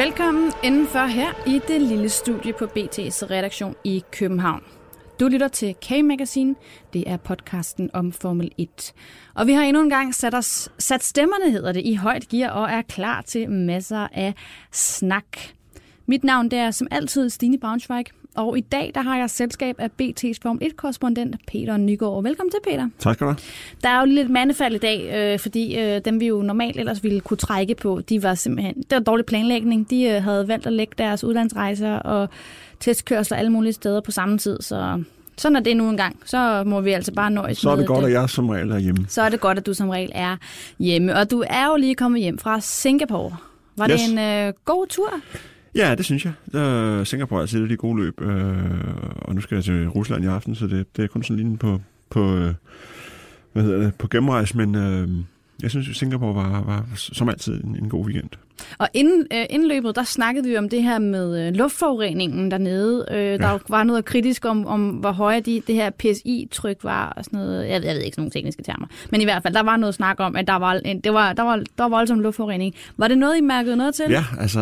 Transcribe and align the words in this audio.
Velkommen 0.00 0.52
indenfor 0.64 1.06
her 1.06 1.46
i 1.46 1.60
det 1.68 1.82
lille 1.82 2.08
studie 2.08 2.52
på 2.52 2.64
BT's 2.64 3.30
redaktion 3.30 3.74
i 3.84 4.04
København. 4.12 4.62
Du 5.20 5.28
lytter 5.28 5.48
til 5.48 5.74
K-Magazine. 5.84 6.54
Det 6.92 7.04
er 7.06 7.16
podcasten 7.16 7.90
om 7.92 8.12
Formel 8.12 8.50
1. 8.58 8.92
Og 9.34 9.46
vi 9.46 9.52
har 9.52 9.62
endnu 9.62 9.82
en 9.82 9.90
gang 9.90 10.14
sat, 10.14 10.34
os, 10.34 10.68
sat 10.78 11.04
stemmerne, 11.04 11.50
hedder 11.50 11.72
det, 11.72 11.82
i 11.84 11.94
højt 11.94 12.28
gear 12.28 12.50
og 12.50 12.70
er 12.70 12.82
klar 12.82 13.22
til 13.22 13.50
masser 13.50 14.08
af 14.12 14.34
snak. 14.72 15.38
Mit 16.06 16.24
navn 16.24 16.50
det 16.50 16.58
er 16.58 16.70
som 16.70 16.88
altid 16.90 17.30
Stine 17.30 17.58
Braunschweig, 17.58 18.06
og 18.34 18.58
i 18.58 18.60
dag 18.60 18.92
der 18.94 19.02
har 19.02 19.16
jeg 19.16 19.30
selskab 19.30 19.74
af 19.78 19.90
BT's 20.02 20.32
Formel 20.42 20.62
1-korrespondent 20.62 21.36
Peter 21.46 21.76
Nygaard. 21.76 22.22
Velkommen 22.22 22.50
til, 22.50 22.58
Peter. 22.70 22.88
Tak 22.98 23.14
skal 23.14 23.26
du 23.26 23.30
have. 23.30 23.38
Der 23.82 23.88
er 23.88 24.00
jo 24.00 24.06
lidt 24.06 24.30
mandefald 24.30 24.74
i 24.74 24.78
dag, 24.78 25.10
øh, 25.34 25.38
fordi 25.38 25.78
øh, 25.78 26.00
dem 26.04 26.20
vi 26.20 26.26
jo 26.26 26.42
normalt 26.42 26.76
ellers 26.78 27.04
ville 27.04 27.20
kunne 27.20 27.36
trække 27.36 27.74
på, 27.74 28.00
de 28.08 28.22
var 28.22 28.34
simpelthen, 28.34 28.74
det 28.76 28.90
var 28.90 28.98
dårlig 28.98 29.26
planlægning. 29.26 29.90
De 29.90 30.04
øh, 30.04 30.22
havde 30.22 30.48
valgt 30.48 30.66
at 30.66 30.72
lægge 30.72 30.94
deres 30.98 31.24
udlandsrejser 31.24 31.94
og 31.96 32.28
testkørsler 32.80 33.36
alle 33.36 33.50
mulige 33.52 33.72
steder 33.72 34.00
på 34.00 34.10
samme 34.10 34.38
tid, 34.38 34.58
så 34.60 35.02
sådan 35.38 35.56
er 35.56 35.60
det 35.60 35.76
nu 35.76 35.88
engang. 35.90 36.16
Så 36.24 36.62
må 36.66 36.80
vi 36.80 36.90
altså 36.90 37.12
bare 37.12 37.30
nøjes 37.30 37.58
Så 37.58 37.70
er 37.70 37.72
det 37.76 37.78
med 37.80 37.86
godt, 37.86 38.04
at 38.04 38.12
jeg 38.12 38.30
som 38.30 38.48
regel 38.48 38.70
er 38.70 38.78
hjemme. 38.78 39.06
Så 39.08 39.22
er 39.22 39.28
det 39.28 39.40
godt, 39.40 39.58
at 39.58 39.66
du 39.66 39.74
som 39.74 39.88
regel 39.88 40.10
er 40.14 40.36
hjemme. 40.78 41.16
Og 41.16 41.30
du 41.30 41.44
er 41.46 41.66
jo 41.70 41.76
lige 41.76 41.94
kommet 41.94 42.20
hjem 42.20 42.38
fra 42.38 42.60
Singapore. 42.60 43.36
Var 43.76 43.88
Yes. 43.90 44.00
det 44.02 44.12
en 44.12 44.18
øh, 44.18 44.52
god 44.64 44.86
tur? 44.86 45.12
Ja, 45.74 45.94
det 45.94 46.04
synes 46.04 46.24
jeg. 46.24 46.32
Der 46.52 47.04
Singapore 47.04 47.38
er 47.38 47.42
altid 47.42 47.68
de 47.68 47.76
gode 47.76 48.02
løb, 48.02 48.20
øh, 48.20 48.54
og 49.14 49.34
nu 49.34 49.40
skal 49.40 49.54
jeg 49.54 49.64
til 49.64 49.88
Rusland 49.88 50.24
i 50.24 50.26
aften, 50.26 50.54
så 50.54 50.66
det, 50.66 50.96
det 50.96 51.02
er 51.02 51.08
kun 51.08 51.22
sådan 51.22 51.44
lige 51.44 51.56
på, 51.58 51.80
på, 52.10 52.36
øh, 52.36 52.54
hvad 53.52 53.62
hedder 53.62 53.78
det, 53.78 53.94
på 53.94 54.08
gennemrejse, 54.08 54.56
men 54.56 54.74
Øh, 54.74 55.08
jeg 55.62 55.70
synes, 55.70 55.88
at 55.88 55.96
Singapore 55.96 56.34
var, 56.34 56.62
var 56.64 56.86
som 56.96 57.28
altid 57.28 57.64
en, 57.64 57.76
en 57.82 57.88
god 57.88 58.04
weekend. 58.06 58.30
Og 58.78 58.88
inden, 58.94 59.26
øh, 59.32 59.44
inden 59.50 59.68
løbet, 59.68 59.96
der 59.96 60.04
snakkede 60.04 60.48
vi 60.48 60.56
om 60.56 60.68
det 60.68 60.82
her 60.82 60.98
med 60.98 61.46
øh, 61.46 61.54
luftforureningen 61.54 62.50
dernede. 62.50 63.06
Øh, 63.10 63.16
der 63.38 63.50
Ja. 63.50 63.58
var 63.68 63.82
noget 63.84 64.04
kritisk 64.04 64.44
om, 64.44 64.66
om 64.66 64.88
hvor 64.90 65.10
høje 65.12 65.40
de, 65.40 65.62
det 65.66 65.74
her 65.74 65.90
PSI-tryk 65.90 66.84
var 66.84 67.12
og 67.16 67.24
sådan 67.24 67.38
noget. 67.40 67.68
Jeg, 67.68 67.84
jeg 67.84 67.94
ved 67.94 68.02
ikke 68.02 68.14
sådan 68.14 68.22
nogle 68.22 68.30
tekniske 68.30 68.62
termer. 68.62 68.86
Men 69.10 69.20
i 69.20 69.24
hvert 69.24 69.42
fald, 69.42 69.54
der 69.54 69.62
var 69.62 69.76
noget 69.76 69.94
snak 69.94 70.20
om, 70.20 70.36
at 70.36 70.46
der 70.46 70.56
var, 70.56 70.72
en, 70.84 71.00
det 71.00 71.12
var, 71.12 71.32
der 71.32 71.42
var, 71.42 71.56
der 71.56 71.62
var 71.84 71.88
voldsom 71.88 72.20
luftforurening. 72.20 72.74
Var 72.96 73.08
det 73.08 73.18
noget, 73.18 73.38
I 73.38 73.40
mærkede 73.40 73.76
noget 73.76 73.94
til? 73.94 74.04
Ja, 74.10 74.24
altså 74.38 74.60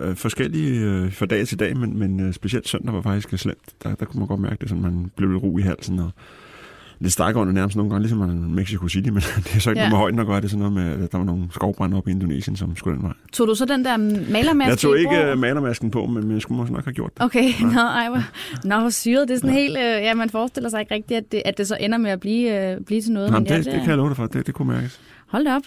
øh, 0.00 0.16
forskellige 0.16 0.80
øh, 0.80 1.12
fra 1.12 1.26
dag 1.26 1.46
til 1.46 1.58
dag, 1.58 1.76
men, 1.76 1.98
men 1.98 2.20
øh, 2.20 2.32
specielt 2.34 2.68
søndag 2.68 2.94
var 2.94 3.02
faktisk 3.02 3.38
slemt. 3.42 3.58
Der, 3.82 3.94
der 3.94 4.04
kunne 4.04 4.18
man 4.18 4.28
godt 4.28 4.40
mærke 4.40 4.56
det, 4.60 4.68
sådan 4.68 4.82
man 4.82 5.10
blev 5.16 5.30
lidt 5.32 5.42
ro 5.42 5.58
i 5.58 5.62
halsen 5.62 5.98
og 5.98 6.10
lidt 7.00 7.12
stakåndet 7.12 7.54
nærmest 7.54 7.76
nogle 7.76 7.90
gange, 7.90 8.02
ligesom 8.02 8.18
man 8.18 8.30
i 8.30 8.54
Mexico 8.54 8.88
City, 8.88 9.08
men 9.08 9.22
det 9.44 9.54
er 9.56 9.60
så 9.60 9.70
ikke 9.70 9.80
Ja. 9.80 9.84
ja. 9.84 9.90
noget 9.90 9.90
med 9.90 9.98
højden 9.98 10.18
at 10.18 10.26
gøre 10.26 10.36
det 10.36 10.44
er 10.44 10.48
sådan 10.48 10.58
noget 10.58 10.72
med, 10.98 11.04
at 11.04 11.12
der 11.12 11.18
var 11.18 11.24
nogle 11.24 11.44
skovbrænde 11.52 11.96
op 11.96 12.08
i 12.08 12.10
Indonesien, 12.10 12.56
som 12.56 12.76
skulle 12.76 12.96
den 12.96 13.04
vej. 13.04 13.12
Tog 13.32 13.46
du 13.46 13.54
så 13.54 13.64
den 13.64 13.84
der 13.84 13.96
malermaske 14.32 14.70
Jeg 14.70 14.78
tog 14.78 14.98
ikke 14.98 15.22
øh, 15.22 15.38
malermasken 15.38 15.90
på, 15.90 16.06
men, 16.06 16.32
jeg 16.32 16.42
skulle 16.42 16.58
måske 16.58 16.74
nok 16.74 16.84
have 16.84 16.92
gjort 16.94 17.10
det. 17.14 17.22
Okay, 17.24 17.44
nå, 17.60 17.80
ej, 17.80 18.08
hvor, 18.08 18.22
nå, 18.64 18.80
hvor 18.80 18.90
syret. 18.90 19.28
Det 19.28 19.34
er 19.34 19.38
sådan 19.38 19.54
helt... 19.54 19.76
Øh, 19.78 19.82
ja, 19.84 20.14
man 20.14 20.30
forestiller 20.30 20.70
sig 20.70 20.80
ikke 20.80 20.94
rigtigt, 20.94 21.18
at 21.18 21.32
det, 21.32 21.42
at 21.44 21.58
det 21.58 21.68
så 21.68 21.76
ender 21.80 21.98
med 21.98 22.10
at 22.10 22.20
blive, 22.20 22.72
øh, 22.72 22.80
blive 22.80 23.02
til 23.02 23.12
noget. 23.12 23.26
Jamen, 23.26 23.42
men 23.42 23.46
ja, 23.52 23.56
det, 23.56 23.64
det, 23.64 23.72
det 23.72 23.80
kan 23.80 23.88
jeg 23.90 23.96
love 23.96 24.08
dig 24.08 24.16
for, 24.16 24.26
det, 24.26 24.46
det 24.46 24.54
kunne 24.54 24.72
mærkes. 24.72 25.00
Hold 25.26 25.46
op. 25.46 25.62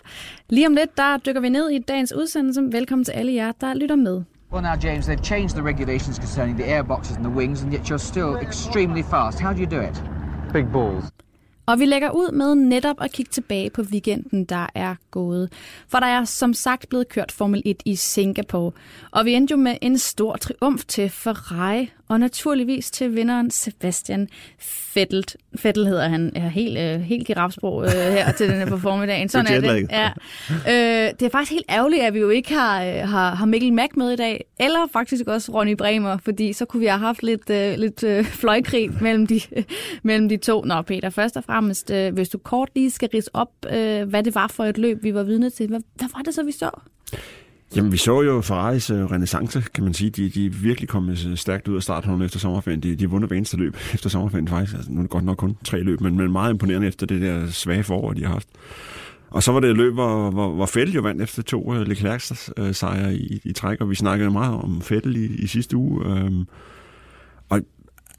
Lige 0.50 0.68
om 0.68 0.74
lidt, 0.74 0.98
der 0.98 1.18
dykker 1.18 1.42
vi 1.42 1.50
ned 1.50 1.70
i 1.70 1.80
dagens 1.80 2.14
udsendelse. 2.18 2.62
Velkommen 2.72 3.06
til 3.06 3.12
alle 3.12 3.34
jer, 3.34 3.52
der 3.62 3.74
lytter 3.74 3.96
med. 3.96 4.22
Well, 4.54 4.64
now, 4.64 4.76
James, 4.84 5.08
they've 5.08 5.24
changed 5.24 5.56
the 5.56 5.64
regulations 5.64 6.16
concerning 6.18 6.60
the 6.60 6.68
airboxes 6.78 7.16
and 7.16 7.26
the 7.26 7.36
wings, 7.36 7.64
and 7.64 7.74
yet 7.74 7.82
you're 7.90 7.98
still 8.12 8.36
extremely 8.42 9.04
fast. 9.04 9.40
How 9.40 9.54
do 9.54 9.60
you 9.60 9.72
do 9.72 9.82
it? 9.90 10.23
Big 10.54 10.66
balls. 10.72 11.06
Og 11.66 11.80
vi 11.80 11.86
lægger 11.86 12.12
ud 12.12 12.32
med 12.32 12.56
netop 12.56 12.96
at 13.02 13.12
kigge 13.12 13.30
tilbage 13.30 13.70
på 13.70 13.82
weekenden, 13.82 14.46
der 14.46 14.68
er 14.76 14.96
gået. 15.12 15.54
For 15.88 16.00
der 16.00 16.08
er 16.08 16.26
som 16.26 16.54
sagt 16.54 16.90
blevet 16.90 17.10
kørt 17.10 17.32
Formel 17.32 17.62
1 17.66 17.82
i 17.86 17.96
Singapore. 17.96 18.72
Og 19.12 19.26
vi 19.26 19.34
endte 19.34 19.52
jo 19.52 19.58
med 19.58 19.78
en 19.82 19.98
stor 19.98 20.36
triumf 20.36 20.86
til 20.86 21.10
Ferrari, 21.10 21.92
og 22.08 22.20
naturligvis 22.20 22.92
til 22.92 23.16
vinderen 23.16 23.52
Sebastian 23.52 24.28
Vettel. 24.96 25.26
Vettel 25.64 25.88
hedder 25.88 26.08
han. 26.08 26.32
Ja, 26.36 26.50
helt, 26.50 26.78
øh, 26.78 27.02
helt 27.02 27.28
girafsprog 27.28 27.84
øh, 27.84 27.92
her 27.92 28.32
til 28.32 28.50
den 28.50 28.56
her 28.56 28.66
på 28.76 28.78
formiddagen. 28.78 29.30
Sådan 29.30 29.46
Det 29.46 29.70
er 29.70 29.72
er 29.72 29.76
det. 29.76 29.88
Ja. 30.68 31.08
Øh, 31.08 31.14
det 31.20 31.26
er 31.26 31.30
faktisk 31.30 31.52
helt 31.52 31.66
ærgerligt, 31.70 32.02
at 32.02 32.14
vi 32.14 32.20
jo 32.20 32.30
ikke 32.30 32.54
har, 32.54 32.84
øh, 32.84 33.10
har, 33.10 33.36
har 33.36 33.46
Mikkel 33.46 33.74
Mack 33.74 33.98
med 33.98 34.12
i 34.12 34.16
dag, 34.16 34.46
eller 34.60 34.88
faktisk 34.94 35.28
også 35.28 35.52
Ronny 35.52 35.76
Bremer, 35.76 36.18
fordi 36.18 36.54
så 36.54 36.66
kunne 36.66 36.80
vi 36.80 36.86
have 36.86 37.00
haft 37.00 37.24
lidt, 37.24 37.50
øh, 37.50 37.78
lidt 37.78 38.04
øh, 38.04 38.26
fløjkrig 38.26 38.90
mellem 39.02 39.28
de, 39.28 39.42
mellem 40.04 40.30
de 40.30 40.38
to. 40.38 40.62
Nå 40.62 40.82
Peter, 40.82 41.10
først 41.10 41.38
og 41.38 41.44
fremmest, 41.44 41.92
øh, 41.92 42.14
hvis 42.14 42.30
du 42.30 42.38
kort 42.38 42.70
lige 42.76 42.92
skal 42.92 43.10
rise 43.14 43.30
op, 43.34 43.50
øh, 43.74 44.10
hvad 44.10 44.24
det 44.24 44.36
var 44.36 44.48
for 44.48 44.66
et 44.66 44.78
løb, 44.78 45.04
vi 45.04 45.14
var 45.14 45.24
vidne 45.24 45.50
til. 45.50 45.68
Hvad, 45.68 45.80
hvad 45.96 46.10
var 46.16 46.22
det 46.22 46.34
så, 46.34 46.44
vi 46.44 46.52
så? 46.52 46.70
Jamen, 47.76 47.92
vi 47.92 47.98
så 47.98 48.22
jo 48.22 48.42
Ferraris 48.42 48.92
uh, 48.92 49.12
renaissance, 49.12 49.64
kan 49.74 49.84
man 49.84 49.94
sige. 49.94 50.10
De, 50.10 50.30
de 50.30 50.46
er 50.46 50.50
virkelig 50.50 50.90
kommet 50.90 51.28
øh, 51.32 51.38
stærkt 51.38 51.68
ud 51.68 51.76
af 51.76 51.84
starthunden 51.84 52.26
efter 52.26 52.40
sommerferien. 52.40 52.80
De, 52.80 52.96
de 52.96 53.04
har 53.04 53.10
vundet 53.10 53.30
hver 53.30 53.38
eneste 53.38 53.58
løb 53.58 53.78
efter 53.94 54.10
sommerferien 54.10 54.48
faktisk. 54.48 54.76
Altså, 54.76 54.92
nu 54.92 54.98
er 54.98 55.02
det 55.02 55.10
godt 55.10 55.24
nok 55.24 55.38
kun 55.38 55.58
tre 55.64 55.80
løb, 55.80 56.02
men, 56.02 56.18
men 56.18 56.32
meget 56.32 56.54
imponerende 56.54 56.88
efter 56.88 57.06
det 57.06 57.22
der 57.22 57.50
svage 57.50 57.84
forår, 57.84 58.14
de 58.14 58.24
har 58.24 58.34
haft. 58.34 58.48
Og 59.30 59.44
så 59.44 59.52
var 59.52 59.60
det 59.60 59.70
et 59.70 59.78
løb, 59.78 59.94
hvor, 59.94 60.32
hvor, 60.32 60.54
hvor 60.54 60.66
Fettel 60.66 60.96
jo 60.96 61.02
vandt 61.02 61.22
efter 61.22 61.44
to 61.44 61.72
uh, 61.72 61.82
Leclerc's 61.82 62.50
uh, 62.62 62.72
sejre 62.72 63.16
i, 63.16 63.42
i 63.44 63.54
træk, 63.54 63.82
og 63.82 63.90
vi 63.90 63.96
snakkede 63.96 64.32
meget 64.32 64.54
om 64.54 64.82
Fettel 64.82 65.16
i, 65.16 65.44
i 65.44 65.48
sidste 65.48 65.78
uge. 65.78 66.06
Um, 66.06 66.48
og 67.50 67.62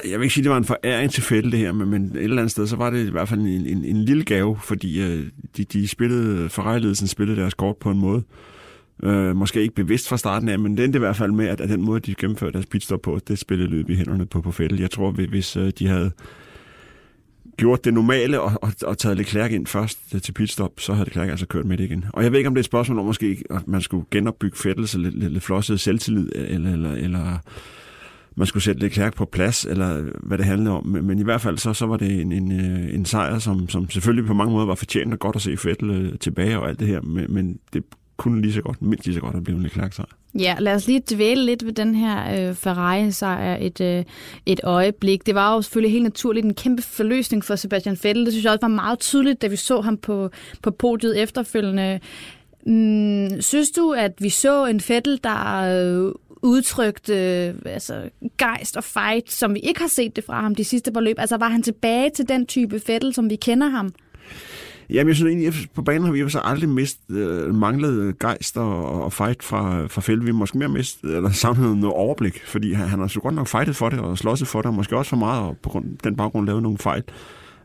jeg 0.05 0.19
vil 0.19 0.25
ikke 0.25 0.35
sige, 0.35 0.43
at 0.43 0.45
det 0.45 0.51
var 0.51 0.59
en 0.59 0.65
foræring 0.65 1.11
til 1.11 1.23
Fettel 1.23 1.53
det 1.53 1.59
her, 1.59 1.73
men, 1.73 1.89
men 1.89 2.05
et 2.05 2.23
eller 2.23 2.37
andet 2.37 2.51
sted, 2.51 2.67
så 2.67 2.77
var 2.77 2.91
det 2.91 3.07
i 3.07 3.11
hvert 3.11 3.29
fald 3.29 3.41
en, 3.41 3.47
en, 3.47 3.85
en 3.85 4.05
lille 4.05 4.25
gave, 4.25 4.59
fordi 4.65 5.03
uh, 5.03 5.25
de, 5.57 5.65
de 5.65 5.89
spillede, 5.89 6.49
Ferrari-ledelsen 6.49 7.07
spillede 7.07 7.41
deres 7.41 7.55
kort 7.55 7.77
på 7.77 7.91
en 7.91 7.99
måde, 7.99 8.19
Øh, 8.19 8.25
Øh, 9.03 9.37
måske 9.37 9.63
ikke 9.63 9.75
bevidst 9.75 10.09
fra 10.09 10.17
starten 10.17 10.49
af, 10.49 10.59
men 10.59 10.77
det 10.77 10.95
i 10.95 10.99
hvert 10.99 11.17
fald 11.17 11.33
med, 11.33 11.47
at, 11.49 11.61
at 11.61 11.69
den 11.69 11.83
måde, 11.83 12.01
de 12.01 12.15
gennemførte 12.15 12.53
deres 12.53 12.67
pitstop 12.67 13.01
på, 13.03 13.19
det 13.29 13.39
spillede 13.39 13.71
løb 13.71 13.91
i 13.91 13.95
hænderne 13.95 14.27
på, 14.27 14.41
på 14.41 14.53
Fettel. 14.53 14.81
Jeg 14.81 14.91
tror, 14.91 15.11
hvis- 15.11 15.29
hvis 15.29 15.57
øh, 15.57 15.73
de 15.79 15.87
havde 15.89 16.11
gjort 17.57 17.85
det 17.85 17.95
normale 17.95 18.41
og, 18.41 18.53
og, 18.63 18.73
og 18.87 18.99
taget 18.99 19.17
Leclerc 19.19 19.53
ind 19.53 19.67
først 19.67 19.99
øh, 20.15 20.21
til 20.21 20.33
pitstop, 20.33 20.73
så 20.81 20.93
havde 20.95 21.09
Leclerc 21.09 21.29
altså 21.31 21.47
kørt 21.47 21.65
med 21.65 21.79
det 21.79 21.85
igen. 21.85 22.05
Og 22.13 22.23
jeg 22.25 22.33
ved 22.33 22.39
ikke, 22.39 22.49
om 22.49 22.55
det 22.55 22.59
er 22.61 22.63
et 22.63 22.67
spørgsmål 22.67 22.99
om 22.99 23.05
måske, 23.05 23.43
at 23.51 23.69
man 23.69 23.81
skulle 23.81 24.05
genopbygge 24.11 24.57
Fettel 24.57 24.89
så 24.89 24.99
lidt, 24.99 25.19
lidt, 25.19 25.33
lidt 25.33 25.45
flosset 25.45 25.81
selvtillid, 25.81 26.29
eller, 26.35 26.73
eller, 26.73 26.93
eller 26.93 27.39
man 28.37 28.47
skulle 28.47 28.63
sætte 28.63 28.81
Leclerc 28.81 29.13
på 29.15 29.25
plads, 29.25 29.65
eller 29.65 30.03
hvad 30.23 30.39
det 30.39 30.47
handlede 30.47 30.71
om. 30.77 30.87
Men, 30.87 31.05
men 31.07 31.19
i 31.19 31.23
hvert 31.23 31.41
fald 31.41 31.59
så, 31.59 31.73
så 31.73 31.87
var 31.87 31.97
det 31.97 32.21
en, 32.21 32.33
en, 32.33 32.53
øh, 32.61 32.95
en 32.95 33.05
sejr, 33.05 33.39
som, 33.39 33.69
som 33.69 33.91
selvfølgelig 33.91 34.27
på 34.27 34.35
mange 34.35 34.53
måder 34.53 34.67
var 34.67 34.75
fortjent 34.75 35.13
og 35.13 35.19
godt 35.19 35.37
at 35.37 35.43
se 35.43 35.57
Fettel 35.57 35.91
øh, 35.91 36.19
tilbage 36.19 36.59
og 36.59 36.69
alt 36.69 36.81
det 36.81 36.89
her, 36.89 37.01
men, 37.01 37.27
men 37.29 37.59
det 37.73 37.85
kunne 38.17 38.43
lige 38.43 38.53
så 38.53 38.63
godt, 38.63 38.83
mindst 38.83 39.07
lige 39.07 39.15
så 39.15 39.21
godt 39.21 39.37
at 39.37 39.45
blive 39.45 39.57
en 39.57 39.63
Leclerc 39.63 39.95
sejr. 39.95 40.17
Ja, 40.39 40.57
lad 40.59 40.75
os 40.75 40.87
lige 40.87 41.03
dvæle 41.11 41.45
lidt 41.45 41.67
ved 41.67 41.73
den 41.73 41.95
her 41.95 42.49
øh, 42.49 42.55
Ferrari-sejr 42.55 43.57
et, 43.61 43.81
øh, 43.81 44.05
et 44.47 44.61
øjeblik. 44.63 45.27
Det 45.27 45.35
var 45.35 45.55
jo 45.55 45.63
selvfølgelig 45.63 45.93
helt 45.93 46.05
naturligt 46.05 46.47
en 46.47 46.55
kæmpe 46.55 46.83
forløsning 46.83 47.45
for 47.45 47.57
Sebastian 47.57 47.99
Vettel. 48.03 48.25
Det 48.25 48.33
synes 48.33 48.45
jeg 48.45 48.53
også 48.53 48.67
var 48.67 48.75
meget 48.75 48.99
tydeligt, 48.99 49.43
da 49.43 49.47
vi 49.47 49.57
så 49.57 49.81
ham 49.81 49.97
på, 49.97 50.31
på 50.63 50.71
podiet 50.71 51.23
efterfølgende. 51.23 52.01
Mm, 52.67 53.41
synes 53.41 53.71
du, 53.71 53.93
at 53.93 54.13
vi 54.19 54.29
så 54.29 54.67
en 54.67 54.81
Vettel, 54.89 55.21
der 55.25 55.57
øh, 56.07 56.13
udtrykte 56.43 57.15
øh, 57.15 57.55
altså, 57.67 58.11
gejst 58.39 58.77
og 58.77 58.85
fight, 58.85 59.33
som 59.33 59.55
vi 59.55 59.61
ikke 59.61 59.81
har 59.81 59.89
set 59.89 60.17
det 60.17 60.25
fra 60.25 60.41
ham 60.41 60.55
de 60.55 60.65
sidste 60.65 60.93
par 60.93 61.01
løb? 61.01 61.19
Altså 61.19 61.37
var 61.37 61.49
han 61.49 61.63
tilbage 61.63 62.11
til 62.11 62.29
den 62.29 62.47
type 62.47 62.81
Vettel, 62.87 63.15
som 63.15 63.31
vi 63.31 63.37
kender 63.37 63.69
ham? 63.69 63.93
Jamen, 64.91 65.09
jeg 65.09 65.17
synes 65.17 65.29
egentlig, 65.29 65.49
at 65.49 65.55
på 65.75 65.83
banen 65.83 66.05
har 66.05 66.13
vi 66.13 66.21
jo 66.21 66.29
så 66.29 66.41
aldrig 66.45 66.69
mist, 66.69 66.99
øh, 67.11 67.55
manglet 67.55 68.19
gejst 68.19 68.57
og, 68.57 69.03
og 69.05 69.13
fight 69.13 69.43
fra, 69.43 69.87
fra 69.87 70.01
Fælde. 70.01 70.21
Vi 70.21 70.31
har 70.31 70.35
måske 70.35 70.59
mere 70.59 70.69
mist, 70.69 71.05
eller 71.05 71.31
samlet 71.45 71.79
noget 71.79 71.95
overblik, 71.95 72.43
fordi 72.47 72.73
han, 72.73 72.89
han 72.89 72.99
har 72.99 73.07
så 73.07 73.21
godt 73.21 73.35
nok 73.35 73.49
fightet 73.49 73.77
for 73.77 73.89
det 73.89 73.99
og 73.99 74.19
slåsset 74.19 74.49
for 74.49 74.63
det, 74.63 74.67
og 74.67 74.75
måske 74.75 74.97
også 74.97 75.09
for 75.09 75.17
meget, 75.17 75.43
og 75.43 75.57
på 75.63 75.69
grund, 75.69 75.99
den 76.05 76.17
baggrund 76.17 76.47
lavet 76.47 76.63
nogle 76.63 76.79
fejl. 76.79 77.03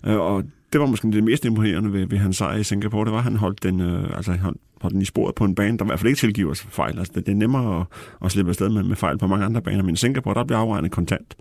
Øh, 0.08 0.20
og 0.20 0.44
det 0.74 0.82
var 0.82 0.88
måske 0.88 1.12
det 1.12 1.24
mest 1.24 1.46
imponerende 1.46 1.94
ved, 1.94 2.06
ved 2.06 2.18
hans 2.18 2.38
sejr 2.38 2.58
i 2.58 2.64
Singapore, 2.64 3.06
det 3.06 3.12
var, 3.12 3.18
at 3.18 3.24
han 3.24 3.36
holdt 3.36 3.64
den, 3.64 3.82
øh, 3.82 4.16
altså, 4.16 4.32
han 4.32 4.56
holdt 4.82 4.94
den 4.94 5.02
i 5.02 5.06
sporet 5.06 5.36
på 5.36 5.46
en 5.46 5.56
bane, 5.56 5.78
der 5.78 5.86
i 5.86 5.88
hvert 5.88 6.00
fald 6.00 6.08
ikke 6.08 6.20
tilgiver 6.20 6.54
sig 6.54 6.68
fejl. 6.72 7.00
Altså, 7.00 7.14
det, 7.16 7.26
det 7.26 7.32
er 7.32 7.36
nemmere 7.36 7.80
at, 7.80 7.86
at 8.26 8.32
slippe 8.32 8.50
afsted 8.50 8.70
med, 8.70 8.84
med 8.84 8.96
fejl 8.96 9.18
på 9.18 9.28
mange 9.28 9.46
andre 9.46 9.62
baner, 9.62 9.84
men 9.84 9.94
i 9.94 9.98
Singapore, 9.98 10.34
der 10.34 10.44
bliver 10.44 10.60
afregnet 10.60 10.92
kontant. 10.92 11.36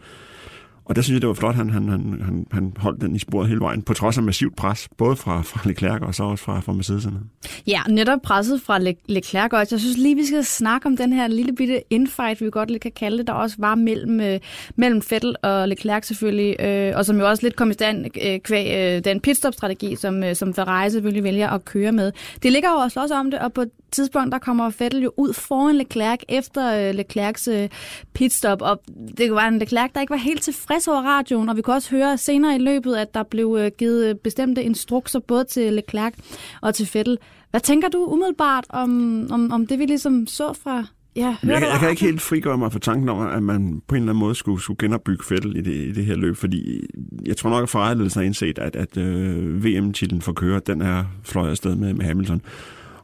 Og 0.88 0.96
der 0.96 1.02
synes 1.02 1.14
jeg, 1.14 1.20
det 1.20 1.28
var 1.28 1.34
flot, 1.34 1.54
han, 1.54 1.70
han, 1.70 1.88
han, 1.88 2.20
han, 2.24 2.46
han 2.52 2.72
holdt 2.76 3.00
den 3.00 3.16
i 3.16 3.18
sporet 3.18 3.48
hele 3.48 3.60
vejen, 3.60 3.82
på 3.82 3.94
trods 3.94 4.16
af 4.18 4.22
massivt 4.22 4.56
pres, 4.56 4.88
både 4.96 5.16
fra, 5.16 5.42
fra 5.42 5.60
Leclerc 5.68 6.00
og 6.02 6.14
så 6.14 6.24
også 6.24 6.44
fra, 6.44 6.60
fra 6.60 6.72
Mercedes'erne. 6.72 7.50
Ja, 7.66 7.80
netop 7.88 8.18
presset 8.22 8.62
fra 8.62 8.78
Le- 8.78 8.94
Leclerc 9.08 9.52
også. 9.52 9.74
Jeg 9.74 9.80
synes 9.80 9.96
lige, 9.98 10.14
vi 10.14 10.24
skal 10.24 10.44
snakke 10.44 10.86
om 10.86 10.96
den 10.96 11.12
her 11.12 11.26
lille 11.26 11.52
bitte 11.52 11.80
infight, 11.90 12.40
vi 12.40 12.50
godt 12.50 12.70
lidt 12.70 12.82
kan 12.82 12.92
kalde 12.96 13.18
det, 13.18 13.26
der 13.26 13.32
også 13.32 13.56
var 13.58 13.74
mellem, 13.74 14.20
øh, 14.20 14.40
mellem 14.76 15.02
Vettel 15.10 15.36
og 15.42 15.68
Leclerc 15.68 16.06
selvfølgelig, 16.06 16.56
øh, 16.60 16.96
og 16.96 17.06
som 17.06 17.18
jo 17.18 17.28
også 17.28 17.42
lidt 17.42 17.56
kom 17.56 17.70
i 17.70 17.72
stand 17.72 18.06
øh, 18.26 18.40
kvæg 18.40 18.96
øh, 18.96 19.04
den 19.04 19.20
pitstop-strategi, 19.20 19.96
som, 19.96 20.24
øh, 20.24 20.34
som 20.34 20.54
Ferrari 20.54 20.90
selvfølgelig 20.90 21.24
vælger 21.24 21.50
at 21.50 21.64
køre 21.64 21.92
med. 21.92 22.12
Det 22.42 22.52
ligger 22.52 22.68
jo 22.70 22.76
også, 22.76 23.00
også 23.00 23.14
om 23.14 23.30
det, 23.30 23.40
og 23.40 23.52
på 23.52 23.64
tidspunkt, 23.90 24.32
der 24.32 24.38
kommer 24.38 24.70
Vettel 24.78 25.02
jo 25.02 25.12
ud 25.16 25.32
foran 25.32 25.76
Leclerc 25.76 26.18
efter 26.28 26.88
øh, 26.88 26.94
Leclercs 26.94 27.48
øh, 27.48 27.68
pitstop, 28.14 28.62
og 28.62 28.82
det 29.18 29.32
var 29.32 29.48
en 29.48 29.58
Leclerc, 29.58 29.90
der 29.94 30.00
ikke 30.00 30.10
var 30.10 30.16
helt 30.16 30.42
tilfreds 30.42 30.88
over 30.88 31.02
radioen, 31.02 31.48
og 31.48 31.56
vi 31.56 31.62
kunne 31.62 31.76
også 31.76 31.90
høre 31.90 32.18
senere 32.18 32.54
i 32.54 32.58
løbet, 32.58 32.96
at 32.96 33.14
der 33.14 33.22
blev 33.22 33.56
øh, 33.60 33.70
givet 33.78 34.20
bestemte 34.20 34.62
instrukser 34.62 35.18
både 35.18 35.44
til 35.44 35.72
Leclerc 35.72 36.12
og 36.60 36.74
til 36.74 36.90
Vettel. 36.94 37.18
Hvad 37.50 37.60
tænker 37.60 37.88
du 37.88 37.98
umiddelbart 38.04 38.64
om, 38.68 39.26
om, 39.30 39.52
om 39.52 39.66
det, 39.66 39.78
vi 39.78 39.86
ligesom 39.86 40.26
så 40.26 40.52
fra 40.52 40.84
Ja, 41.16 41.36
jeg, 41.42 41.50
jeg, 41.50 41.62
jeg 41.62 41.80
kan 41.80 41.90
ikke 41.90 42.02
helt 42.02 42.20
frigøre 42.20 42.58
mig 42.58 42.72
for 42.72 42.78
tanken 42.78 43.08
om, 43.08 43.26
at 43.26 43.42
man 43.42 43.82
på 43.88 43.94
en 43.94 44.02
eller 44.02 44.12
anden 44.12 44.20
måde 44.20 44.34
skulle, 44.34 44.62
skulle 44.62 44.78
genopbygge 44.78 45.24
Vettel 45.30 45.56
i 45.56 45.60
det, 45.60 45.74
i 45.74 45.92
det 45.92 46.04
her 46.04 46.16
løb, 46.16 46.36
fordi 46.36 46.86
jeg 47.26 47.36
tror 47.36 47.50
nok, 47.50 47.62
at 47.62 47.68
Ferrari 47.68 48.08
har 48.14 48.20
indset, 48.20 48.58
at, 48.58 48.76
at 48.76 48.96
øh, 48.96 49.64
VM-titlen 49.64 50.22
for 50.22 50.32
kører, 50.32 50.60
den 50.60 50.82
er 50.82 51.04
fløjet 51.24 51.50
afsted 51.50 51.76
med, 51.76 51.94
med 51.94 52.04
Hamilton. 52.04 52.42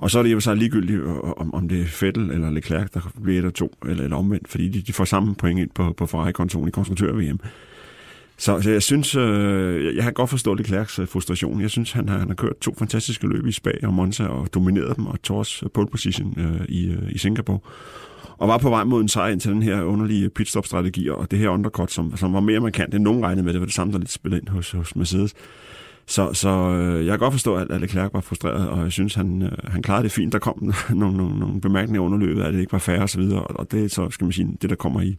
Og 0.05 0.11
så 0.11 0.19
er 0.19 0.23
det 0.23 0.33
jo 0.33 0.41
så 0.41 0.55
ligegyldigt, 0.55 1.01
øh, 1.01 1.19
om, 1.37 1.55
om 1.55 1.69
det 1.69 1.81
er 1.81 2.05
Vettel 2.05 2.31
eller 2.31 2.51
Leclerc, 2.51 2.91
der 2.95 3.01
bliver 3.23 3.41
et 3.41 3.45
af 3.45 3.53
to, 3.53 3.73
eller, 3.89 4.05
eller 4.05 4.17
omvendt, 4.17 4.49
fordi 4.49 4.69
de, 4.69 4.81
de 4.81 4.93
får 4.93 5.05
samme 5.05 5.35
point 5.35 5.61
ind 5.61 5.71
på, 5.75 5.95
på 5.97 6.07
Ferrari-kontoen 6.07 6.69
i 6.69 6.71
konstruktør-VM. 6.71 7.41
Så, 8.37 8.61
så 8.61 8.71
jeg 8.71 8.83
synes, 8.83 9.15
øh, 9.15 9.97
jeg 9.97 10.05
har 10.05 10.11
godt 10.11 10.31
forstået 10.31 10.59
Leclercs 10.59 10.99
øh, 10.99 11.09
frustration. 11.09 11.61
Jeg 11.61 11.71
synes, 11.71 11.93
han 11.93 12.09
har, 12.09 12.19
han 12.19 12.29
har 12.29 12.35
kørt 12.35 12.59
to 12.61 12.75
fantastiske 12.79 13.27
løb 13.27 13.47
i 13.47 13.53
Spa 13.53 13.71
og 13.83 13.95
Monza 13.95 14.25
og 14.25 14.55
domineret 14.55 14.97
dem 14.97 15.07
og 15.07 15.23
tog 15.23 15.39
også 15.39 15.67
øh, 15.67 15.71
pole 15.71 15.89
position 15.89 16.35
øh, 16.39 16.67
i, 16.69 16.87
øh, 16.87 17.11
i 17.11 17.19
Singapore. 17.19 17.59
Og 18.39 18.49
var 18.49 18.59
på 18.59 18.71
vej 18.71 18.85
mod 18.85 19.01
en 19.03 19.09
sejr 19.09 19.33
ind 19.33 19.41
til 19.41 19.51
den 19.51 19.63
her 19.63 19.83
underlige 19.83 20.31
pitstop-strategi 20.31 21.09
og 21.09 21.31
det 21.31 21.39
her 21.39 21.49
undercut, 21.49 21.93
som, 21.93 22.17
som 22.17 22.33
var 22.33 22.41
mere 22.41 22.61
markant 22.61 22.95
end 22.95 23.05
nogen 23.05 23.23
regnede 23.23 23.45
med. 23.45 23.53
Det 23.53 23.61
var 23.61 23.67
det 23.67 23.75
samme, 23.75 23.93
der 23.93 23.99
lidt 23.99 24.13
spillede 24.13 24.41
ind 24.41 24.49
hos, 24.49 24.71
hos 24.71 24.97
Mercedes. 24.97 25.35
Så, 26.07 26.33
så 26.33 26.49
øh, 26.49 27.07
jeg 27.07 27.13
kan 27.13 27.19
godt 27.19 27.35
forstå, 27.35 27.55
at 27.55 27.81
Leclerc 27.81 28.11
var 28.13 28.21
frustreret, 28.21 28.69
og 28.69 28.83
jeg 28.83 28.93
synes, 28.93 29.15
han, 29.15 29.43
øh, 29.43 29.53
han 29.65 29.83
klarede 29.83 30.05
det 30.05 30.13
fint. 30.13 30.33
Der 30.33 30.39
kom 30.39 30.59
nogle, 30.91 31.17
nogle, 31.17 31.39
nogle 31.39 31.61
bemærkninger 31.61 32.01
under 32.01 32.19
løbet, 32.19 32.43
at 32.43 32.55
det 32.55 32.61
ikke 32.61 32.73
var 32.73 32.79
færre 32.79 33.03
osv., 33.03 33.21
og, 33.21 33.51
og 33.51 33.73
det 33.73 33.85
er 33.85 33.89
så, 33.89 34.11
skal 34.11 34.25
man 34.25 34.33
sige, 34.33 34.57
det, 34.63 34.71
der 34.71 34.77
kommer 34.77 35.01
i, 35.01 35.17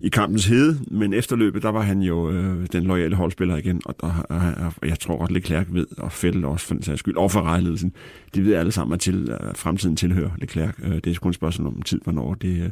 i 0.00 0.08
kampens 0.08 0.46
hede, 0.46 0.78
men 0.90 1.14
efterløbet, 1.14 1.62
der 1.62 1.68
var 1.68 1.82
han 1.82 2.02
jo 2.02 2.30
øh, 2.30 2.66
den 2.72 2.84
loyale 2.84 3.16
holdspiller 3.16 3.56
igen, 3.56 3.82
og, 3.84 3.94
og, 3.98 4.12
og, 4.28 4.72
og 4.82 4.88
jeg 4.88 4.98
tror 4.98 5.18
godt, 5.18 5.30
Leclerc 5.30 5.66
ved, 5.70 5.86
og 5.98 6.12
Fettel 6.12 6.44
også 6.44 6.66
for 6.66 6.74
den 6.74 6.82
sags 6.82 6.98
skyld, 6.98 7.16
og 7.16 7.30
for 7.30 7.42
rejledelsen, 7.42 7.92
de 8.34 8.44
ved 8.44 8.54
alle 8.54 8.72
sammen, 8.72 8.94
at, 8.94 9.00
til, 9.00 9.36
at 9.40 9.56
fremtiden 9.56 9.96
tilhører 9.96 10.30
Leclerc. 10.38 10.74
Øh, 10.82 10.94
det 10.94 11.06
er 11.06 11.14
kun 11.20 11.30
et 11.30 11.34
spørgsmål 11.34 11.66
om 11.66 11.82
tid, 11.82 12.00
hvornår 12.04 12.34
det, 12.34 12.62
øh, 12.62 12.70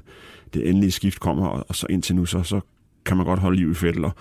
det 0.54 0.68
endelige 0.68 0.90
skift 0.90 1.20
kommer, 1.20 1.46
og, 1.46 1.64
og 1.68 1.74
så 1.74 1.86
indtil 1.90 2.16
nu, 2.16 2.26
så, 2.26 2.42
så 2.42 2.60
kan 3.06 3.16
man 3.16 3.26
godt 3.26 3.38
holde 3.38 3.56
liv 3.56 3.70
i 3.70 3.74
Fettel, 3.74 4.04
og, 4.04 4.12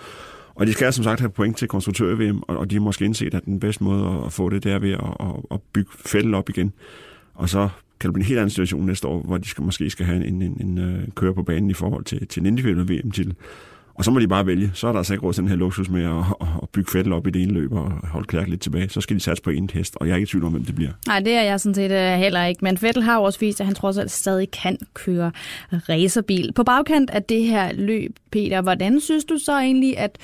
og 0.54 0.66
de 0.66 0.72
skal 0.72 0.92
som 0.92 1.04
sagt 1.04 1.20
have 1.20 1.30
point 1.30 1.56
til 1.56 1.68
konstruktør 1.68 2.14
VM, 2.14 2.42
og, 2.42 2.56
og 2.56 2.70
de 2.70 2.74
har 2.74 2.80
måske 2.80 3.04
indset, 3.04 3.34
at 3.34 3.44
den 3.44 3.60
bedste 3.60 3.84
måde 3.84 4.22
at 4.26 4.32
få 4.32 4.48
det, 4.48 4.64
det 4.64 4.72
er 4.72 4.78
ved 4.78 4.92
at, 4.92 5.16
at, 5.20 5.26
at 5.50 5.60
bygge 5.72 5.90
Fettel 6.06 6.34
op 6.34 6.48
igen. 6.48 6.72
Og 7.34 7.48
så 7.48 7.68
kan 8.00 8.08
det 8.08 8.14
blive 8.14 8.22
en 8.22 8.28
helt 8.28 8.38
anden 8.38 8.50
situation 8.50 8.86
næste 8.86 9.08
år, 9.08 9.22
hvor 9.22 9.38
de 9.38 9.48
skal, 9.48 9.64
måske 9.64 9.90
skal 9.90 10.06
have 10.06 10.26
en, 10.26 10.42
en, 10.42 10.42
en, 10.42 10.56
en 10.60 10.78
øh, 10.78 11.08
køre 11.14 11.34
på 11.34 11.42
banen 11.42 11.70
i 11.70 11.74
forhold 11.74 12.04
til, 12.04 12.26
til 12.26 12.40
en 12.40 12.46
individuel 12.46 12.88
VM 12.88 13.10
til. 13.10 13.34
Og 13.94 14.04
så 14.04 14.10
må 14.10 14.18
de 14.18 14.28
bare 14.28 14.46
vælge. 14.46 14.70
Så 14.74 14.88
er 14.88 14.92
der 14.92 14.98
altså 14.98 15.12
ikke 15.12 15.26
råd 15.26 15.32
til 15.32 15.40
den 15.40 15.48
her 15.48 15.56
luksus 15.56 15.88
med 15.88 16.04
at, 16.04 16.24
at, 16.62 16.68
bygge 16.68 16.90
Fettel 16.90 17.12
op 17.12 17.26
i 17.26 17.30
det 17.30 17.42
ene 17.42 17.52
løb 17.52 17.72
og 17.72 17.92
holde 18.04 18.26
Klærk 18.26 18.48
lidt 18.48 18.60
tilbage. 18.60 18.88
Så 18.88 19.00
skal 19.00 19.16
de 19.16 19.20
satse 19.20 19.42
på 19.42 19.50
en 19.50 19.70
hest, 19.72 19.96
og 19.96 20.06
jeg 20.06 20.12
er 20.12 20.16
ikke 20.16 20.26
i 20.26 20.30
tvivl 20.30 20.44
om, 20.44 20.52
hvem 20.52 20.64
det 20.64 20.74
bliver. 20.74 20.90
Nej, 21.06 21.20
det 21.20 21.32
er 21.32 21.42
jeg 21.42 21.60
sådan 21.60 21.74
set 21.74 21.90
øh, 21.90 22.18
heller 22.18 22.44
ikke. 22.44 22.64
Men 22.64 22.78
Fettel 22.78 23.02
har 23.02 23.16
jo 23.16 23.22
også 23.22 23.40
vist, 23.40 23.60
at 23.60 23.66
han 23.66 23.74
trods 23.74 23.98
alt 23.98 24.10
stadig 24.10 24.50
kan 24.50 24.78
køre 24.94 25.32
racerbil. 25.72 26.52
På 26.52 26.64
bagkant 26.64 27.10
af 27.10 27.22
det 27.22 27.44
her 27.44 27.72
løb, 27.72 28.16
Peter, 28.32 28.62
hvordan 28.62 29.00
synes 29.00 29.24
du 29.24 29.38
så 29.44 29.58
egentlig, 29.58 29.98
at 29.98 30.18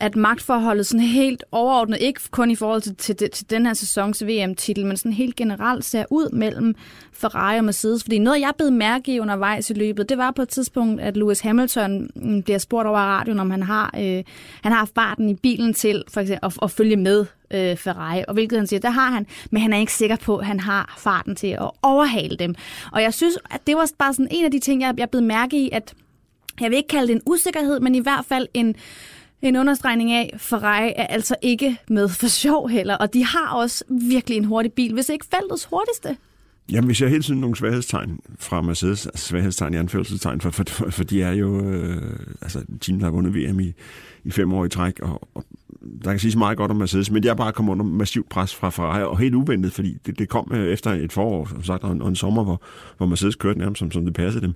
at 0.00 0.16
magtforholdet 0.16 0.86
sådan 0.86 1.06
helt 1.06 1.44
overordnet, 1.52 1.98
ikke 2.00 2.20
kun 2.30 2.50
i 2.50 2.54
forhold 2.54 2.82
til, 2.82 2.96
til, 2.96 3.30
til 3.30 3.50
den 3.50 3.66
her 3.66 3.74
sæsons 3.74 4.24
VM-titel, 4.24 4.86
men 4.86 4.96
sådan 4.96 5.12
helt 5.12 5.36
generelt 5.36 5.84
ser 5.84 6.04
ud 6.10 6.30
mellem 6.32 6.74
Ferrari 7.12 7.58
og 7.58 7.64
Mercedes. 7.64 8.02
Fordi 8.02 8.18
noget, 8.18 8.40
jeg 8.40 8.52
blev 8.58 8.72
mærke 8.72 9.14
i 9.14 9.20
undervejs 9.20 9.70
i 9.70 9.74
løbet, 9.74 10.08
det 10.08 10.18
var 10.18 10.30
på 10.30 10.42
et 10.42 10.48
tidspunkt, 10.48 11.00
at 11.00 11.16
Lewis 11.16 11.40
Hamilton 11.40 12.10
bliver 12.44 12.58
spurgt 12.58 12.88
over 12.88 12.98
radioen, 12.98 13.40
om 13.40 13.50
han 13.50 13.62
har, 13.62 13.94
øh, 13.98 14.24
han 14.62 14.72
har 14.72 14.88
farten 14.94 15.28
i 15.28 15.34
bilen 15.34 15.74
til 15.74 16.04
for 16.08 16.20
eksempel, 16.20 16.46
at, 16.46 16.58
at 16.62 16.70
følge 16.70 16.96
med 16.96 17.26
øh, 17.50 17.76
Ferrari, 17.76 18.24
og 18.28 18.34
hvilket 18.34 18.58
han 18.58 18.66
siger, 18.66 18.80
der 18.80 18.90
har 18.90 19.10
han, 19.10 19.26
men 19.50 19.62
han 19.62 19.72
er 19.72 19.78
ikke 19.78 19.92
sikker 19.92 20.16
på, 20.16 20.36
at 20.36 20.46
han 20.46 20.60
har 20.60 20.94
farten 20.98 21.36
til 21.36 21.46
at 21.46 21.70
overhale 21.82 22.36
dem. 22.36 22.54
Og 22.92 23.02
jeg 23.02 23.14
synes, 23.14 23.38
at 23.50 23.66
det 23.66 23.76
var 23.76 23.90
bare 23.98 24.14
sådan 24.14 24.28
en 24.30 24.44
af 24.44 24.50
de 24.50 24.58
ting, 24.58 24.80
jeg, 24.82 24.94
jeg 24.98 25.10
blev 25.10 25.22
mærke 25.22 25.56
i, 25.56 25.70
at 25.72 25.94
jeg 26.60 26.70
vil 26.70 26.76
ikke 26.76 26.88
kalde 26.88 27.06
det 27.06 27.14
en 27.14 27.22
usikkerhed, 27.26 27.80
men 27.80 27.94
i 27.94 28.00
hvert 28.00 28.24
fald 28.24 28.48
en, 28.54 28.74
en 29.48 29.56
understregning 29.56 30.12
af, 30.12 30.34
Ferrari 30.36 30.92
er 30.96 31.06
altså 31.06 31.36
ikke 31.42 31.78
med 31.88 32.08
for 32.08 32.28
sjov 32.28 32.68
heller, 32.68 32.96
og 32.96 33.14
de 33.14 33.24
har 33.24 33.54
også 33.54 33.84
virkelig 33.88 34.36
en 34.36 34.44
hurtig 34.44 34.72
bil, 34.72 34.92
hvis 34.92 35.08
ikke 35.08 35.26
feltets 35.30 35.64
hurtigste. 35.64 36.16
Jamen, 36.72 36.88
vi 36.88 36.94
ser 36.94 37.08
hele 37.08 37.22
tiden 37.22 37.40
nogle 37.40 37.56
svaghedstegn 37.56 38.20
fra 38.38 38.62
Mercedes, 38.62 39.06
altså 39.06 39.26
svaghedstegn 39.26 39.74
i 39.74 39.76
anførselstegn, 39.76 40.40
for, 40.40 40.50
for, 40.50 40.64
for, 40.90 41.04
de 41.04 41.22
er 41.22 41.32
jo 41.32 41.70
øh, 41.70 42.02
altså, 42.42 42.64
team, 42.80 42.98
der 42.98 43.06
har 43.06 43.12
vundet 43.12 43.34
VM 43.34 43.60
i, 43.60 43.72
i 44.24 44.30
fem 44.30 44.52
år 44.52 44.64
i 44.64 44.68
træk, 44.68 45.00
og, 45.00 45.28
og 45.34 45.44
der 46.04 46.10
kan 46.10 46.18
siges 46.18 46.36
meget 46.36 46.58
godt 46.58 46.70
om 46.70 46.76
Mercedes, 46.76 47.10
men 47.10 47.24
jeg 47.24 47.30
er 47.30 47.34
bare 47.34 47.52
kommet 47.52 47.72
under 47.72 47.84
massivt 47.84 48.28
pres 48.28 48.54
fra 48.54 48.70
Ferrari, 48.70 49.02
og 49.02 49.18
helt 49.18 49.34
uventet, 49.34 49.72
fordi 49.72 49.96
det, 50.06 50.18
det 50.18 50.28
kom 50.28 50.52
øh, 50.54 50.72
efter 50.72 50.90
et 50.90 51.12
forår, 51.12 51.46
som 51.46 51.62
sagt, 51.62 51.84
og 51.84 51.92
en, 51.92 52.02
og 52.02 52.08
en 52.08 52.16
sommer, 52.16 52.44
hvor, 52.44 52.62
hvor 52.96 53.06
Mercedes 53.06 53.34
kørte 53.34 53.58
nærmest, 53.58 53.78
som, 53.78 53.90
som 53.90 54.04
det 54.04 54.14
passede 54.14 54.44
dem 54.44 54.54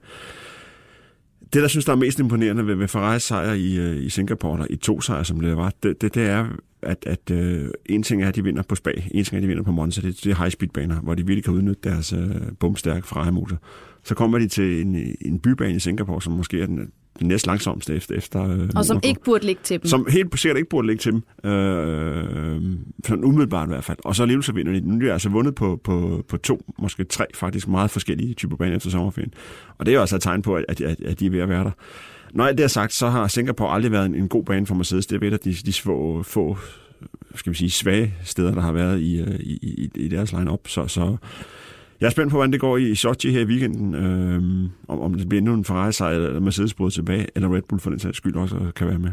det, 1.53 1.63
der 1.63 1.69
synes, 1.69 1.85
der 1.85 1.93
er 1.93 1.97
mest 1.97 2.19
imponerende 2.19 2.67
ved, 2.67 2.75
ved 2.75 2.89
Ferraris 2.89 3.23
sejr 3.23 3.53
i, 3.53 3.77
øh, 3.77 4.05
i 4.05 4.09
Singapore, 4.09 4.55
eller 4.55 4.67
i 4.71 4.77
to 4.77 5.01
sejre, 5.01 5.25
som 5.25 5.41
det 5.41 5.57
var, 5.57 5.73
det, 5.83 6.03
det, 6.03 6.15
det 6.15 6.27
er, 6.27 6.47
at, 6.83 7.05
at 7.07 7.31
øh, 7.31 7.71
en 7.87 8.03
ting 8.03 8.23
er, 8.23 8.29
at 8.29 8.37
de 8.37 8.45
vinder 8.45 8.63
på 8.63 8.75
Spa, 8.75 8.91
en 8.91 9.25
ting 9.25 9.33
er, 9.33 9.37
at 9.37 9.43
de 9.43 9.49
vinder 9.49 9.63
på 9.63 9.73
Monza, 9.73 10.01
det, 10.01 10.25
det 10.25 10.31
er 10.31 10.37
high-speed-baner, 10.37 11.01
hvor 11.01 11.15
de 11.15 11.27
virkelig 11.27 11.45
kan 11.45 11.55
udnytte 11.55 11.91
deres 11.91 12.13
øh, 12.13 12.31
bumstærke 12.61 13.07
Ferrari-motor. 13.07 13.57
Så 14.05 14.15
kommer 14.15 14.39
de 14.39 14.49
til 14.49 14.87
en, 14.87 15.17
en 15.21 15.39
bybane 15.39 15.77
i 15.77 15.79
Singapore, 15.79 16.23
som 16.23 16.33
måske 16.33 16.63
er 16.63 16.67
den, 16.67 16.93
den 17.19 17.29
næst 17.29 17.47
langsomste 17.47 17.95
efter. 17.95 18.15
efter 18.15 18.51
øh, 18.51 18.69
og 18.75 18.85
som 18.85 18.95
Monaco. 18.95 19.09
ikke 19.09 19.21
burde 19.25 19.47
ligge 19.47 19.61
til 19.65 19.81
dem. 19.81 19.89
Som 19.89 20.07
helt 20.11 20.41
sikkert 20.41 20.57
ikke 20.57 20.69
burde 20.69 20.87
ligge 20.87 21.01
til 21.01 21.13
dem. 21.13 21.51
Øh, 21.51 22.63
sådan 23.05 23.25
umiddelbart 23.25 23.69
i 23.69 23.71
hvert 23.71 23.85
fald. 23.85 23.99
Og 24.05 24.17
så 24.17 24.23
alligevel 24.23 24.45
så 24.45 24.53
vinder 24.53 24.73
de. 24.73 24.81
Nu 24.81 24.95
er 24.95 25.01
de 25.01 25.13
altså 25.13 25.29
vundet 25.29 25.55
på, 25.55 25.81
på, 25.85 26.25
på 26.29 26.37
to, 26.37 26.73
måske 26.79 27.05
tre 27.05 27.25
faktisk 27.35 27.69
meget 27.69 27.91
forskellige 27.91 28.35
typer 28.35 28.57
baner 28.57 28.77
efter 28.77 28.91
sommerferien. 28.91 29.33
Og 29.79 29.87
det 29.87 29.93
er 29.93 29.95
jo 29.95 30.01
altså 30.01 30.17
et 30.17 30.23
tegn 30.23 30.43
på, 30.43 30.55
at, 30.55 30.65
at, 30.69 31.01
at 31.01 31.21
de 31.21 31.27
er 31.27 31.31
ved 31.31 31.41
at 31.41 31.49
være 31.49 31.65
der. 31.65 31.71
Når 32.33 32.45
alt 32.45 32.59
det 32.59 32.65
er 32.65 32.69
sagt, 32.69 32.93
så 32.93 33.09
har 33.09 33.29
Singapore 33.29 33.75
aldrig 33.75 33.93
været 33.93 34.07
en, 34.07 34.15
en 34.15 34.29
god 34.29 34.45
bane 34.45 34.67
for 34.67 34.75
Mercedes. 34.75 35.07
Det 35.07 35.17
er 35.17 35.21
ved, 35.21 35.33
at 35.33 35.45
de, 35.45 35.53
de 35.53 35.73
få, 35.73 36.23
få 36.23 36.59
skal 37.35 37.53
vi 37.53 37.57
sige, 37.57 37.71
svage 37.71 38.15
steder, 38.25 38.55
der 38.55 38.61
har 38.61 38.73
været 38.73 39.01
i, 39.01 39.21
i, 39.41 39.59
i, 39.63 39.91
i 39.95 40.09
deres 40.09 40.33
line-up. 40.33 40.69
Så, 40.69 40.87
så 40.87 41.17
jeg 42.01 42.07
er 42.07 42.11
spændt 42.11 42.31
på, 42.31 42.37
hvordan 42.37 42.53
det 42.53 42.61
går 42.61 42.77
i 42.77 42.95
Sochi 42.95 43.31
her 43.31 43.41
i 43.41 43.45
weekenden. 43.45 43.95
Øh, 43.95 44.71
om, 44.89 45.01
om 45.01 45.15
det 45.15 45.29
bliver 45.29 45.41
endnu 45.41 45.55
en 45.55 45.65
Ferrari-sejr, 45.65 46.15
eller 46.15 46.41
Mercedes 46.41 46.75
både 46.75 46.91
tilbage, 46.91 47.27
eller 47.35 47.55
Red 47.55 47.63
Bull 47.63 47.81
for 47.81 47.91
den 47.91 47.99
sags 47.99 48.17
skyld 48.17 48.37
også 48.37 48.57
øh, 48.57 48.75
kan 48.77 48.87
være 48.87 48.99
med. 48.99 49.11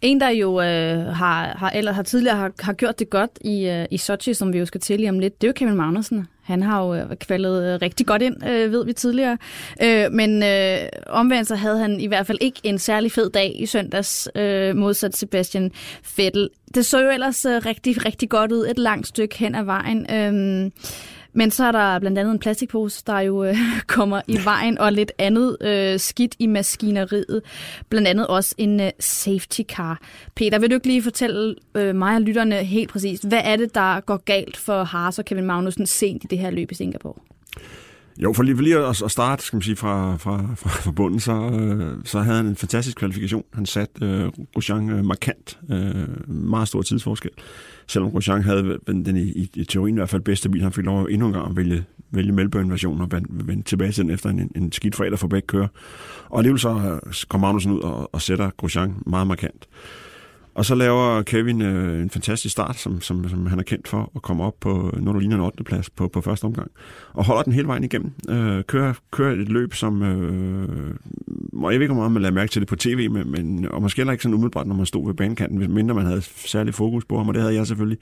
En, 0.00 0.20
der 0.20 0.28
jo 0.28 0.60
øh, 0.60 1.06
har, 1.06 1.56
har, 1.58 1.70
eller 1.70 1.92
har 1.92 2.02
tidligere 2.02 2.36
har, 2.36 2.52
har 2.60 2.72
gjort 2.72 2.98
det 2.98 3.10
godt 3.10 3.30
i, 3.40 3.68
øh, 3.68 3.86
i 3.90 3.96
Sochi, 3.96 4.34
som 4.34 4.52
vi 4.52 4.58
jo 4.58 4.66
skal 4.66 4.80
til 4.80 4.96
lige 4.96 5.08
om 5.08 5.18
lidt, 5.18 5.40
det 5.40 5.46
er 5.46 5.48
jo 5.48 5.52
Kevin 5.56 5.76
Magnussen. 5.76 6.26
Han 6.42 6.62
har 6.62 6.84
jo 6.86 6.94
øh, 6.94 7.16
kvalet 7.16 7.74
øh, 7.74 7.78
rigtig 7.82 8.06
godt 8.06 8.22
ind, 8.22 8.46
øh, 8.48 8.72
ved 8.72 8.84
vi 8.84 8.92
tidligere. 8.92 9.38
Øh, 9.82 10.12
men 10.12 10.42
øh, 10.42 10.78
omvendt 11.06 11.48
så 11.48 11.54
havde 11.54 11.78
han 11.78 12.00
i 12.00 12.06
hvert 12.06 12.26
fald 12.26 12.38
ikke 12.40 12.60
en 12.62 12.78
særlig 12.78 13.12
fed 13.12 13.30
dag 13.30 13.56
i 13.58 13.66
søndags, 13.66 14.28
øh, 14.36 14.76
modsat 14.76 15.16
Sebastian 15.16 15.70
Vettel. 16.16 16.48
Det 16.74 16.86
så 16.86 17.02
jo 17.02 17.10
ellers 17.10 17.44
øh, 17.44 17.62
rigtig, 17.66 18.04
rigtig 18.04 18.28
godt 18.28 18.52
ud 18.52 18.66
et 18.66 18.78
langt 18.78 19.06
stykke 19.06 19.38
hen 19.38 19.54
ad 19.54 19.64
vejen. 19.64 20.06
Øh, 20.14 20.70
men 21.32 21.50
så 21.50 21.64
er 21.64 21.72
der 21.72 21.98
blandt 21.98 22.18
andet 22.18 22.32
en 22.32 22.38
plastikpose, 22.38 23.02
der 23.06 23.20
jo 23.20 23.44
øh, 23.44 23.56
kommer 23.86 24.20
i 24.26 24.38
vejen, 24.44 24.78
og 24.78 24.92
lidt 24.92 25.12
andet 25.18 25.56
øh, 25.60 26.00
skidt 26.00 26.34
i 26.38 26.46
maskineriet. 26.46 27.42
Blandt 27.88 28.08
andet 28.08 28.26
også 28.26 28.54
en 28.58 28.80
øh, 28.80 28.90
safety 29.00 29.60
car. 29.62 30.00
Peter, 30.34 30.58
vil 30.58 30.70
du 30.70 30.74
ikke 30.74 30.86
lige 30.86 31.02
fortælle 31.02 31.54
øh, 31.74 31.94
mig 31.94 32.14
og 32.14 32.20
lytterne 32.20 32.54
helt 32.54 32.90
præcist, 32.90 33.28
hvad 33.28 33.40
er 33.44 33.56
det, 33.56 33.74
der 33.74 34.00
går 34.00 34.16
galt 34.16 34.56
for 34.56 34.84
Haas 34.84 35.18
og 35.18 35.24
Kevin 35.24 35.44
Magnussen 35.44 35.86
sent 35.86 36.24
i 36.24 36.26
det 36.26 36.38
her 36.38 36.50
løb 36.50 36.72
i 36.72 36.74
Singapore? 36.74 37.14
Jo, 38.22 38.32
for 38.32 38.42
lige, 38.42 38.56
for 38.56 38.62
lige 38.62 38.78
at, 38.78 39.02
at 39.02 39.10
starte 39.10 39.42
skal 39.42 39.56
man 39.56 39.62
sige, 39.62 39.76
fra, 39.76 40.16
fra, 40.16 40.54
fra, 40.56 40.70
fra 40.70 40.90
bunden, 40.90 41.20
så, 41.20 41.32
øh, 41.32 41.96
så 42.04 42.20
havde 42.20 42.36
han 42.36 42.46
en 42.46 42.56
fantastisk 42.56 42.96
kvalifikation. 42.96 43.44
Han 43.52 43.66
satte 43.66 44.06
øh, 44.06 44.32
Grosjean 44.54 44.90
øh, 44.90 45.04
markant, 45.04 45.58
øh, 45.70 46.30
meget 46.30 46.68
stor 46.68 46.82
tidsforskel. 46.82 47.30
Selvom 47.86 48.10
Grosjean 48.10 48.42
havde 48.42 48.78
den 48.86 49.16
i, 49.16 49.22
i, 49.22 49.50
i 49.54 49.64
teorien 49.64 49.94
i 49.94 49.98
hvert 49.98 50.08
fald 50.08 50.22
bedste 50.22 50.48
bil, 50.48 50.62
han 50.62 50.72
fik 50.72 50.84
lov 50.84 51.06
endnu 51.10 51.26
en 51.26 51.32
gang 51.32 51.50
at 51.50 51.56
vælge 51.56 51.84
vælge 52.10 52.32
Melbourne-versionen 52.32 53.00
og 53.00 53.08
vende, 53.30 53.62
tilbage 53.62 53.92
til 53.92 54.04
den 54.04 54.10
efter 54.10 54.30
en, 54.30 54.50
en 54.56 54.72
skidt 54.72 54.94
fredag 54.94 55.18
for 55.18 55.28
begge 55.28 55.46
kører. 55.46 55.68
Og 56.28 56.38
alligevel 56.38 56.60
så 56.60 57.00
øh, 57.06 57.12
kom 57.28 57.40
Magnussen 57.40 57.72
ud 57.72 57.80
og, 57.80 58.14
og 58.14 58.22
sætter 58.22 58.50
Grosjean 58.56 58.94
meget 59.06 59.26
markant. 59.26 59.68
Og 60.54 60.64
så 60.64 60.74
laver 60.74 61.22
Kevin 61.22 61.62
øh, 61.62 62.02
en 62.02 62.10
fantastisk 62.10 62.52
start, 62.52 62.76
som, 62.76 63.00
som, 63.00 63.28
som 63.28 63.46
han 63.46 63.58
er 63.58 63.62
kendt 63.62 63.88
for, 63.88 64.12
at 64.16 64.22
komme 64.22 64.44
op 64.44 64.54
på 64.60 64.70
noget, 65.00 65.14
der 65.14 65.20
ligner 65.20 65.36
en 65.36 65.42
8. 65.42 65.64
plads 65.64 65.90
på, 65.90 66.08
på 66.08 66.20
første 66.20 66.44
omgang. 66.44 66.70
Og 67.12 67.24
holder 67.24 67.42
den 67.42 67.52
hele 67.52 67.66
vejen 67.66 67.84
igennem. 67.84 68.12
Øh, 68.28 68.64
kører, 68.64 68.94
kører 69.10 69.32
et 69.32 69.48
løb, 69.48 69.74
som... 69.74 70.02
Øh, 70.02 70.94
og 71.52 71.72
jeg 71.72 71.80
ved 71.80 71.84
ikke, 71.84 71.94
hvor 71.94 72.02
meget 72.02 72.12
man 72.12 72.22
lader 72.22 72.34
mærke 72.34 72.50
til 72.50 72.60
det 72.60 72.68
på 72.68 72.76
tv, 72.76 73.10
men, 73.10 73.30
men, 73.30 73.68
og 73.70 73.82
måske 73.82 73.98
heller 73.98 74.12
ikke 74.12 74.22
sådan 74.22 74.34
umiddelbart, 74.34 74.66
når 74.66 74.74
man 74.74 74.86
stod 74.86 75.06
ved 75.06 75.14
banekanten, 75.14 75.74
mindre 75.74 75.94
man 75.94 76.06
havde 76.06 76.22
særlig 76.22 76.74
fokus 76.74 77.04
på 77.04 77.16
ham, 77.16 77.28
og 77.28 77.34
det 77.34 77.42
havde 77.42 77.54
jeg 77.54 77.66
selvfølgelig. 77.66 77.98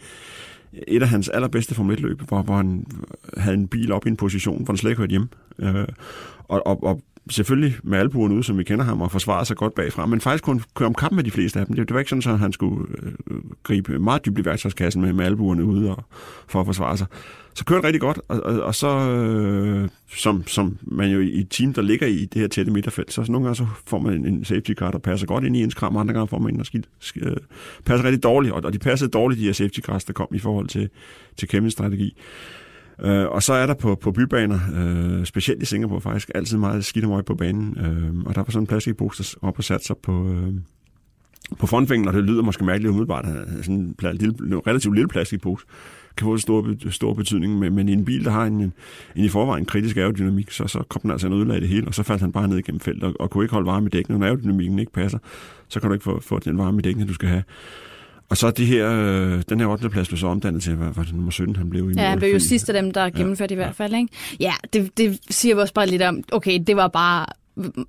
Et 0.88 1.02
af 1.02 1.08
hans 1.08 1.28
allerbedste 1.28 1.74
Formel 1.74 1.98
1-løb, 1.98 2.20
hvor, 2.20 2.42
hvor 2.42 2.56
han 2.56 2.86
havde 3.36 3.56
en 3.56 3.68
bil 3.68 3.92
op 3.92 4.06
i 4.06 4.08
en 4.08 4.16
position, 4.16 4.64
hvor 4.64 4.72
han 4.72 4.76
slet 4.76 4.90
ikke 4.90 5.00
hørte 5.00 5.10
hjem. 5.10 5.28
Øh, 5.58 5.86
og, 6.48 6.66
og, 6.66 6.84
og 6.84 7.02
selvfølgelig 7.30 7.76
med 7.82 7.98
albuerne 7.98 8.34
ude, 8.34 8.44
som 8.44 8.58
vi 8.58 8.64
kender 8.64 8.84
ham, 8.84 9.00
og 9.00 9.12
forsvare 9.12 9.44
sig 9.44 9.56
godt 9.56 9.74
bagfra, 9.74 10.06
men 10.06 10.20
faktisk 10.20 10.44
kunne 10.44 10.60
køre 10.74 10.86
om 10.86 10.94
kamp 10.94 11.12
med 11.12 11.24
de 11.24 11.30
fleste 11.30 11.60
af 11.60 11.66
dem. 11.66 11.76
Det, 11.76 11.88
det 11.88 11.94
var 11.94 12.00
ikke 12.00 12.08
sådan, 12.08 12.34
at 12.34 12.38
han 12.38 12.52
skulle 12.52 12.86
øh, 13.30 13.36
gribe 13.62 13.98
meget 13.98 14.26
dybt 14.26 14.38
i 14.38 14.44
værktøjskassen 14.44 15.02
med, 15.02 15.12
med 15.12 15.24
albuerne 15.24 15.64
ude 15.64 15.90
og, 15.90 16.04
for 16.48 16.60
at 16.60 16.66
forsvare 16.66 16.96
sig. 16.96 17.06
Så 17.54 17.64
kørte 17.64 17.86
rigtig 17.86 18.00
godt, 18.00 18.20
og, 18.28 18.40
og, 18.40 18.60
og 18.60 18.74
så, 18.74 18.88
øh, 18.88 19.88
som, 20.16 20.46
som 20.46 20.78
man 20.82 21.10
jo 21.10 21.20
i 21.20 21.40
et 21.40 21.46
team, 21.50 21.72
der 21.72 21.82
ligger 21.82 22.06
i 22.06 22.24
det 22.24 22.40
her 22.40 22.48
tætte 22.48 22.72
midterfelt, 22.72 23.12
så, 23.12 23.24
så 23.24 23.32
nogle 23.32 23.44
gange 23.44 23.56
så 23.56 23.66
får 23.86 23.98
man 23.98 24.14
en, 24.14 24.26
en 24.26 24.44
safety 24.44 24.72
car, 24.72 24.90
der 24.90 24.98
passer 24.98 25.26
godt 25.26 25.44
ind 25.44 25.56
i 25.56 25.62
ens 25.62 25.74
kram, 25.74 25.96
og 25.96 26.00
andre 26.00 26.14
gange 26.14 26.28
får 26.28 26.38
man 26.38 26.52
en, 26.52 26.58
der 26.58 26.64
skidt, 26.64 26.88
skidt, 26.98 27.24
øh, 27.24 27.36
passer 27.84 28.04
rigtig 28.04 28.22
dårligt, 28.22 28.54
og, 28.54 28.64
og 28.64 28.72
de 28.72 28.78
passede 28.78 29.10
dårligt, 29.10 29.40
de 29.40 29.44
her 29.44 29.52
safety 29.52 29.80
cars, 29.80 30.04
der 30.04 30.12
kom 30.12 30.28
i 30.34 30.38
forhold 30.38 30.68
til, 30.68 30.88
til 31.36 31.48
Kevins 31.48 31.72
strategi. 31.72 32.16
Øh, 33.02 33.26
og 33.26 33.42
så 33.42 33.52
er 33.52 33.66
der 33.66 33.74
på, 33.74 33.94
på 33.94 34.12
bybaner, 34.12 34.58
øh, 34.74 35.24
specielt 35.24 35.62
i 35.62 35.64
Singapore 35.64 36.00
faktisk, 36.00 36.30
altid 36.34 36.58
meget 36.58 36.84
skidt 36.84 37.04
og 37.04 37.24
på 37.24 37.34
banen. 37.34 37.78
Øh, 37.78 38.26
og 38.26 38.34
der 38.34 38.40
var 38.40 38.50
sådan 38.50 38.62
en 38.62 38.66
plastikpose 38.66 39.36
op 39.42 39.58
og 39.58 39.64
sat 39.64 39.84
sig 39.84 39.96
på, 40.02 40.28
øh, 40.28 40.54
på 41.58 41.66
frontvingen, 41.66 42.08
og 42.08 42.14
det 42.14 42.24
lyder 42.24 42.42
måske 42.42 42.64
mærkeligt 42.64 42.90
umiddelbart, 42.90 43.24
sådan 43.62 43.74
en 43.74 43.96
lille, 44.12 44.34
relativt 44.66 44.94
lille 44.94 45.08
plastikpose 45.08 45.66
kan 46.18 46.24
få 46.24 46.36
stor, 46.36 46.90
stor 46.90 47.14
betydning, 47.14 47.58
men, 47.58 47.74
men 47.74 47.88
i 47.88 47.92
en 47.92 48.04
bil, 48.04 48.24
der 48.24 48.30
har 48.30 48.44
en, 48.44 48.60
en, 48.60 48.72
en 49.16 49.24
i 49.24 49.28
forvejen 49.28 49.64
kritisk 49.64 49.96
aerodynamik, 49.96 50.50
så, 50.50 50.66
så 50.66 50.82
kom 50.88 51.02
den 51.02 51.10
altså 51.10 51.26
en 51.26 51.32
ødelag 51.32 51.60
det 51.60 51.68
hele, 51.68 51.86
og 51.86 51.94
så 51.94 52.02
faldt 52.02 52.20
han 52.20 52.32
bare 52.32 52.48
ned 52.48 52.58
igennem 52.58 52.80
feltet, 52.80 53.04
og, 53.04 53.14
og 53.20 53.30
kunne 53.30 53.44
ikke 53.44 53.54
holde 53.54 53.66
varme 53.66 53.86
i 53.86 53.88
dækken. 53.88 54.18
Når 54.18 54.26
aerodynamikken 54.26 54.78
ikke 54.78 54.92
passer, 54.92 55.18
så 55.68 55.80
kan 55.80 55.88
du 55.88 55.94
ikke 55.94 56.04
få, 56.04 56.20
få 56.20 56.38
den 56.38 56.58
varme 56.58 56.78
i 56.78 56.82
dækken, 56.82 57.06
du 57.06 57.14
skal 57.14 57.28
have. 57.28 57.42
Og 58.30 58.36
så 58.36 58.50
det 58.50 58.66
her, 58.66 58.90
øh, 58.92 59.42
den 59.48 59.60
her 59.60 59.66
8. 59.66 59.90
plads 59.90 60.08
blev 60.08 60.18
så 60.18 60.26
omdannet 60.26 60.62
til, 60.62 60.74
hvad 60.74 60.88
var 60.96 61.02
det 61.02 61.14
nummer 61.14 61.30
17, 61.30 61.56
han 61.56 61.70
blev 61.70 61.90
i 61.90 61.94
Ja, 61.96 62.08
han 62.08 62.18
blev 62.18 62.32
jo 62.32 62.38
sidst 62.38 62.68
af 62.68 62.82
dem, 62.82 62.90
der 62.90 63.00
er 63.00 63.10
gennemført 63.10 63.50
ja, 63.50 63.54
i 63.54 63.56
hvert 63.56 63.74
fald. 63.74 63.94
Ikke? 63.94 64.08
Ja, 64.40 64.52
det, 64.72 64.98
det 64.98 65.18
siger 65.30 65.54
vi 65.54 65.60
også 65.60 65.74
bare 65.74 65.86
lidt 65.86 66.02
om, 66.02 66.22
okay, 66.32 66.60
det 66.66 66.76
var 66.76 66.88
bare 66.88 67.26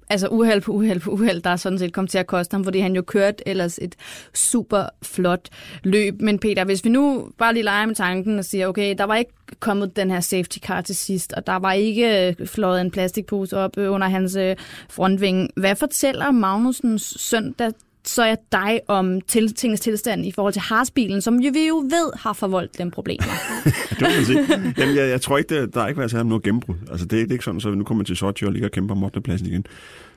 altså 0.10 0.27
uheld 0.27 0.62
på 0.62 0.72
uheld 0.72 1.00
på 1.00 1.12
uheld, 1.12 1.41
der 1.41 1.50
er 1.50 1.55
sådan 1.55 1.79
set 1.79 1.93
kommet 1.93 2.12
til 2.12 2.17
at 2.17 2.27
koste 2.27 2.53
ham, 2.53 2.63
fordi 2.63 2.79
han 2.79 2.96
jo 2.96 3.01
kørte 3.01 3.48
ellers 3.48 3.79
et 3.81 3.96
super 4.34 4.84
flot 5.03 5.50
løb. 5.84 6.22
Men 6.22 6.39
Peter, 6.39 6.65
hvis 6.65 6.86
vi 6.86 6.89
nu 6.89 7.29
bare 7.38 7.53
lige 7.53 7.63
leger 7.63 7.86
med 7.86 7.96
tanken 7.96 8.39
og 8.39 8.46
siger, 8.46 8.67
okay, 8.67 8.96
der 8.98 9.03
var 9.03 9.15
ikke 9.15 9.31
kommet 9.60 9.96
den 9.96 10.12
her 10.12 10.19
safety 10.19 10.58
car 10.58 10.81
til 10.81 10.96
sidst, 10.96 11.34
og 11.34 11.48
der 11.48 11.55
var 11.55 11.74
ikke 11.74 12.36
flået 12.46 12.81
en 12.81 12.91
plastikpose 12.91 13.58
op 13.58 13.77
under 13.77 14.08
hans 14.08 14.36
øh, 14.36 14.55
frontvinge. 14.89 15.50
Hvad 15.55 15.75
fortæller 15.75 16.31
Magnusens 16.31 17.15
søn, 17.19 17.55
der 17.60 17.72
så 18.10 18.25
jeg 18.25 18.38
dig 18.51 18.82
om 18.88 19.22
til, 19.22 19.54
tingens 19.54 19.80
tilstand 19.80 20.25
i 20.25 20.32
forhold 20.32 20.54
til 20.54 20.62
Harsbilen, 20.62 21.22
som 21.22 21.39
jo 21.39 21.51
vi 21.54 21.68
jo 21.68 21.75
ved 21.75 22.12
har 22.16 22.34
forvoldt 22.34 22.78
dem 22.78 22.92
problemer. 22.92 23.25
det 23.89 24.01
må 24.01 24.08
man 24.08 24.25
sige. 24.25 24.46
Jamen, 24.78 24.96
jeg, 24.96 25.10
jeg 25.10 25.22
tror 25.22 25.38
ikke, 25.38 25.56
der, 25.56 25.66
der 25.66 25.82
er 25.82 25.88
ikke 25.88 26.00
været 26.00 26.12
særlig 26.12 26.28
noget 26.28 26.44
gennembrud. 26.44 26.75
Altså, 26.92 27.06
det, 27.06 27.12
det 27.12 27.28
er 27.28 27.32
ikke 27.32 27.46
sådan, 27.46 27.60
så 27.60 27.70
nu 27.70 27.84
kommer 27.84 28.04
til 28.04 28.16
Sochi 28.16 28.46
og 28.46 28.51
ligger 28.51 28.68
og 28.68 28.72
kæmper 28.72 28.96
om 28.96 29.04
8. 29.04 29.22
pladsen 29.22 29.48
igen. 29.48 29.66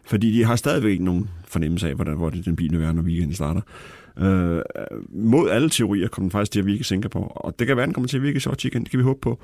Fordi 0.05 0.33
de 0.33 0.45
har 0.45 0.57
stadigvæk 0.57 0.91
ikke 0.91 1.05
nogen 1.05 1.31
fornemmelse 1.49 1.89
af, 1.89 1.95
hvordan, 1.95 2.17
hvor 2.17 2.31
det 2.31 2.45
den 2.45 2.57
bil 2.57 2.73
vil 2.73 2.81
være, 2.81 2.95
når 2.95 3.03
weekenden 3.03 3.35
starter. 3.35 3.61
Øh, 4.19 4.63
mod 5.11 5.51
alle 5.51 5.71
teorier 5.71 6.09
kommer 6.09 6.29
den 6.29 6.33
faktisk 6.33 6.53
til 6.53 6.61
at 6.61 6.67
virke 6.67 6.81
i 6.81 6.85
Singapore, 6.85 7.29
og 7.29 7.59
det 7.59 7.67
kan 7.67 7.77
være, 7.77 7.87
den 7.87 7.95
kommer 7.95 8.09
til 8.09 8.17
at 8.17 8.23
virke 8.23 8.37
i 8.37 8.41
Sochi 8.41 8.69
igen, 8.69 8.83
det 8.83 8.91
kan 8.91 8.99
vi 8.99 9.05
håbe 9.05 9.21
på. 9.21 9.39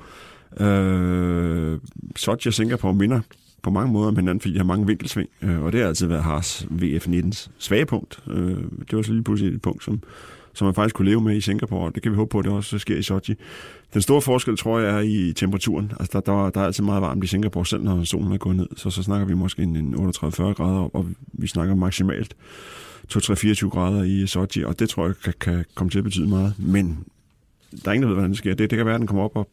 Øh, 0.63 1.79
Sochi 2.15 2.47
og 2.47 2.53
Singapore 2.53 2.93
minder 2.93 3.21
på 3.63 3.69
mange 3.69 3.93
måder 3.93 4.07
om 4.07 4.15
hinanden, 4.15 4.41
fordi 4.41 4.53
de 4.53 4.59
har 4.59 4.65
mange 4.65 4.87
vinkelsving, 4.87 5.29
øh, 5.41 5.61
og 5.61 5.71
det 5.71 5.79
har 5.79 5.87
altid 5.87 6.07
været 6.07 6.23
Haas 6.23 6.67
VF19's 6.71 7.49
svage 7.57 7.85
punkt. 7.85 8.19
Øh, 8.27 8.57
det 8.89 8.95
var 8.95 9.01
så 9.01 9.11
lige 9.11 9.23
pludselig 9.23 9.53
et 9.53 9.61
punkt, 9.61 9.83
som, 9.83 10.03
som 10.53 10.65
man 10.65 10.73
faktisk 10.73 10.95
kunne 10.95 11.09
leve 11.09 11.21
med 11.21 11.35
i 11.35 11.41
Singapore, 11.41 11.85
og 11.85 11.95
det 11.95 12.03
kan 12.03 12.11
vi 12.11 12.15
håbe 12.15 12.29
på, 12.29 12.39
at 12.39 12.45
det 12.45 12.53
også 12.53 12.79
sker 12.79 12.97
i 12.97 13.01
Sochi. 13.01 13.35
Den 13.93 14.01
store 14.01 14.21
forskel, 14.21 14.57
tror 14.57 14.79
jeg, 14.79 14.95
er 14.95 14.99
i 14.99 15.33
temperaturen. 15.33 15.91
Altså, 15.99 16.21
der, 16.25 16.33
der, 16.33 16.49
der 16.49 16.61
er 16.61 16.65
altid 16.65 16.83
meget 16.83 17.01
varmt 17.01 17.23
i 17.23 17.27
Singapore, 17.27 17.65
selv 17.65 17.83
når 17.83 18.03
solen 18.03 18.31
er 18.31 18.37
gået 18.37 18.55
ned, 18.55 18.67
så, 18.75 18.89
så 18.89 19.03
snakker 19.03 19.27
vi 19.27 19.33
måske 19.33 19.63
en, 19.63 19.75
en 19.75 19.95
38-40 19.95 19.97
grader, 20.53 20.95
og 20.95 21.05
vi 21.33 21.47
snakker 21.47 21.75
maksimalt 21.75 22.35
2-3-24 23.13 23.69
grader 23.69 24.03
i 24.03 24.27
Sochi, 24.27 24.63
og 24.63 24.79
det 24.79 24.89
tror 24.89 25.05
jeg 25.05 25.15
kan, 25.23 25.33
kan 25.39 25.65
komme 25.75 25.91
til 25.91 25.97
at 25.97 26.03
betyde 26.03 26.27
meget. 26.27 26.53
Men 26.57 27.05
der 27.85 27.89
er 27.89 27.93
ingen, 27.93 28.03
der 28.03 28.07
ved, 28.07 28.15
hvordan 28.15 28.29
det 28.29 28.37
sker. 28.37 28.53
Det, 28.53 28.69
det 28.69 28.77
kan 28.77 28.85
være, 28.85 28.95
at 28.95 28.99
den 28.99 29.07
kommer 29.07 29.23
op, 29.23 29.35
og 29.35 29.49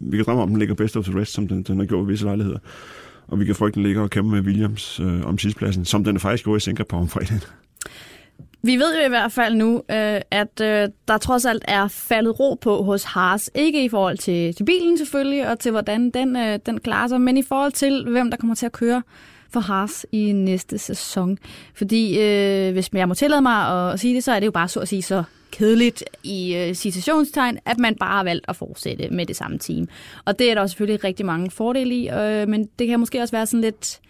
vi 0.00 0.16
kan 0.16 0.26
drømme 0.26 0.42
om, 0.42 0.48
at 0.48 0.50
den 0.50 0.58
ligger 0.58 0.74
best 0.74 0.96
of 0.96 1.04
the 1.04 1.20
rest, 1.20 1.32
som 1.32 1.48
den, 1.48 1.62
den 1.62 1.78
har 1.78 1.86
gjort 1.86 2.06
i 2.06 2.10
visse 2.10 2.24
lejligheder 2.24 2.58
og 3.30 3.40
vi 3.40 3.44
kan 3.44 3.54
frygte, 3.54 3.74
den 3.74 3.82
ligger 3.82 4.02
og 4.02 4.10
kæmpe 4.10 4.30
med 4.30 4.40
Williams 4.40 5.00
øh, 5.00 5.26
om 5.26 5.38
sidstpladsen, 5.38 5.84
som 5.84 6.04
den 6.04 6.20
faktisk 6.20 6.44
går 6.44 6.56
i 6.56 6.60
Singapore 6.60 7.00
om 7.00 7.08
fredagen. 7.08 7.42
Vi 8.62 8.76
ved 8.76 9.00
jo 9.00 9.06
i 9.06 9.08
hvert 9.08 9.32
fald 9.32 9.54
nu, 9.54 9.74
øh, 9.76 10.20
at 10.30 10.60
øh, 10.60 10.88
der 11.08 11.18
trods 11.18 11.44
alt 11.44 11.64
er 11.68 11.88
faldet 11.88 12.40
ro 12.40 12.54
på 12.54 12.82
hos 12.82 13.04
Haas. 13.04 13.50
Ikke 13.54 13.84
i 13.84 13.88
forhold 13.88 14.18
til, 14.18 14.54
til 14.54 14.64
bilen 14.64 14.98
selvfølgelig, 14.98 15.48
og 15.48 15.58
til 15.58 15.70
hvordan 15.70 16.10
den, 16.10 16.36
øh, 16.36 16.58
den 16.66 16.80
klarer 16.80 17.08
sig, 17.08 17.20
men 17.20 17.36
i 17.36 17.42
forhold 17.42 17.72
til, 17.72 18.08
hvem 18.10 18.30
der 18.30 18.36
kommer 18.36 18.54
til 18.54 18.66
at 18.66 18.72
køre 18.72 19.02
for 19.52 19.60
Haas 19.60 20.06
i 20.12 20.32
næste 20.32 20.78
sæson. 20.78 21.38
Fordi 21.74 22.20
øh, 22.20 22.72
hvis 22.72 22.90
jeg 22.92 23.08
må 23.08 23.14
tillade 23.14 23.42
mig 23.42 23.92
at 23.92 24.00
sige 24.00 24.14
det, 24.14 24.24
så 24.24 24.32
er 24.32 24.40
det 24.40 24.46
jo 24.46 24.50
bare 24.52 24.68
så 24.68 24.80
at 24.80 24.88
sige 24.88 25.02
så 25.02 25.22
kedeligt 25.50 26.04
i 26.24 26.56
øh, 26.56 26.74
citationstegn, 26.74 27.58
at 27.64 27.78
man 27.78 27.94
bare 27.94 28.16
har 28.16 28.24
valgt 28.24 28.44
at 28.48 28.56
fortsætte 28.56 29.08
med 29.10 29.26
det 29.26 29.36
samme 29.36 29.58
team. 29.58 29.88
Og 30.24 30.38
det 30.38 30.50
er 30.50 30.54
der 30.54 30.66
selvfølgelig 30.66 31.04
rigtig 31.04 31.26
mange 31.26 31.50
fordele 31.50 31.94
i, 31.94 32.10
øh, 32.10 32.48
men 32.48 32.68
det 32.78 32.86
kan 32.86 33.00
måske 33.00 33.20
også 33.20 33.36
være 33.36 33.46
sådan 33.46 33.60
lidt, 33.60 34.00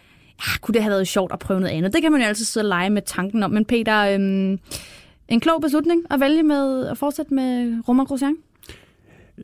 ja, 0.40 0.59
kunne 0.61 0.73
det 0.73 0.82
have 0.82 0.90
været 0.90 1.09
sjovt 1.09 1.32
at 1.32 1.38
prøve 1.38 1.61
noget 1.61 1.73
andet? 1.75 1.92
Det 1.92 2.02
kan 2.02 2.12
man 2.12 2.20
jo 2.20 2.26
altid 2.26 2.44
sidde 2.44 2.64
og 2.64 2.68
lege 2.68 2.90
med 2.90 3.02
tanken 3.02 3.42
om. 3.42 3.50
Men 3.50 3.64
Peter, 3.64 4.00
øh, 4.00 4.59
en 5.28 5.40
klog 5.40 5.61
beslutning 5.61 6.02
at 6.11 6.20
vælge 6.20 6.42
med 6.42 6.87
at 6.87 6.99
fortsætte 6.99 7.35
med 7.35 7.75
Romain 7.88 8.06
Grosjean? 8.06 8.37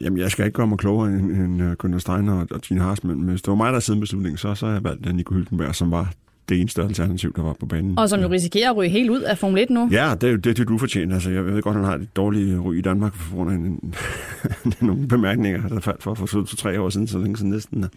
Jamen, 0.01 0.19
jeg 0.19 0.31
skal 0.31 0.45
ikke 0.45 0.57
gøre 0.57 0.67
mig 0.67 0.79
klogere 0.79 1.09
end, 1.09 1.31
end 1.31 1.63
øh, 1.63 1.73
Gunnar 1.73 1.99
Steiner 1.99 2.33
og, 2.33 2.47
og 2.51 2.61
Gene 2.61 2.81
Haas, 2.81 3.05
men 3.05 3.23
hvis 3.23 3.43
det 3.43 3.49
var 3.49 3.55
mig, 3.55 3.73
der 3.73 3.85
havde 3.89 4.01
beslutningen, 4.01 4.39
så, 4.39 4.55
så 4.55 4.67
har 4.67 4.73
jeg 4.73 4.85
valgt 4.85 5.15
Nico 5.15 5.35
Hylkenberg, 5.35 5.75
som 5.75 5.91
var 5.91 6.13
det 6.49 6.61
eneste 6.61 6.83
alternativ, 6.83 7.33
der 7.37 7.43
var 7.43 7.53
på 7.61 7.67
banen. 7.67 7.99
Og 7.99 8.09
som 8.09 8.21
jo 8.21 8.29
risikerer 8.29 8.71
at 8.71 8.77
ryge 8.77 8.91
helt 8.91 9.11
ud 9.11 9.21
af 9.21 9.39
Formel 9.39 9.63
1 9.63 9.71
nu. 9.71 9.89
Ja, 9.93 10.15
det 10.21 10.27
er 10.27 10.31
jo 10.31 10.37
det, 10.37 10.57
det 10.57 10.69
du 10.69 10.79
fortjener. 10.79 11.15
Altså, 11.15 11.31
jeg 11.31 11.47
ved 11.47 11.63
godt, 11.63 11.77
han 11.77 11.85
har 11.85 11.95
et 11.95 12.17
dårligt 12.17 12.61
ry 12.61 12.75
i 12.79 12.81
Danmark 12.81 13.15
for 13.15 13.37
grund 13.37 13.51
af 13.51 14.81
nogle 14.87 15.09
bemærkninger, 15.09 15.69
der 15.69 15.81
faldt 15.81 16.03
for 16.03 16.15
for 16.15 16.27
to, 16.27 16.45
tre 16.45 16.81
år 16.81 16.89
siden, 16.89 17.07
så 17.07 17.19
længe 17.19 17.37
siden 17.37 17.51
næsten 17.51 17.85
er, 17.85 17.89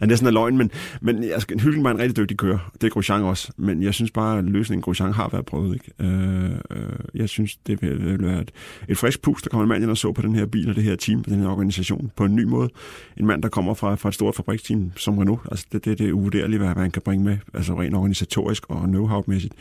er 0.00 0.06
næsten 0.06 0.26
er 0.26 0.30
løgn. 0.30 0.56
Men, 0.56 0.70
men 1.00 1.24
altså, 1.24 1.46
Hylken 1.62 1.84
var 1.84 1.90
en 1.90 1.98
rigtig 1.98 2.16
dygtig 2.16 2.36
kører. 2.36 2.70
Det 2.80 2.84
er 2.84 2.90
Grosjean 2.90 3.22
også. 3.22 3.52
Men 3.56 3.82
jeg 3.82 3.94
synes 3.94 4.10
bare, 4.10 4.38
at 4.38 4.44
løsningen 4.44 4.82
Grosjean 4.82 5.12
har 5.12 5.28
været 5.28 5.46
prøvet. 5.46 5.74
Ikke? 5.74 6.14
Øh, 6.14 6.50
øh, 6.70 6.78
jeg 7.14 7.28
synes, 7.28 7.56
det 7.56 7.82
vil 7.82 8.22
være 8.22 8.40
et, 8.40 8.50
et 8.88 8.98
frisk 8.98 9.22
pus, 9.22 9.42
der 9.42 9.50
kommer 9.50 9.62
en 9.62 9.68
mand 9.68 9.82
ind 9.82 9.90
og 9.90 9.98
så 9.98 10.12
på 10.12 10.22
den 10.22 10.34
her 10.34 10.46
bil 10.46 10.70
og 10.70 10.76
det 10.76 10.84
her 10.84 10.96
team, 10.96 11.24
den 11.24 11.40
her 11.40 11.48
organisation 11.48 12.10
på 12.16 12.24
en 12.24 12.36
ny 12.36 12.42
måde. 12.42 12.70
En 13.16 13.26
mand, 13.26 13.42
der 13.42 13.48
kommer 13.48 13.74
fra, 13.74 13.94
fra 13.94 14.08
et 14.08 14.14
stort 14.14 14.34
fabriksteam 14.34 14.92
som 14.96 15.18
Renault. 15.18 15.40
Altså, 15.50 15.66
det, 15.72 15.84
det, 15.84 15.98
det 15.98 16.08
er 16.08 16.12
uvurderligt, 16.12 16.62
hvad 16.62 16.74
han 16.74 16.90
kan 16.90 17.02
bringe 17.02 17.24
med, 17.24 17.38
altså 17.54 17.80
rent 17.80 17.93
organisatorisk 17.94 18.70
og 18.70 18.84
know-how-mæssigt. 18.84 19.54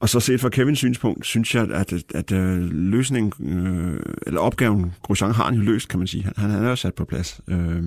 Og 0.00 0.08
så 0.08 0.20
set 0.20 0.40
fra 0.40 0.48
Kevins 0.48 0.78
synspunkt, 0.78 1.26
synes 1.26 1.54
jeg, 1.54 1.70
at, 1.70 1.92
at, 1.92 2.02
at 2.14 2.32
øh, 2.32 2.70
løsningen, 2.70 3.56
øh, 3.56 4.00
eller 4.26 4.40
opgaven, 4.40 4.94
Grosjean 5.02 5.32
har 5.32 5.44
han 5.44 5.54
jo 5.54 5.60
løst, 5.60 5.88
kan 5.88 5.98
man 5.98 6.06
sige. 6.06 6.24
Han, 6.36 6.50
han 6.50 6.64
er 6.64 6.68
jo 6.68 6.76
sat 6.76 6.94
på 6.94 7.04
plads. 7.04 7.40
Øh, 7.48 7.82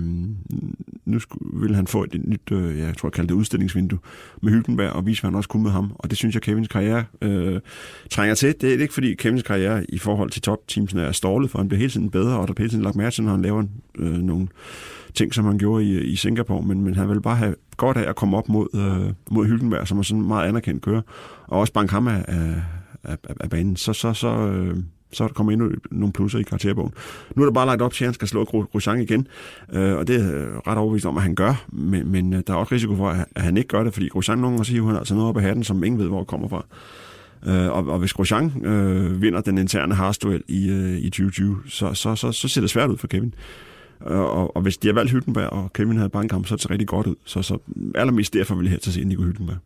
nu 1.04 1.18
vil 1.52 1.74
han 1.74 1.86
få 1.86 2.04
et, 2.04 2.14
et 2.14 2.28
nyt, 2.28 2.52
øh, 2.52 2.78
jeg 2.78 2.96
tror 2.96 3.08
jeg 3.08 3.12
kalder 3.12 3.28
det 3.28 3.34
udstillingsvindue, 3.34 3.98
med 4.42 4.52
Hylkenberg, 4.52 4.90
og 4.90 5.06
vise, 5.06 5.20
hvad 5.22 5.30
han 5.30 5.36
også 5.36 5.48
kunne 5.48 5.62
med 5.62 5.70
ham. 5.70 5.92
Og 5.98 6.10
det 6.10 6.18
synes 6.18 6.34
jeg, 6.34 6.42
Kevins 6.42 6.68
karriere 6.68 7.04
øh, 7.22 7.60
trænger 8.10 8.34
til. 8.34 8.54
Det 8.60 8.74
er 8.74 8.82
ikke, 8.82 8.94
fordi 8.94 9.14
Kevins 9.14 9.42
karriere 9.42 9.90
i 9.90 9.98
forhold 9.98 10.30
til 10.30 10.42
topteamsene 10.42 11.02
er 11.02 11.12
stålet, 11.12 11.50
for 11.50 11.58
han 11.58 11.68
bliver 11.68 11.78
hele 11.78 11.90
tiden 11.90 12.10
bedre, 12.10 12.38
og 12.38 12.48
der 12.48 12.54
bliver 12.54 12.64
hele 12.64 12.72
tiden 12.72 12.84
lagt 12.84 12.96
mærke 12.96 13.14
til, 13.14 13.24
når 13.24 13.30
han 13.30 13.42
laver 13.42 13.64
øh, 13.98 14.12
nogle 14.12 14.48
ting, 15.14 15.34
som 15.34 15.44
han 15.44 15.58
gjorde 15.58 15.84
i, 15.84 16.00
i 16.00 16.16
Singapore, 16.16 16.62
men, 16.62 16.84
men 16.84 16.94
han 16.94 17.08
vil 17.08 17.20
bare 17.20 17.36
have 17.36 17.54
godt 17.76 17.96
af 17.96 18.08
at 18.08 18.16
komme 18.16 18.36
op 18.36 18.48
mod, 18.48 18.66
øh, 18.74 19.14
mod 19.30 19.46
Hyldenberg, 19.46 19.88
som 19.88 19.98
er 19.98 20.02
sådan 20.02 20.22
meget 20.22 20.48
anerkendt 20.48 20.82
kører, 20.82 21.02
og 21.46 21.60
også 21.60 21.72
banke 21.72 21.92
ham 21.92 22.08
af, 22.08 22.24
af, 22.28 22.54
af, 23.04 23.16
af 23.40 23.50
banen. 23.50 23.76
Så, 23.76 23.92
så, 23.92 24.12
så, 24.12 24.28
øh, 24.28 24.76
så 25.12 25.24
er 25.24 25.28
der 25.28 25.34
kommet 25.34 25.52
endnu 25.52 25.70
nogle 25.90 26.12
plusser 26.12 26.38
i 26.38 26.42
karakterbogen. 26.42 26.92
Nu 27.36 27.42
er 27.42 27.46
der 27.46 27.52
bare 27.52 27.66
lagt 27.66 27.82
op 27.82 27.92
til, 27.92 28.04
at 28.04 28.06
han 28.06 28.14
skal 28.14 28.28
slå 28.28 28.44
Grosjean 28.44 29.00
igen, 29.00 29.26
øh, 29.72 29.96
og 29.96 30.08
det 30.08 30.16
er 30.16 30.68
ret 30.68 30.78
overbevist 30.78 31.06
om, 31.06 31.16
at 31.16 31.22
han 31.22 31.34
gør, 31.34 31.64
men, 31.72 32.12
men 32.12 32.32
øh, 32.32 32.42
der 32.46 32.52
er 32.52 32.56
også 32.56 32.74
risiko 32.74 32.96
for, 32.96 33.08
at 33.08 33.42
han 33.42 33.56
ikke 33.56 33.68
gør 33.68 33.84
det, 33.84 33.92
fordi 33.92 34.08
Grosjean 34.08 34.38
nogle 34.38 34.56
gange 34.56 34.64
siger, 34.64 34.86
han 34.86 34.96
altså 34.96 35.14
noget 35.14 35.28
op 35.28 35.36
af 35.36 35.42
hatten, 35.42 35.64
som 35.64 35.84
ingen 35.84 36.00
ved, 36.00 36.08
hvor 36.08 36.18
det 36.18 36.28
kommer 36.28 36.48
fra. 36.48 36.64
Øh, 37.46 37.72
og, 37.72 37.86
og 37.86 37.98
hvis 37.98 38.12
Grosjean 38.12 38.66
øh, 38.66 39.22
vinder 39.22 39.40
den 39.40 39.58
interne 39.58 39.94
harsduel 39.94 40.42
i, 40.48 40.68
øh, 40.70 40.98
i 40.98 41.10
2020, 41.10 41.58
så, 41.66 41.94
så, 41.94 42.16
så, 42.16 42.32
så 42.32 42.48
ser 42.48 42.60
det 42.60 42.70
svært 42.70 42.90
ud 42.90 42.96
for 42.96 43.06
Kevin. 43.06 43.34
Øh, 44.10 44.18
og, 44.18 44.56
og 44.56 44.62
hvis 44.62 44.78
de 44.78 44.88
har 44.88 44.94
valgt 44.94 45.12
Hylkenberg, 45.12 45.50
og 45.50 45.72
Kevin 45.72 45.96
havde 45.96 46.08
bankkamp, 46.08 46.46
så 46.46 46.54
er 46.54 46.56
det 46.56 46.70
rigtig 46.70 46.88
godt 46.88 47.06
ud. 47.06 47.14
Så, 47.24 47.42
så 47.42 47.58
allermest 47.94 48.34
derfor 48.34 48.54
vil 48.54 48.64
jeg 48.64 48.70
her 48.70 48.78
til 48.78 48.90
at 48.90 48.94
se 48.94 49.04
Nico 49.04 49.22
Hylkenberg. 49.22 49.56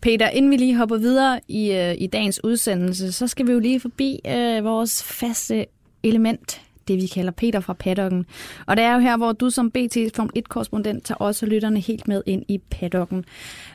Peter, 0.00 0.28
inden 0.28 0.50
vi 0.50 0.56
lige 0.56 0.76
hopper 0.76 0.96
videre 0.96 1.40
i, 1.48 1.72
øh, 1.72 1.94
i 1.98 2.06
dagens 2.06 2.44
udsendelse, 2.44 3.12
så 3.12 3.26
skal 3.26 3.46
vi 3.46 3.52
jo 3.52 3.58
lige 3.58 3.80
forbi 3.80 4.20
øh, 4.26 4.64
vores 4.64 5.02
faste 5.02 5.66
element, 6.02 6.60
det 6.88 6.96
vi 6.96 7.06
kalder 7.06 7.32
Peter 7.32 7.60
fra 7.60 7.72
paddocken. 7.72 8.26
Og 8.66 8.76
det 8.76 8.84
er 8.84 8.94
jo 8.94 9.00
her, 9.00 9.16
hvor 9.16 9.32
du 9.32 9.50
som 9.50 9.70
BT 9.70 9.96
Form 10.14 10.30
1-korrespondent 10.38 11.00
tager 11.04 11.18
også 11.18 11.46
lytterne 11.46 11.80
helt 11.80 12.08
med 12.08 12.22
ind 12.26 12.42
i 12.48 12.58
paddocken. 12.70 13.24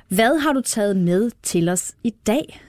Hvad 0.08 0.40
har 0.40 0.54
du 0.54 0.62
taget 0.62 0.98
med 0.98 1.32
til 1.44 1.70
os 1.70 1.94
i 2.04 2.14
dag? 2.28 2.60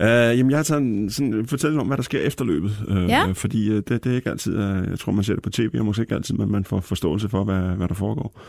Uh, 0.00 0.06
jamen, 0.06 0.50
jeg 0.50 0.58
har 0.58 0.62
taget 0.62 0.82
en, 0.82 1.10
sådan, 1.10 1.46
fortælling 1.46 1.80
om, 1.80 1.86
hvad 1.86 1.96
der 1.96 2.02
sker 2.02 2.20
efter 2.20 2.44
løbet. 2.44 2.70
Uh, 2.88 3.08
Ja. 3.08 3.32
Fordi 3.32 3.70
uh, 3.70 3.76
det, 3.76 3.88
det 3.88 4.06
er 4.06 4.16
ikke 4.16 4.30
altid, 4.30 4.56
uh, 4.56 4.90
jeg 4.90 4.98
tror, 4.98 5.12
man 5.12 5.24
ser 5.24 5.34
det 5.34 5.42
på 5.42 5.50
tv, 5.50 5.70
og 5.78 5.84
måske 5.84 6.02
ikke 6.02 6.14
altid, 6.14 6.34
men 6.34 6.52
man 6.52 6.64
får 6.64 6.80
forståelse 6.80 7.28
for, 7.28 7.44
hvad, 7.44 7.60
hvad 7.60 7.88
der 7.88 7.94
foregår. 7.94 8.40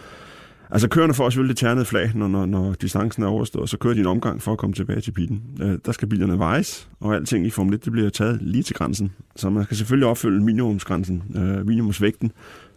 Altså, 0.72 0.88
kørende 0.88 1.16
får 1.16 1.30
selvfølgelig 1.30 1.56
det 1.56 1.60
ternede 1.60 1.86
flag, 1.86 2.12
når, 2.16 2.28
når, 2.28 2.46
når 2.46 2.74
distancen 2.74 3.24
er 3.24 3.28
overstået, 3.28 3.70
så 3.70 3.78
kører 3.78 3.94
de 3.94 4.00
en 4.00 4.06
omgang 4.06 4.42
for 4.42 4.52
at 4.52 4.58
komme 4.58 4.74
tilbage 4.74 5.02
til 5.02 5.12
pitten. 5.12 5.42
Uh, 5.62 5.72
der 5.86 5.92
skal 5.92 6.08
bilerne 6.08 6.40
vejes, 6.40 6.90
og 7.00 7.16
alting 7.16 7.46
i 7.46 7.50
Formel 7.50 7.74
1, 7.74 7.86
det 7.86 7.92
bliver 7.92 8.10
taget 8.10 8.42
lige 8.42 8.64
til 8.64 8.76
grænsen. 8.76 9.12
Så 9.36 9.50
man 9.50 9.64
skal 9.64 9.78
selvfølgelig 9.78 10.08
opfylde 10.08 10.44
minimumsgrænsen, 10.44 11.24
uh, 11.36 11.68
minimumsvægten 11.68 12.32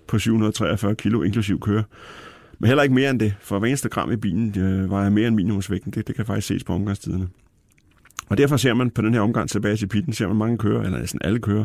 på 0.06 0.18
743 0.18 0.94
kilo, 0.94 1.22
inklusiv 1.22 1.60
køre. 1.60 1.84
Men 2.58 2.68
heller 2.68 2.82
ikke 2.82 2.94
mere 2.94 3.10
end 3.10 3.20
det, 3.20 3.34
for 3.40 3.58
hver 3.58 3.68
eneste 3.68 3.88
gram 3.88 4.12
i 4.12 4.16
bilen 4.16 4.54
øh, 4.58 4.90
vejer 4.90 5.10
mere 5.10 5.28
end 5.28 5.36
minimumsvægten. 5.36 5.92
Det, 5.92 6.06
det 6.08 6.16
kan 6.16 6.26
faktisk 6.26 6.46
ses 6.46 6.64
på 6.64 6.72
omgangstiderne. 6.72 7.28
Og 8.32 8.38
derfor 8.38 8.56
ser 8.56 8.74
man 8.74 8.90
på 8.90 9.02
den 9.02 9.14
her 9.14 9.20
omgang 9.20 9.48
tilbage 9.50 9.76
til 9.76 9.86
pitten, 9.86 10.12
ser 10.12 10.26
man 10.26 10.36
mange 10.36 10.58
kører, 10.58 10.82
eller 10.82 10.98
næsten 10.98 11.20
alle 11.24 11.38
kører, 11.38 11.64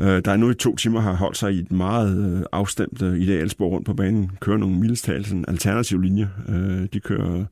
øh, 0.00 0.22
der 0.24 0.32
er 0.32 0.36
nu 0.36 0.50
i 0.50 0.54
to 0.54 0.76
timer 0.76 1.00
har 1.00 1.12
holdt 1.12 1.36
sig 1.36 1.52
i 1.54 1.58
et 1.58 1.72
meget 1.72 2.36
øh, 2.36 2.42
afstemt 2.52 3.02
øh, 3.02 3.18
idealspor 3.18 3.68
rundt 3.68 3.86
på 3.86 3.94
banen, 3.94 4.30
kører 4.40 4.56
nogle 4.56 4.76
mildestal, 4.76 5.24
sådan 5.24 5.44
alternative 5.48 5.48
alternativ 5.48 6.00
linje. 6.00 6.30
Øh, 6.48 6.88
de 6.92 7.00
kører 7.00 7.44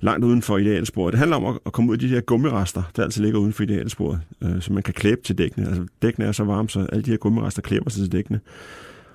langt 0.00 0.24
uden 0.24 0.42
for 0.42 0.58
idealsporet. 0.58 1.12
Det 1.12 1.18
handler 1.18 1.36
om 1.36 1.44
at, 1.44 1.58
at 1.66 1.72
komme 1.72 1.90
ud 1.90 1.96
af 1.96 2.00
de 2.00 2.08
her 2.08 2.20
gummirester, 2.20 2.82
der 2.96 3.02
altid 3.02 3.22
ligger 3.22 3.38
uden 3.38 3.52
for 3.52 3.62
idealsporet, 3.62 4.20
øh, 4.44 4.60
så 4.60 4.72
man 4.72 4.82
kan 4.82 4.94
klæbe 4.94 5.20
til 5.22 5.38
dækkene. 5.38 5.66
Altså 5.66 5.86
dækkene 6.02 6.26
er 6.26 6.32
så 6.32 6.44
varme, 6.44 6.68
så 6.68 6.86
alle 6.92 7.02
de 7.02 7.10
her 7.10 7.18
gummirester 7.18 7.62
klæber 7.62 7.90
sig 7.90 8.02
til 8.02 8.12
dækkene. 8.12 8.40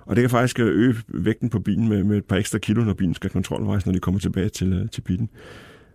Og 0.06 0.16
det 0.16 0.22
kan 0.22 0.30
faktisk 0.30 0.60
øh, 0.60 0.68
øge 0.68 0.96
vægten 1.08 1.50
på 1.50 1.60
bilen 1.60 1.90
med, 1.90 2.04
med 2.04 2.18
et 2.18 2.26
par 2.26 2.36
ekstra 2.36 2.58
kilo, 2.60 2.84
når 2.84 2.94
bilen 2.94 3.14
skal 3.14 3.30
kontrolvejs, 3.30 3.86
når 3.86 3.94
de 3.94 4.00
kommer 4.00 4.20
tilbage 4.20 4.50
til, 4.50 4.74
øh, 4.74 4.90
til 4.90 5.02
bilen. 5.02 5.30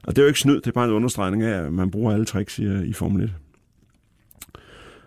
Og 0.07 0.17
det 0.17 0.19
er 0.19 0.23
jo 0.23 0.29
ikke 0.29 0.41
snyd, 0.41 0.57
det 0.57 0.67
er 0.67 0.73
bare 0.73 0.89
en 0.89 0.95
understregning 0.95 1.43
af, 1.43 1.65
at 1.65 1.73
man 1.73 1.91
bruger 1.91 2.13
alle 2.13 2.25
tricks 2.25 2.59
i, 2.59 2.65
øh, 2.65 2.83
i 2.83 2.93
Formel 2.93 3.23
1. 3.23 3.33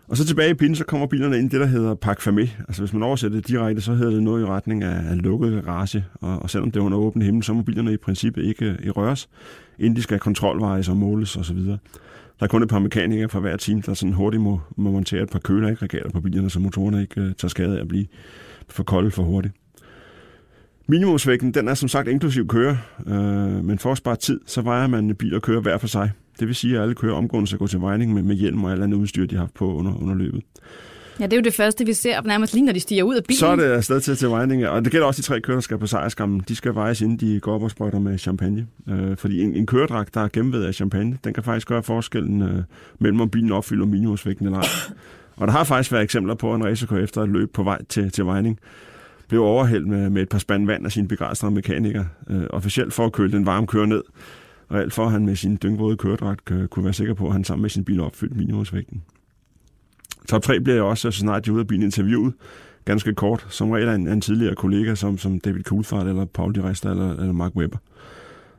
Og 0.08 0.18
så 0.18 0.26
tilbage 0.26 0.50
i 0.50 0.54
pinden, 0.54 0.76
så 0.76 0.86
kommer 0.86 1.08
bilerne 1.08 1.38
ind 1.38 1.46
i 1.46 1.50
det, 1.50 1.60
der 1.60 1.66
hedder 1.68 1.96
Parc 1.96 2.28
Fermé. 2.28 2.50
Altså 2.68 2.82
hvis 2.82 2.94
man 2.94 3.04
oversætter 3.04 3.38
det 3.38 3.48
direkte, 3.48 3.82
så 3.82 3.94
hedder 3.94 4.14
det 4.14 4.24
noget 4.24 4.42
i 4.42 4.46
retning 4.46 4.84
af, 4.84 5.18
lukket 5.18 5.64
garage. 5.64 6.06
Og, 6.14 6.40
og 6.42 6.50
selvom 6.50 6.72
det 6.72 6.80
er 6.80 6.84
under 6.84 6.98
åben 6.98 7.22
himmel, 7.22 7.44
så 7.44 7.54
må 7.54 7.62
bilerne 7.62 7.94
i 7.94 7.98
princippet 7.98 8.46
ikke 8.46 8.66
øh, 8.66 8.86
i 8.86 8.90
røres, 8.90 9.30
inden 9.80 9.96
de 9.96 10.02
skal 10.02 10.20
kontrolvejes 10.20 10.90
og 10.90 10.98
måles 10.98 11.38
osv. 11.38 11.58
Der 11.58 11.78
er 12.42 12.48
kun 12.48 12.64
et 12.64 12.70
par 12.70 12.80
mekanikere 12.80 13.30
fra 13.30 13.40
hver 13.40 13.58
team, 13.58 13.82
der 13.82 13.94
sådan 13.94 14.14
hurtigt 14.14 14.44
må, 14.44 14.62
må 14.76 14.92
montere 14.92 15.24
et 15.24 15.30
par 15.30 15.40
køleaggregater 15.40 16.10
på 16.10 16.22
bilerne, 16.22 16.50
så 16.50 16.60
motorerne 16.60 17.02
ikke 17.02 17.22
uh, 17.22 17.32
tager 17.32 17.50
skade 17.50 17.78
af 17.78 17.82
at 17.82 17.88
blive 17.88 18.06
for 18.70 18.84
kolde 18.84 19.12
for 19.12 19.24
hurtigt. 19.24 19.54
Minimumsvægten, 20.88 21.54
den 21.54 21.68
er 21.68 21.74
som 21.74 21.90
sagt 21.90 22.08
inklusiv 22.08 22.48
køre, 22.48 22.78
øh, 23.08 23.66
men 23.66 23.80
for 23.80 23.92
at 23.92 23.98
spare 23.98 24.16
tid, 24.16 24.40
så 24.46 24.62
vejer 24.62 24.88
man 24.88 25.16
bil 25.16 25.36
og 25.36 25.42
kører 25.42 25.62
hver 25.62 25.78
for 25.78 25.88
sig. 25.88 26.12
Det 26.40 26.48
vil 26.48 26.56
sige, 26.56 26.75
at 26.75 26.82
alle 26.82 26.96
kører 26.96 27.16
omgående 27.16 27.48
skal 27.48 27.60
gå 27.60 27.68
til 27.68 27.82
vejning 27.82 28.13
med, 28.13 28.24
med 28.24 28.36
hjelm 28.36 28.63
og 28.63 28.72
alt 28.72 28.84
andet 28.84 28.98
udstyr, 28.98 29.25
de 29.25 29.36
har 29.36 29.50
på 29.56 29.75
under, 29.75 30.02
under 30.02 30.16
løbet. 30.16 30.44
Ja, 31.20 31.25
det 31.25 31.34
er 31.34 31.38
jo 31.38 31.44
det 31.44 31.54
første, 31.54 31.86
vi 31.86 31.94
ser 31.94 32.22
nærmest 32.22 32.54
lige, 32.54 32.66
når 32.66 32.74
de 32.74 32.80
stiger 32.80 33.04
ud 33.04 33.16
af 33.16 33.24
bilen. 33.24 33.40
Så 33.40 33.48
er 33.48 33.56
det 33.56 33.63
afsted 33.63 34.02
til, 34.02 34.16
til 34.16 34.30
vejning, 34.30 34.68
og 34.68 34.84
det 34.84 34.92
gælder 34.92 35.08
også 35.08 35.22
de 35.22 35.25
tre 35.25 35.42
kører, 35.42 35.56
der 35.56 35.62
skal 35.62 35.78
på 35.78 35.88
sejrskammen. 35.88 36.44
De 36.48 36.56
skal 36.56 36.75
vejes, 36.75 37.02
inden 37.02 37.18
de 37.18 37.40
går 37.40 37.56
op 37.56 37.63
og 37.63 37.72
sprøjter 37.72 38.00
med 38.00 38.18
champagne. 38.18 38.68
Øh, 38.90 39.18
fordi 39.18 39.42
en, 39.42 39.56
en 39.56 39.66
køredragt, 39.66 40.13
der 40.13 40.22
er 40.22 40.28
gennemved 40.34 40.63
af 40.63 40.74
champagne, 40.74 41.18
den 41.24 41.34
kan 41.34 41.44
faktisk 41.44 41.68
gøre 41.68 41.84
forskellen 41.84 42.42
øh, 42.42 42.63
mellem, 43.00 43.22
om 43.22 43.30
bilen 43.30 43.52
opfylder 43.52 43.86
minimumsvægten 43.86 44.46
eller 44.46 44.60
ej. 44.60 44.68
Og 45.36 45.48
der 45.48 45.54
har 45.54 45.63
faktisk 45.63 45.92
været 45.92 46.04
eksempler 46.04 46.36
på, 46.36 46.54
at 46.54 46.56
en 46.56 46.66
racerkører 46.66 47.04
efter 47.04 47.22
et 47.22 47.30
løb 47.30 47.54
på 47.54 47.63
vej 47.63 47.84
til, 47.89 48.12
til 48.12 48.26
vejning 48.26 48.60
blev 49.34 49.43
overhældt 49.43 49.88
med, 49.88 50.10
med 50.10 50.22
et 50.22 50.30
par 50.30 50.38
spand 50.38 50.65
vand 50.65 50.86
af 50.86 50.91
sine 50.91 51.08
begejstrede 51.08 51.54
mekanikere, 51.54 52.08
øh, 52.30 52.43
officielt 52.50 52.93
for 52.93 53.06
at 53.06 53.12
køle 53.12 53.32
den 53.32 53.46
varme 53.46 53.67
køre 53.67 53.88
ned, 53.88 54.04
og 54.69 54.80
alt 54.80 54.93
for 54.93 55.06
at 55.06 55.12
han 55.12 55.26
med 55.26 55.36
sin 55.36 55.60
dyngvåde 55.63 55.98
køredragt 55.98 56.52
øh, 56.52 56.67
kunne 56.67 56.86
være 56.86 56.93
sikker 56.93 57.13
på, 57.13 57.28
at 57.28 57.34
han 57.34 57.43
sammen 57.43 57.62
med 57.62 57.69
sin 57.69 57.86
bil 57.86 58.00
opfyldte 58.00 58.38
minimumsvægten. 58.38 59.04
Top 60.30 60.41
3 60.41 60.60
bliver 60.60 60.76
jeg 60.76 60.84
også, 60.84 61.12
så 61.12 61.19
snart 61.19 61.46
de 61.46 61.50
er 61.50 61.54
ude 61.54 61.62
af 61.62 61.67
bilen 61.67 61.84
interviewet, 61.84 62.34
ganske 62.86 63.13
kort, 63.13 63.48
som 63.50 63.72
regel 63.72 63.89
af 63.89 63.96
en, 63.96 64.08
en 64.08 64.22
tidligere 64.22 64.56
kollega, 64.56 64.96
som, 64.96 65.17
som 65.17 65.39
David 65.39 65.63
Coulthard, 65.63 66.08
eller 66.08 66.26
Paul 66.26 66.56
de 66.56 66.63
Resta, 66.63 66.89
eller, 66.89 67.12
eller 67.12 67.34
Mark 67.34 67.56
Webber. 67.56 67.78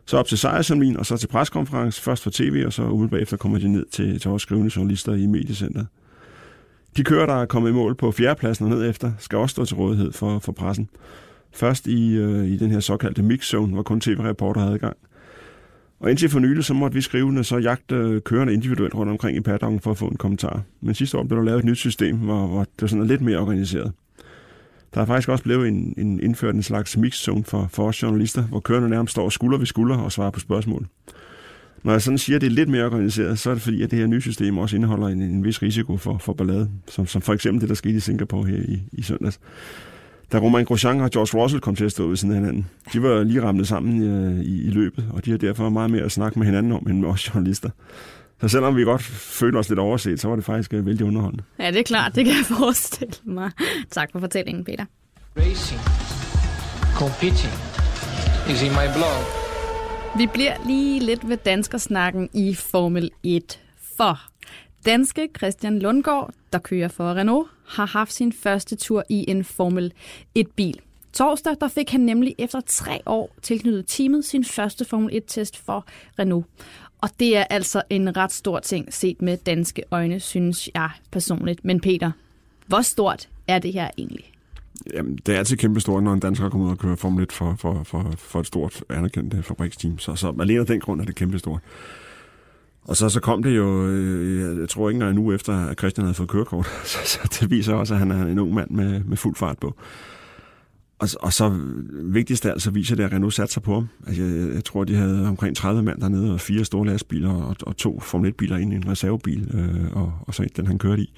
Så 0.06 0.16
op 0.16 0.26
til 0.26 0.38
sejrceremonien, 0.38 0.96
og 0.96 1.06
så 1.06 1.16
til 1.16 1.26
preskonference, 1.26 2.02
først 2.02 2.22
for 2.22 2.30
tv, 2.30 2.62
og 2.66 2.72
så 2.72 2.82
umiddelbart 2.82 3.22
efter 3.22 3.36
kommer 3.36 3.58
de 3.58 3.68
ned 3.68 3.86
til, 3.90 4.20
til 4.20 4.30
os 4.30 4.42
skrivende 4.42 4.70
journalister 4.76 5.14
i 5.14 5.26
mediecenteret. 5.26 5.86
De 6.96 7.04
kører, 7.04 7.26
der 7.26 7.34
er 7.34 7.46
kommet 7.46 7.70
i 7.70 7.72
mål 7.72 7.94
på 7.94 8.12
fjerdepladsen 8.12 8.64
og 8.64 8.78
ned 8.78 8.90
efter, 8.90 9.12
skal 9.18 9.38
også 9.38 9.52
stå 9.52 9.64
til 9.64 9.76
rådighed 9.76 10.12
for, 10.12 10.38
for 10.38 10.52
pressen. 10.52 10.88
Først 11.52 11.86
i, 11.86 12.16
øh, 12.16 12.46
i 12.46 12.56
den 12.56 12.70
her 12.70 12.80
såkaldte 12.80 13.22
mixzone, 13.22 13.72
hvor 13.72 13.82
kun 13.82 14.00
tv-reporter 14.00 14.60
havde 14.60 14.74
adgang. 14.74 14.96
Og 16.00 16.10
indtil 16.10 16.28
for 16.28 16.38
nylig, 16.38 16.64
så 16.64 16.74
måtte 16.74 16.94
vi 16.94 17.00
skrivende 17.00 17.44
så 17.44 17.58
jagte 17.58 17.94
øh, 17.94 18.20
kørende 18.20 18.54
individuelt 18.54 18.94
rundt 18.94 19.12
omkring 19.12 19.36
i 19.36 19.40
paddocken 19.40 19.80
for 19.80 19.90
at 19.90 19.98
få 19.98 20.06
en 20.06 20.16
kommentar. 20.16 20.62
Men 20.80 20.94
sidste 20.94 21.18
år 21.18 21.24
blev 21.24 21.38
der 21.38 21.44
lavet 21.44 21.58
et 21.58 21.64
nyt 21.64 21.78
system, 21.78 22.16
hvor, 22.16 22.46
hvor 22.46 22.60
det 22.60 22.82
var 22.82 22.86
sådan 22.86 23.06
lidt 23.06 23.20
mere 23.20 23.38
organiseret. 23.38 23.92
Der 24.94 25.00
er 25.00 25.04
faktisk 25.04 25.28
også 25.28 25.44
blevet 25.44 25.68
en, 25.68 25.94
en 25.96 26.20
indført 26.20 26.54
en 26.54 26.62
slags 26.62 26.96
mixzone 26.96 27.44
for, 27.44 27.68
for 27.70 27.88
os 27.88 28.02
journalister, 28.02 28.42
hvor 28.42 28.60
kørende 28.60 28.88
nærmest 28.88 29.12
står 29.12 29.28
skulder 29.28 29.58
ved 29.58 29.66
skulder 29.66 29.96
og 29.96 30.12
svarer 30.12 30.30
på 30.30 30.40
spørgsmål. 30.40 30.86
Når 31.84 31.92
jeg 31.92 32.02
sådan 32.02 32.18
siger, 32.18 32.36
at 32.36 32.40
det 32.40 32.46
er 32.46 32.50
lidt 32.50 32.68
mere 32.68 32.84
organiseret, 32.84 33.38
så 33.38 33.50
er 33.50 33.54
det 33.54 33.62
fordi, 33.62 33.82
at 33.82 33.90
det 33.90 33.98
her 33.98 34.06
nye 34.06 34.20
system 34.20 34.58
også 34.58 34.76
indeholder 34.76 35.06
en, 35.06 35.22
en 35.22 35.44
vis 35.44 35.62
risiko 35.62 35.96
for, 35.96 36.18
for 36.18 36.32
ballade, 36.32 36.70
som, 36.88 37.06
som 37.06 37.22
for 37.22 37.32
eksempel 37.32 37.60
det, 37.60 37.68
der 37.68 37.74
skete 37.74 37.96
i 37.96 38.00
Singapore 38.00 38.46
her 38.46 38.58
i, 38.58 38.82
i 38.92 39.02
søndags. 39.02 39.40
Da 40.32 40.38
Romain 40.38 40.64
Grosjean 40.64 41.00
og 41.00 41.10
George 41.10 41.42
Russell 41.42 41.60
kom 41.60 41.76
til 41.76 41.84
at 41.84 41.92
stå 41.92 42.08
ved 42.08 42.16
siden 42.16 42.34
af 42.34 42.40
hinanden, 42.40 42.66
de 42.92 43.02
var 43.02 43.22
lige 43.22 43.42
ramlet 43.42 43.68
sammen 43.68 44.02
i, 44.02 44.44
i, 44.44 44.62
i 44.62 44.70
løbet, 44.70 45.04
og 45.12 45.24
de 45.24 45.30
har 45.30 45.38
derfor 45.38 45.68
meget 45.68 45.90
mere 45.90 46.02
at 46.02 46.12
snakke 46.12 46.38
med 46.38 46.46
hinanden 46.46 46.72
om, 46.72 46.86
end 46.90 47.00
med 47.00 47.08
os 47.08 47.34
journalister. 47.34 47.70
Så 48.40 48.48
selvom 48.48 48.76
vi 48.76 48.84
godt 48.84 49.02
følte 49.02 49.56
os 49.56 49.68
lidt 49.68 49.78
overset, 49.78 50.20
så 50.20 50.28
var 50.28 50.36
det 50.36 50.44
faktisk 50.44 50.74
øh, 50.74 50.86
vældig 50.86 51.06
underholdende. 51.06 51.44
Ja, 51.58 51.70
det 51.70 51.78
er 51.78 51.82
klart. 51.82 52.14
Det 52.14 52.24
kan 52.24 52.34
jeg 52.34 52.44
forestille 52.58 53.14
mig. 53.24 53.50
Tak 53.90 54.08
for 54.12 54.20
fortællingen, 54.20 54.64
Peter. 54.64 54.84
Racing, 55.36 55.80
competing 56.94 57.52
is 58.50 58.62
in 58.62 58.70
my 58.70 58.86
blood. 58.96 59.43
Vi 60.18 60.26
bliver 60.26 60.66
lige 60.66 61.00
lidt 61.00 61.28
ved 61.28 61.36
danskersnakken 61.36 62.28
i 62.32 62.54
Formel 62.54 63.10
1. 63.22 63.60
For 63.96 64.20
danske 64.86 65.28
Christian 65.36 65.78
Lundgaard, 65.78 66.34
der 66.52 66.58
kører 66.58 66.88
for 66.88 67.14
Renault, 67.14 67.50
har 67.66 67.86
haft 67.86 68.12
sin 68.12 68.32
første 68.32 68.76
tur 68.76 69.04
i 69.08 69.24
en 69.30 69.44
Formel 69.44 69.92
1-bil. 70.38 70.80
Torsdag 71.12 71.56
der 71.60 71.68
fik 71.68 71.90
han 71.90 72.00
nemlig 72.00 72.34
efter 72.38 72.60
tre 72.66 73.00
år 73.06 73.34
tilknyttet 73.42 73.84
teamet 73.88 74.24
sin 74.24 74.44
første 74.44 74.84
Formel 74.84 75.22
1-test 75.22 75.56
for 75.56 75.86
Renault. 76.18 76.46
Og 77.00 77.10
det 77.20 77.36
er 77.36 77.44
altså 77.44 77.82
en 77.90 78.16
ret 78.16 78.32
stor 78.32 78.58
ting 78.58 78.94
set 78.94 79.22
med 79.22 79.36
danske 79.36 79.82
øjne, 79.90 80.20
synes 80.20 80.68
jeg 80.74 80.90
personligt. 81.10 81.64
Men 81.64 81.80
Peter, 81.80 82.10
hvor 82.66 82.80
stort 82.80 83.28
er 83.48 83.58
det 83.58 83.72
her 83.72 83.90
egentlig? 83.98 84.33
Jamen, 84.94 85.18
det 85.26 85.34
er 85.34 85.38
altid 85.38 85.56
kæmpe 85.56 85.80
stort, 85.80 86.02
når 86.02 86.12
en 86.12 86.20
dansker 86.20 86.48
kommer 86.48 86.66
ud 86.66 86.72
og 86.72 86.78
kører 86.78 86.96
Formel 86.96 87.22
1 87.22 87.32
for, 87.32 87.54
for, 87.58 87.82
for, 87.82 88.14
for 88.18 88.40
et 88.40 88.46
stort 88.46 88.84
anerkendt 88.90 89.34
øh, 89.34 89.42
fabriksteam. 89.42 89.98
Så, 89.98 90.14
så 90.14 90.34
alene 90.40 90.60
af 90.60 90.66
den 90.66 90.80
grund 90.80 91.00
er 91.00 91.04
det 91.04 91.14
kæmpe 91.14 91.38
stort. 91.38 91.60
Og 92.82 92.96
så, 92.96 93.08
så 93.08 93.20
kom 93.20 93.42
det 93.42 93.56
jo, 93.56 93.88
øh, 93.88 94.60
jeg 94.60 94.68
tror 94.68 94.88
ikke 94.88 94.96
engang 94.96 95.10
en 95.10 95.18
uge 95.18 95.34
efter, 95.34 95.66
at 95.66 95.78
Christian 95.78 96.04
havde 96.04 96.14
fået 96.14 96.28
kørekort. 96.28 96.66
Så, 96.84 96.98
så 97.04 97.38
det 97.40 97.50
viser 97.50 97.74
også, 97.74 97.94
at 97.94 98.00
han 98.00 98.10
er 98.10 98.26
en 98.26 98.38
ung 98.38 98.54
mand 98.54 98.70
med, 98.70 99.04
med 99.04 99.16
fuld 99.16 99.36
fart 99.36 99.58
på. 99.58 99.74
Og, 100.98 101.08
og 101.20 101.32
så 101.32 101.60
vigtigst 101.92 102.46
af 102.46 102.50
alt, 102.50 102.62
så 102.62 102.70
viser 102.70 102.96
det, 102.96 103.04
at 103.04 103.12
Renault 103.12 103.34
satte 103.34 103.52
sig 103.54 103.62
på 103.62 103.74
ham. 103.74 103.88
Altså, 104.06 104.22
jeg, 104.22 104.54
jeg 104.54 104.64
tror, 104.64 104.84
de 104.84 104.94
havde 104.94 105.28
omkring 105.28 105.56
30 105.56 105.82
mand 105.82 106.00
dernede, 106.00 106.32
og 106.32 106.40
fire 106.40 106.64
store 106.64 106.86
lastbiler, 106.86 107.30
og, 107.30 107.56
og 107.62 107.76
to 107.76 108.00
Formel 108.00 108.30
1-biler 108.30 108.56
ind 108.56 108.72
i 108.72 108.76
en 108.76 108.88
reservebil, 108.88 109.50
øh, 109.54 109.96
og, 109.96 110.12
og 110.20 110.34
så 110.34 110.46
den, 110.56 110.66
han 110.66 110.78
kørte 110.78 111.02
i. 111.02 111.12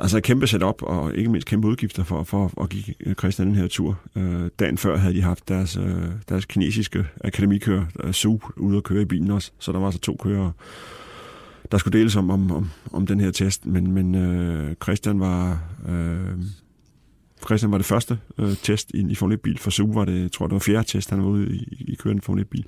Altså 0.00 0.20
kæmpe 0.20 0.46
setup, 0.46 0.82
og 0.82 1.14
ikke 1.14 1.30
mindst 1.30 1.48
kæmpe 1.48 1.68
udgifter 1.68 2.04
for, 2.04 2.24
for 2.24 2.62
at 2.62 2.68
give 2.68 3.14
Christian 3.18 3.48
den 3.48 3.56
her 3.56 3.66
tur. 3.66 4.00
Øh, 4.16 4.50
dagen 4.58 4.78
før 4.78 4.96
havde 4.96 5.14
de 5.14 5.22
haft 5.22 5.48
deres, 5.48 5.76
øh, 5.76 6.04
deres 6.28 6.44
kinesiske 6.44 7.04
akademikører, 7.24 7.84
øh, 8.04 8.12
Su, 8.12 8.38
ude 8.56 8.76
at 8.76 8.82
køre 8.82 9.02
i 9.02 9.04
bilen 9.04 9.30
også. 9.30 9.50
Så 9.58 9.72
der 9.72 9.78
var 9.78 9.86
altså 9.86 10.00
to 10.00 10.16
kører, 10.22 10.50
der 11.72 11.78
skulle 11.78 11.98
deles 11.98 12.16
om, 12.16 12.30
om, 12.30 12.52
om, 12.52 12.70
om 12.92 13.06
den 13.06 13.20
her 13.20 13.30
test. 13.30 13.66
Men, 13.66 13.92
men 13.92 14.14
øh, 14.14 14.74
Christian 14.82 15.20
var... 15.20 15.62
Øh, 15.88 16.42
Christian 17.44 17.72
var 17.72 17.78
det 17.78 17.86
første 17.86 18.18
øh, 18.38 18.56
test 18.56 18.90
i, 18.94 19.06
i 19.10 19.14
Formel 19.14 19.36
1-bil. 19.36 19.58
For 19.58 19.70
Su 19.70 19.92
var 19.92 20.04
det, 20.04 20.22
jeg 20.22 20.32
tror 20.32 20.46
det 20.46 20.52
var 20.52 20.58
fjerde 20.58 20.88
test, 20.88 21.10
han 21.10 21.22
var 21.22 21.28
ude 21.28 21.56
i, 21.56 21.84
i 21.88 21.94
kørende 21.94 22.22
Formel 22.22 22.44
1-bil. 22.44 22.64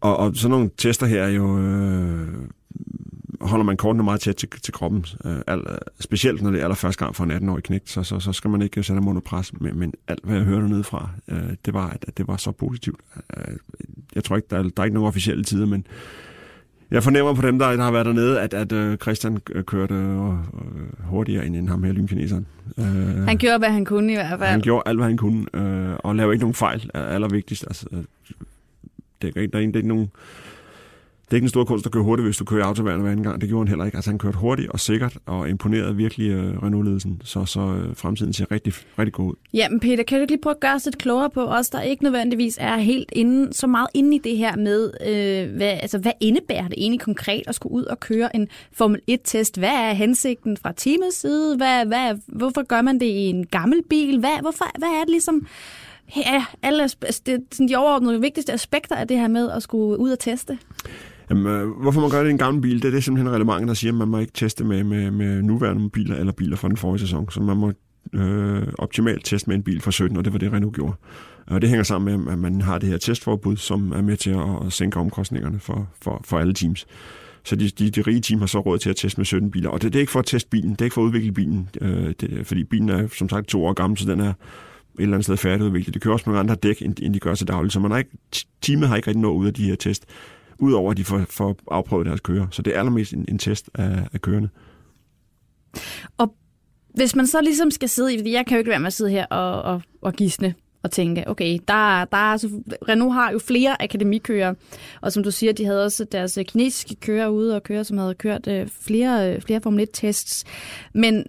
Og, 0.00 0.16
og 0.16 0.36
sådan 0.36 0.50
nogle 0.50 0.70
tester 0.76 1.06
her 1.06 1.22
er 1.22 1.28
jo... 1.28 1.58
Øh, 1.58 2.28
holder 3.46 3.64
man 3.64 3.76
kortene 3.76 4.04
meget 4.04 4.20
tæt 4.20 4.36
til, 4.36 4.48
til 4.50 4.74
kroppen, 4.74 5.04
øh, 5.24 5.36
al, 5.46 5.60
specielt 6.00 6.42
når 6.42 6.50
det 6.50 6.60
er 6.60 6.64
allerførste 6.64 7.04
gang 7.04 7.16
for 7.16 7.24
en 7.24 7.30
18-årig 7.30 7.62
knægt, 7.62 7.90
så, 7.90 8.02
så, 8.02 8.20
så 8.20 8.32
skal 8.32 8.50
man 8.50 8.62
ikke 8.62 8.82
sætte 8.82 9.00
ham 9.00 9.08
under 9.08 9.20
pres. 9.20 9.52
Men, 9.60 9.78
men 9.78 9.94
alt, 10.08 10.24
hvad 10.24 10.36
jeg 10.36 10.44
hørte 10.44 10.68
nede 10.68 10.84
fra, 10.84 11.10
øh, 11.28 11.42
det 11.64 11.74
var, 11.74 11.90
at, 11.90 12.18
det 12.18 12.28
var 12.28 12.36
så 12.36 12.52
positivt. 12.52 13.00
Øh, 13.36 13.56
jeg 14.14 14.24
tror 14.24 14.36
ikke, 14.36 14.48
der 14.50 14.58
er, 14.58 14.62
der 14.62 14.70
er 14.76 14.84
ikke 14.84 14.94
nogen 14.94 15.08
officielle 15.08 15.44
tider, 15.44 15.66
men 15.66 15.86
jeg 16.90 17.02
fornemmer 17.02 17.34
på 17.34 17.42
dem, 17.42 17.58
der, 17.58 17.76
der 17.76 17.82
har 17.82 17.90
været 17.90 18.06
dernede, 18.06 18.40
at, 18.40 18.54
at 18.54 18.72
uh, 18.72 18.96
Christian 18.96 19.38
kørte 19.66 19.94
uh, 19.94 20.34
hurtigere 21.04 21.46
end, 21.46 21.56
end 21.56 21.68
ham 21.68 21.82
her, 21.82 21.92
lynkineseren. 21.92 22.46
Uh, 22.76 22.84
han 23.24 23.38
gjorde, 23.38 23.58
hvad 23.58 23.70
han 23.70 23.84
kunne 23.84 24.12
i 24.12 24.14
hvert 24.14 24.38
fald. 24.38 24.50
Han 24.50 24.60
gjorde 24.60 24.82
alt, 24.86 24.98
hvad 24.98 25.06
han 25.06 25.16
kunne, 25.16 25.46
uh, 25.54 25.96
og 25.98 26.16
lavede 26.16 26.34
ikke 26.34 26.42
nogen 26.42 26.54
fejl, 26.54 26.90
er 26.94 27.02
allervigtigst. 27.02 27.64
Altså, 27.66 27.86
det 29.22 29.36
er, 29.36 29.46
der 29.46 29.58
er, 29.58 29.62
ikke 29.62 29.88
nogen 29.88 30.10
det 31.26 31.32
er 31.32 31.36
ikke 31.36 31.44
en 31.44 31.48
stor 31.48 31.64
kunst 31.64 31.86
at 31.86 31.92
køre 31.92 32.02
hurtigt, 32.02 32.26
hvis 32.26 32.36
du 32.36 32.44
kører 32.44 32.64
autoværende 32.64 33.02
hver 33.02 33.12
anden 33.12 33.24
gang. 33.24 33.40
Det 33.40 33.48
gjorde 33.48 33.64
han 33.64 33.68
heller 33.68 33.84
ikke. 33.84 33.96
Altså 33.96 34.10
han 34.10 34.18
kørte 34.18 34.38
hurtigt 34.38 34.70
og 34.70 34.80
sikkert 34.80 35.18
og 35.26 35.48
imponerede 35.48 35.96
virkelig 35.96 36.30
øh, 36.30 36.62
Renault-ledelsen. 36.62 37.20
Så, 37.24 37.44
så 37.44 37.60
øh, 37.60 37.96
fremtiden 37.96 38.32
ser 38.32 38.50
rigtig, 38.50 38.72
rigtig 38.98 39.12
god 39.12 39.30
ud. 39.30 39.34
Ja, 39.54 39.68
men 39.68 39.80
Peter, 39.80 40.04
kan 40.04 40.20
du 40.20 40.26
lige 40.28 40.40
prøve 40.42 40.54
at 40.54 40.60
gøre 40.60 40.74
os 40.74 40.84
lidt 40.84 40.98
klogere 40.98 41.30
på 41.30 41.44
os, 41.44 41.70
der 41.70 41.80
ikke 41.80 42.02
nødvendigvis 42.02 42.58
er 42.60 42.76
helt 42.76 43.08
inde, 43.12 43.52
så 43.52 43.66
meget 43.66 43.88
inde 43.94 44.16
i 44.16 44.18
det 44.18 44.36
her 44.36 44.56
med, 44.56 44.90
øh, 45.06 45.56
hvad, 45.56 45.68
altså, 45.68 45.98
hvad 45.98 46.12
indebærer 46.20 46.68
det 46.68 46.74
egentlig 46.76 47.00
konkret 47.00 47.42
at 47.46 47.54
skulle 47.54 47.72
ud 47.72 47.84
og 47.84 48.00
køre 48.00 48.36
en 48.36 48.48
Formel 48.72 49.00
1-test? 49.10 49.58
Hvad 49.58 49.74
er 49.74 49.92
hensigten 49.92 50.56
fra 50.56 50.72
teamets 50.72 51.20
side? 51.20 51.56
Hvad, 51.56 51.86
hvad, 51.86 52.18
hvorfor 52.26 52.62
gør 52.62 52.82
man 52.82 53.00
det 53.00 53.06
i 53.06 53.26
en 53.26 53.46
gammel 53.46 53.82
bil? 53.90 54.18
Hvad, 54.18 54.40
hvorfor, 54.40 54.64
hvad 54.78 54.88
er 54.88 55.00
det 55.00 55.10
ligesom 55.10 55.46
ja, 56.16 56.44
alle 56.62 56.82
altså, 56.82 57.22
det, 57.26 57.44
sådan 57.52 57.68
de 57.68 57.76
overordnede 57.76 58.20
vigtigste 58.20 58.52
aspekter 58.52 58.96
af 58.96 59.08
det 59.08 59.18
her 59.18 59.28
med 59.28 59.50
at 59.50 59.62
skulle 59.62 59.98
ud 59.98 60.10
og 60.10 60.18
teste? 60.18 60.58
Jamen, 61.30 61.46
øh, 61.46 61.68
hvorfor 61.68 62.00
man 62.00 62.10
gør 62.10 62.22
det 62.22 62.28
i 62.28 62.30
en 62.30 62.38
gammel 62.38 62.62
bil, 62.62 62.82
det 62.82 62.88
er 62.88 62.92
det 62.92 63.04
simpelthen 63.04 63.30
reglementet, 63.30 63.68
der 63.68 63.74
siger, 63.74 63.92
at 63.92 63.98
man 63.98 64.08
må 64.08 64.18
ikke 64.18 64.32
teste 64.34 64.64
med, 64.64 64.84
med, 64.84 65.10
med 65.10 65.42
nuværende 65.42 65.90
biler 65.90 66.16
eller 66.16 66.32
biler 66.32 66.56
fra 66.56 66.68
den 66.68 66.76
forrige 66.76 67.00
sæson. 67.00 67.30
Så 67.30 67.40
man 67.40 67.56
må 67.56 67.72
øh, 68.12 68.62
optimalt 68.78 69.24
teste 69.24 69.50
med 69.50 69.56
en 69.56 69.62
bil 69.62 69.80
fra 69.80 69.90
17, 69.90 70.16
og 70.16 70.24
det 70.24 70.32
var 70.32 70.38
det, 70.38 70.52
Renault 70.52 70.74
gjorde. 70.74 70.94
Og 71.46 71.62
det 71.62 71.68
hænger 71.68 71.84
sammen 71.84 72.24
med, 72.24 72.32
at 72.32 72.38
man 72.38 72.60
har 72.60 72.78
det 72.78 72.88
her 72.88 72.98
testforbud, 72.98 73.56
som 73.56 73.92
er 73.92 74.02
med 74.02 74.16
til 74.16 74.30
at, 74.30 74.66
at 74.66 74.72
sænke 74.72 75.00
omkostningerne 75.00 75.60
for, 75.60 75.88
for, 76.02 76.20
for 76.24 76.38
alle 76.38 76.54
teams. 76.54 76.86
Så 77.44 77.56
de, 77.56 77.68
de, 77.68 77.90
de 77.90 78.02
rige 78.02 78.20
team 78.20 78.40
har 78.40 78.46
så 78.46 78.60
råd 78.60 78.78
til 78.78 78.90
at 78.90 78.96
teste 78.96 79.20
med 79.20 79.24
17 79.24 79.50
biler. 79.50 79.70
Og 79.70 79.82
det, 79.82 79.92
det 79.92 79.98
er 79.98 80.00
ikke 80.00 80.12
for 80.12 80.18
at 80.18 80.26
teste 80.26 80.50
bilen, 80.50 80.70
det 80.70 80.80
er 80.80 80.84
ikke 80.84 80.94
for 80.94 81.02
at 81.02 81.06
udvikle 81.06 81.32
bilen, 81.32 81.68
øh, 81.80 82.14
det, 82.20 82.46
fordi 82.46 82.64
bilen 82.64 82.88
er 82.88 83.08
som 83.08 83.28
sagt 83.28 83.46
to 83.46 83.66
år 83.66 83.72
gammel, 83.72 83.98
så 83.98 84.10
den 84.10 84.20
er 84.20 84.28
et 84.28 84.34
eller 84.98 85.14
andet 85.14 85.24
sted 85.24 85.36
færdigudviklet. 85.36 85.94
Det 85.94 86.02
kører 86.02 86.12
også 86.12 86.30
med 86.30 86.38
andre 86.38 86.54
dæk, 86.54 86.82
end, 86.82 86.94
end 87.02 87.14
de 87.14 87.18
gør 87.18 87.34
til 87.34 87.48
daglig, 87.48 87.72
så 87.72 87.80
man 87.80 87.90
har 87.90 87.98
ikke, 87.98 88.10
teamet 88.62 88.88
har 88.88 88.96
ikke 88.96 89.08
rigtig 89.08 89.22
nået 89.22 89.36
ud 89.36 89.46
af 89.46 89.54
de 89.54 89.64
her 89.64 89.74
test 89.74 90.06
udover 90.58 90.90
at 90.90 90.96
de 90.96 91.04
får, 91.04 91.24
får 91.30 91.56
afprøvet 91.70 92.06
deres 92.06 92.20
kører. 92.20 92.46
Så 92.50 92.62
det 92.62 92.74
er 92.74 92.78
allermest 92.78 93.12
en, 93.12 93.24
en 93.28 93.38
test 93.38 93.70
af, 93.74 94.08
af 94.12 94.20
kørende. 94.20 94.48
Og 96.18 96.34
hvis 96.94 97.16
man 97.16 97.26
så 97.26 97.40
ligesom 97.40 97.70
skal 97.70 97.88
sidde 97.88 98.14
i, 98.14 98.18
fordi 98.18 98.32
jeg 98.32 98.46
kan 98.46 98.54
jo 98.54 98.58
ikke 98.58 98.70
være 98.70 98.80
med 98.80 98.86
at 98.86 98.92
sidde 98.92 99.10
her 99.10 99.26
og, 99.26 99.62
og, 99.62 99.82
og 100.02 100.12
gisne 100.12 100.54
og 100.82 100.90
tænke, 100.90 101.28
okay, 101.28 101.58
der, 101.68 102.04
der 102.04 102.16
er, 102.16 102.32
altså, 102.32 102.48
Renault 102.88 103.14
har 103.14 103.30
jo 103.30 103.38
flere 103.38 103.82
akademikører, 103.82 104.54
og 105.00 105.12
som 105.12 105.22
du 105.22 105.30
siger, 105.30 105.52
de 105.52 105.64
havde 105.64 105.84
også 105.84 106.04
deres 106.04 106.38
kinesiske 106.48 106.94
kører 106.94 107.28
ude 107.28 107.56
og 107.56 107.62
køre, 107.62 107.84
som 107.84 107.98
havde 107.98 108.14
kørt 108.14 108.46
øh, 108.46 108.68
flere, 108.80 109.34
øh, 109.34 109.42
flere 109.42 109.60
Formel 109.60 109.88
1-tests. 109.88 110.44
Men 110.94 111.26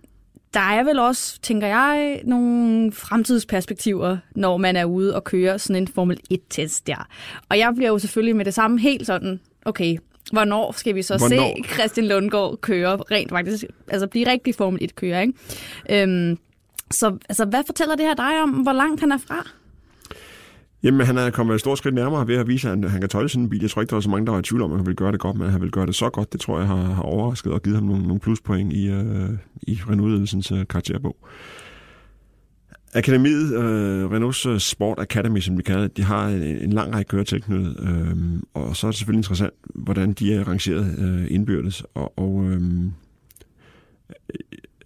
der 0.54 0.60
er 0.60 0.84
vel 0.84 1.00
også, 1.00 1.40
tænker 1.42 1.68
jeg, 1.68 2.22
nogle 2.24 2.92
fremtidsperspektiver, 2.92 4.18
når 4.36 4.58
man 4.58 4.76
er 4.76 4.86
ude 4.86 5.16
og 5.16 5.24
køre 5.24 5.60
sådan 5.60 5.76
en 5.82 5.88
Formel 5.88 6.20
1-test 6.34 6.88
der. 6.88 7.08
Og 7.50 7.58
jeg 7.58 7.74
bliver 7.76 7.90
jo 7.90 8.00
selvfølgelig 8.00 8.36
med 8.36 8.46
det 8.46 8.54
samme 8.54 8.80
helt 8.80 9.08
sådan, 9.08 9.40
okay, 9.66 9.98
hvornår 10.32 10.72
skal 10.72 10.96
vi 10.96 11.02
så 11.02 11.18
hvornår? 11.18 11.56
se 11.56 11.70
Christian 11.74 12.08
Lundgaard 12.08 12.58
køre 12.62 12.98
rent 12.98 13.32
faktisk, 13.32 13.64
altså 13.88 14.08
blive 14.08 14.32
rigtig 14.32 14.56
Formel 14.56 14.90
1-kører, 14.92 15.22
ikke? 15.22 15.34
Øhm, 15.90 16.38
så 16.92 17.18
altså, 17.30 17.46
hvad 17.46 17.64
fortæller 17.66 17.96
det 17.96 18.06
her 18.06 18.14
dig 18.14 18.42
om, 18.42 18.50
hvor 18.50 18.74
langt 18.74 19.00
han 19.00 19.12
er 19.12 19.18
fra? 19.18 19.48
Jamen, 20.88 21.06
han 21.06 21.18
er 21.18 21.30
kommet 21.30 21.54
et 21.54 21.60
stort 21.60 21.78
skridt 21.78 21.96
nærmere 21.96 22.28
ved 22.28 22.36
at 22.36 22.48
vise, 22.48 22.70
at 22.70 22.92
han 22.92 23.00
kan 23.00 23.10
tøjle 23.10 23.30
sådan 23.30 23.44
en 23.44 23.50
bil. 23.50 23.62
Jeg 23.62 23.70
tror 23.70 23.82
ikke, 23.82 23.90
der 23.90 23.96
var 23.96 24.02
så 24.02 24.10
mange, 24.10 24.26
der 24.26 24.32
var 24.32 24.40
i 24.40 24.44
tvivl 24.44 24.62
om, 24.62 24.72
at 24.72 24.78
han 24.78 24.86
ville 24.86 24.96
gøre 24.96 25.12
det 25.12 25.20
godt, 25.20 25.38
men 25.38 25.50
han 25.50 25.62
vil 25.62 25.72
gøre 25.72 25.86
det 25.86 25.96
så 25.96 26.10
godt. 26.10 26.34
Det 26.34 26.42
tror 26.42 26.60
jeg 26.60 26.68
har, 26.68 26.76
har 26.76 27.02
overrasket 27.02 27.54
og 27.54 27.64
givet 27.64 27.78
ham 27.78 27.88
nogle, 27.88 28.04
nogle 28.04 28.20
pluspoint 28.20 28.74
i, 28.74 28.88
øh, 28.88 29.30
i 29.62 29.80
Renault-ledelsens 29.90 30.52
øh, 30.52 30.68
karakterbog. 30.68 31.18
Akademiet, 32.94 33.54
øh, 33.54 34.12
Renaults 34.12 34.46
øh, 34.46 34.60
Sport 34.60 35.00
Academy, 35.00 35.40
som 35.40 35.58
vi 35.58 35.64
kalder 35.64 35.82
det, 35.82 35.98
de 35.98 36.04
har 36.04 36.28
en, 36.28 36.44
en 36.44 36.74
lang 36.74 36.96
række 36.96 37.10
køretilknyttet, 37.10 37.78
øh, 37.80 38.42
og 38.54 38.76
så 38.76 38.88
er 38.88 38.92
det 38.92 38.98
selvfølgelig 38.98 39.20
interessant, 39.20 39.54
hvordan 39.76 40.14
de 40.14 40.34
er 40.34 40.48
rangeret 40.48 41.00
øh, 41.00 41.28
indbyrdes. 41.30 41.84
Og, 41.94 42.20
og 42.20 42.46
øh, 42.46 42.62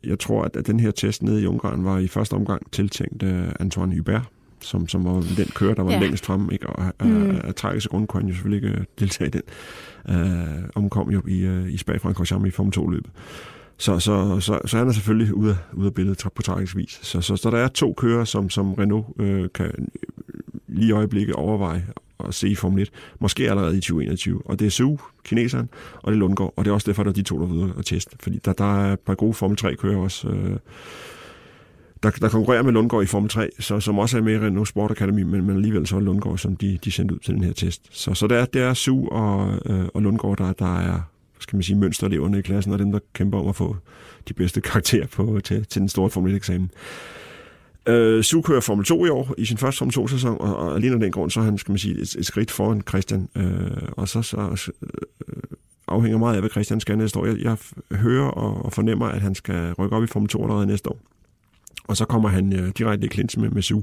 jeg 0.03 0.19
tror, 0.19 0.43
at, 0.43 0.55
at 0.55 0.67
den 0.67 0.79
her 0.79 0.91
test 0.91 1.23
nede 1.23 1.41
i 1.41 1.45
Ungarn 1.45 1.85
var 1.85 1.97
i 1.97 2.07
første 2.07 2.33
omgang 2.33 2.71
tiltænkt 2.71 3.23
øh, 3.23 3.47
Antoine 3.59 3.95
Hubert, 3.95 4.29
som, 4.62 4.88
som 4.88 5.06
var 5.06 5.24
den 5.38 5.47
kører, 5.56 5.74
der 5.74 5.84
var 5.84 5.91
ja. 5.91 6.00
længst 6.00 6.26
frem, 6.26 6.52
ikke? 6.52 6.67
og 6.67 6.86
af, 7.00 7.08
mm. 7.08 7.39
af 7.43 7.56
tragiske 7.56 7.89
grunde 7.89 8.08
kunne 8.08 8.21
han 8.21 8.30
jo 8.30 8.36
selvfølgelig 8.36 8.69
ikke 8.69 8.80
øh, 8.80 8.86
deltage 9.00 9.28
i 9.28 9.32
den. 9.32 9.41
Uh, 10.10 10.69
omkom 10.76 11.12
jo 11.12 11.21
i, 11.28 11.47
uh, 11.47 11.74
i 11.74 11.78
Spa-Francorchamps 11.78 12.47
i 12.47 12.52
Formel 12.52 12.74
2-løbet. 12.78 13.12
Så, 13.78 14.00
så, 14.00 14.39
så, 14.39 14.60
så 14.65 14.78
han 14.78 14.88
er 14.88 14.91
selvfølgelig 14.91 15.34
ude 15.34 15.52
af, 15.52 15.56
ude 15.74 15.88
af 15.88 15.93
billedet 15.93 16.26
på 16.36 16.41
tragisk 16.41 16.76
vis. 16.76 17.00
Så, 17.02 17.21
så, 17.21 17.36
så 17.36 17.50
der 17.50 17.58
er 17.58 17.67
to 17.67 17.93
kører, 17.93 18.26
som, 18.26 18.50
som 18.50 18.74
Renault 18.74 19.06
øh, 19.19 19.50
kan 19.54 19.89
lige 20.67 20.88
i 20.88 20.91
øjeblikket 20.91 21.36
overveje 21.36 21.86
at 22.28 22.34
se 22.34 22.50
i 22.50 22.56
Formel 22.56 22.82
1, 22.82 22.91
måske 23.19 23.50
allerede 23.50 23.78
i 23.78 23.82
2021. 23.82 24.41
Og 24.45 24.60
det 24.60 24.65
er 24.65 24.69
Su, 24.69 24.97
kineseren, 25.24 25.69
og 25.95 26.12
det 26.12 26.17
er 26.17 26.19
Lundgaard, 26.19 26.54
og 26.58 26.65
det 26.65 26.71
er 26.71 26.76
også 26.76 26.86
derfor, 26.88 27.04
der 27.04 27.10
er 27.10 27.13
de 27.13 27.24
to, 27.24 27.39
der 27.39 27.47
er 27.47 27.52
ude 27.52 27.74
og 27.78 27.86
teste. 27.86 28.17
Fordi 28.19 28.39
der, 28.45 28.54
der 28.54 28.86
er 28.86 28.93
et 28.93 29.00
par 29.00 29.15
gode 29.15 29.34
Formel 29.34 29.58
3-kører 29.62 29.97
også, 29.97 30.28
øh, 30.28 30.58
der, 32.03 32.09
der 32.09 32.29
konkurrerer 32.29 32.63
med 32.63 32.71
Lundgaard 32.71 33.03
i 33.03 33.07
Formel 33.07 33.29
3, 33.29 33.49
så, 33.59 33.79
som 33.79 33.99
også 33.99 34.17
er 34.17 34.21
med 34.21 34.33
i 34.33 34.39
Renault 34.39 34.67
Sport 34.67 34.91
Academy, 34.91 35.21
men, 35.21 35.45
men 35.45 35.55
alligevel 35.55 35.87
så 35.87 35.95
er 35.95 35.99
Lundgaard, 35.99 36.37
som 36.37 36.55
de, 36.55 36.79
de 36.83 36.91
sendte 36.91 37.15
ud 37.15 37.19
til 37.19 37.33
den 37.33 37.43
her 37.43 37.53
test. 37.53 37.81
Så, 37.91 38.13
så 38.13 38.27
det, 38.27 38.37
er, 38.37 38.45
det 38.45 38.61
er 38.61 38.73
Su 38.73 39.07
og, 39.07 39.59
øh, 39.65 39.85
og 39.93 40.01
Lundgaard, 40.01 40.37
der, 40.37 40.53
der 40.53 40.79
er 40.79 41.01
skal 41.41 41.57
man 41.57 41.63
sige, 41.63 41.77
mønsterleverne 41.77 42.39
i 42.39 42.41
klassen, 42.41 42.73
og 42.73 42.79
dem, 42.79 42.91
der 42.91 42.99
kæmper 43.13 43.39
om 43.39 43.47
at 43.47 43.55
få 43.55 43.75
de 44.27 44.33
bedste 44.33 44.61
karakterer 44.71 45.07
på, 45.07 45.39
til, 45.43 45.65
til 45.65 45.79
den 45.79 45.89
store 45.89 46.09
Formel 46.09 46.35
1-eksamen. 46.35 46.69
Øh, 47.87 48.23
Su 48.23 48.41
kører 48.41 48.61
Formel 48.61 48.85
2 48.85 49.05
i 49.05 49.09
år, 49.09 49.33
i 49.37 49.45
sin 49.45 49.57
første 49.57 49.77
Formel 49.77 49.93
2-sæson, 49.97 50.37
og, 50.39 50.55
og 50.55 50.75
alene 50.75 50.93
af 50.93 50.99
den 50.99 51.11
grund, 51.11 51.31
så 51.31 51.39
er 51.39 51.43
han, 51.43 51.57
skal 51.57 51.71
man 51.71 51.79
sige, 51.79 52.01
et, 52.01 52.15
et 52.15 52.25
skridt 52.25 52.51
foran 52.51 52.81
Christian. 52.89 53.29
Øh, 53.35 53.71
og 53.91 54.07
så, 54.07 54.21
så 54.21 54.71
øh, 54.81 55.43
afhænger 55.87 56.17
meget 56.17 56.35
af, 56.35 56.41
hvad 56.41 56.49
Christian 56.49 56.79
skal 56.79 56.97
næste 56.97 57.19
år. 57.19 57.25
Jeg, 57.25 57.37
jeg 57.37 57.57
hører 57.97 58.27
og, 58.27 58.65
og 58.65 58.73
fornemmer, 58.73 59.05
at 59.05 59.21
han 59.21 59.35
skal 59.35 59.73
rykke 59.73 59.95
op 59.95 60.03
i 60.03 60.07
Formel 60.07 60.29
2 60.29 60.43
allerede 60.43 60.67
næste 60.67 60.89
år. 60.89 60.99
Og 61.88 61.97
så 61.97 62.05
kommer 62.05 62.29
han 62.29 62.53
øh, 62.53 62.71
direkte 62.77 63.05
i 63.05 63.10
clinch 63.10 63.39
med, 63.39 63.49
MSU, 63.49 63.81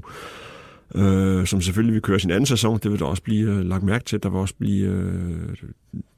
øh, 0.95 1.45
som 1.45 1.61
selvfølgelig 1.61 1.93
vil 1.93 2.01
køre 2.01 2.19
sin 2.19 2.31
anden 2.31 2.45
sæson. 2.45 2.79
Det 2.83 2.91
vil 2.91 2.99
der 2.99 3.05
også 3.05 3.23
blive 3.23 3.51
øh, 3.51 3.65
lagt 3.65 3.83
mærke 3.83 4.05
til. 4.05 4.23
Der 4.23 4.29
vil 4.29 4.39
også 4.39 4.55
blive 4.59 4.87
øh, 4.87 5.55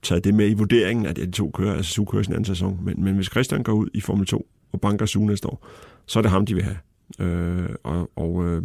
taget 0.01 0.23
det 0.23 0.33
med 0.33 0.49
i 0.49 0.53
vurderingen, 0.53 1.05
at 1.05 1.15
de 1.15 1.31
to 1.31 1.51
kører, 1.51 1.75
altså 1.75 1.91
Su 1.91 2.05
kører 2.05 2.23
sin 2.23 2.33
anden 2.33 2.45
sæson. 2.45 2.79
Men, 2.83 3.03
men 3.03 3.15
hvis 3.15 3.27
Christian 3.27 3.63
går 3.63 3.73
ud 3.73 3.87
i 3.93 4.01
Formel 4.01 4.25
2 4.25 4.47
og 4.71 4.81
banker 4.81 5.05
Su 5.05 5.25
næste 5.25 5.47
år, 5.47 5.67
så 6.05 6.19
er 6.19 6.21
det 6.21 6.31
ham, 6.31 6.45
de 6.45 6.53
vil 6.53 6.63
have. 6.63 6.77
Øh, 7.19 7.69
og 7.83 8.11
og 8.15 8.45
øh, 8.45 8.63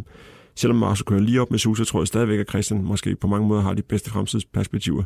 selvom 0.54 0.76
Marco 0.76 1.04
kører 1.04 1.20
lige 1.20 1.40
op 1.40 1.50
med 1.50 1.58
Su, 1.58 1.74
så 1.74 1.84
tror 1.84 2.00
jeg 2.00 2.06
stadigvæk, 2.06 2.38
at 2.38 2.48
Christian 2.48 2.82
måske 2.82 3.16
på 3.16 3.26
mange 3.26 3.48
måder 3.48 3.62
har 3.62 3.74
de 3.74 3.82
bedste 3.82 4.10
fremtidsperspektiver 4.10 5.02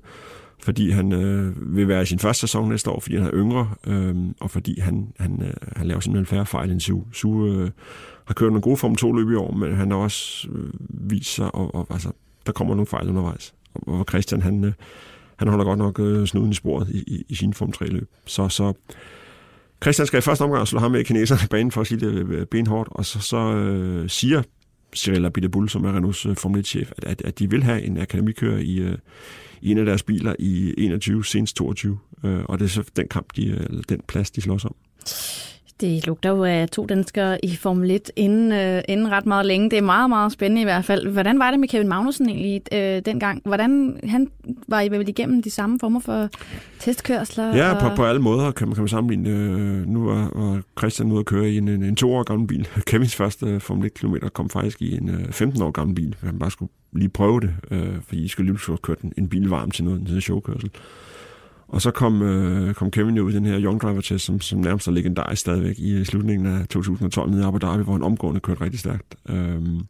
fordi 0.63 0.91
han 0.91 1.13
øh, 1.13 1.77
vil 1.77 1.89
være 1.89 2.03
i 2.03 2.07
sin 2.07 2.19
første 2.19 2.41
sæson 2.41 2.69
næste 2.69 2.91
år, 2.91 3.01
fordi 3.01 3.17
han 3.17 3.27
er 3.27 3.31
yngre, 3.35 3.71
øh, 3.87 4.17
og 4.41 4.51
fordi 4.51 4.81
han, 4.81 5.13
han, 5.19 5.43
øh, 5.43 5.53
han 5.77 5.87
laver 5.87 6.01
simpelthen 6.01 6.27
færre 6.27 6.47
fejl 6.47 6.71
end 6.71 6.81
Su. 6.81 7.01
Su 7.13 7.47
øh, 7.47 7.71
har 8.25 8.35
kørt 8.35 8.49
nogle 8.49 8.63
gode 8.63 8.77
Form 8.77 8.97
2-løb 9.01 9.31
i 9.31 9.35
år, 9.35 9.53
men 9.53 9.77
han 9.77 9.91
har 9.91 9.99
også 9.99 10.49
øh, 10.53 10.71
vist 10.89 11.35
sig, 11.35 11.55
og, 11.55 11.75
og 11.75 11.87
altså, 11.91 12.13
der 12.47 12.53
kommer 12.53 12.75
nogle 12.75 12.87
fejl 12.87 13.09
undervejs. 13.09 13.55
Og, 13.75 13.99
og 13.99 14.07
Christian, 14.09 14.43
han, 14.43 14.65
øh, 14.65 14.73
han 15.37 15.49
holder 15.49 15.65
godt 15.65 15.79
nok 15.79 16.01
øh, 16.01 16.27
snuden 16.27 16.51
i 16.51 16.55
sporet 16.55 16.89
i, 16.89 16.99
i, 16.99 17.25
i 17.29 17.35
sin 17.35 17.55
Form 17.55 17.73
3-løb. 17.77 18.09
Så, 18.27 18.49
så 18.49 18.73
Christian 19.83 20.07
skal 20.07 20.19
i 20.19 20.23
første 20.23 20.43
omgang 20.43 20.69
slå 20.69 20.79
ham 20.79 20.91
med 20.91 21.05
kineserne 21.05 21.41
i 21.45 21.49
banen 21.51 21.71
for 21.71 21.81
at 21.81 21.87
sige 21.87 22.01
det 22.01 22.13
øh, 22.15 22.31
øh, 22.31 22.47
benhårdt, 22.47 22.89
og 22.93 23.05
så, 23.05 23.21
så 23.21 23.37
øh, 23.37 24.09
siger 24.09 24.43
Cyril 24.97 25.25
Abiteboul, 25.25 25.69
som 25.69 25.85
er 25.85 25.97
Renaults 25.97 26.27
øh, 26.27 26.37
Formel 26.37 26.61
1-chef, 26.61 26.93
at, 26.97 27.05
at, 27.05 27.23
at 27.25 27.39
de 27.39 27.51
vil 27.51 27.63
have 27.63 27.83
en 27.83 27.99
akademikører 27.99 28.59
i, 28.59 28.79
øh, 28.79 28.99
i 29.61 29.71
en 29.71 29.79
af 29.79 29.85
deres 29.85 30.03
biler 30.03 30.35
i 30.39 30.75
21, 30.79 31.25
senest 31.25 31.57
22. 31.57 31.99
Øh, 32.25 32.45
og 32.45 32.59
det 32.59 32.65
er 32.65 32.69
så 32.69 32.85
den 32.97 33.09
kamp, 33.09 33.37
de, 33.37 33.43
eller 33.43 33.83
den 33.89 34.01
plads, 34.09 34.31
de 34.31 34.41
slås 34.41 34.65
om. 34.65 34.75
Det 35.81 36.07
lugter 36.07 36.31
jo 36.31 36.45
af 36.45 36.69
to 36.69 36.87
danskere 36.87 37.45
i 37.45 37.57
Formel 37.57 37.91
1 37.91 38.11
inden, 38.17 38.53
øh, 38.53 38.83
inden 38.89 39.11
ret 39.11 39.27
meget 39.27 39.47
længe. 39.47 39.71
Det 39.71 39.79
er 39.79 39.83
meget, 39.83 40.09
meget 40.09 40.33
spændende 40.33 40.61
i 40.61 40.65
hvert 40.65 40.85
fald. 40.85 41.09
Hvordan 41.09 41.39
var 41.39 41.51
det 41.51 41.61
med 41.61 41.69
Kevin 41.69 41.89
Magnussen 41.89 42.29
egentlig 42.29 42.63
øh, 42.73 43.03
dengang? 43.05 43.43
Hvordan 43.45 44.01
han 44.05 44.29
var 44.69 44.81
I 44.81 44.89
vel 44.89 45.09
igennem 45.09 45.43
de 45.43 45.51
samme 45.51 45.79
former 45.81 46.01
for 46.01 46.29
testkørsler? 46.79 47.57
Ja, 47.57 47.75
og... 47.75 47.81
på, 47.81 47.97
på 47.97 48.05
alle 48.05 48.23
måder 48.23 48.51
kan 48.51 48.69
man, 48.69 48.75
kan 48.75 48.83
man 48.83 48.89
sammenligne. 48.89 49.31
Øh, 49.31 49.87
nu 49.87 50.05
var, 50.05 50.33
var 50.35 50.63
Christian 50.79 51.13
ude 51.13 51.21
at 51.21 51.27
køre 51.27 51.51
i 51.51 51.59
en, 51.59 51.69
en, 51.69 51.83
en 51.83 51.97
to 51.97 52.15
år 52.15 52.23
gammel 52.23 52.49
bil. 52.49 52.69
Kevins 52.87 53.17
første 53.17 53.61
Formel 53.61 53.87
1 53.87 53.95
kilometer 53.95 54.29
kom 54.29 54.51
faktisk 54.51 54.83
i 54.83 54.97
en 54.97 55.09
øh, 55.09 55.33
15 55.33 55.63
år 55.63 55.71
gammel 55.71 55.95
bil. 55.95 56.17
Han 56.23 56.39
bare 56.39 56.51
skulle 56.51 56.73
lige 56.93 57.09
prøve 57.09 57.41
det, 57.41 57.55
øh, 57.71 57.95
fordi 58.07 58.25
I 58.25 58.29
skulle 58.29 58.53
lige 58.53 58.61
have 58.67 58.79
kørt 58.79 59.01
en, 59.01 59.13
en 59.19 59.29
bil 59.29 59.49
varm 59.49 59.71
til 59.71 59.85
noget, 59.85 60.01
en 60.01 60.21
showkørsel. 60.21 60.71
Og 61.71 61.83
så 61.83 61.91
kom, 61.91 62.23
øh, 62.23 62.75
kom 62.75 62.91
Kevin 62.91 63.17
jo 63.17 63.25
ud 63.25 63.33
i 63.33 63.35
den 63.35 63.47
her 63.47 63.61
Young 63.61 63.81
Driver 63.81 64.01
Test, 64.01 64.25
som, 64.25 64.41
som 64.41 64.59
nærmest 64.59 64.89
er 64.89 64.93
legendarisk 64.93 65.41
stadigvæk 65.41 65.79
i 65.79 65.93
øh, 65.93 66.05
slutningen 66.05 66.47
af 66.47 66.69
2012 66.69 67.31
nede 67.31 67.43
i 67.43 67.47
Abu 67.47 67.59
Dhabi, 67.59 67.83
hvor 67.83 67.93
han 67.93 68.03
omgående 68.03 68.41
kørte 68.41 68.61
rigtig 68.61 68.81
stærkt. 68.81 69.15
Øhm, 69.29 69.81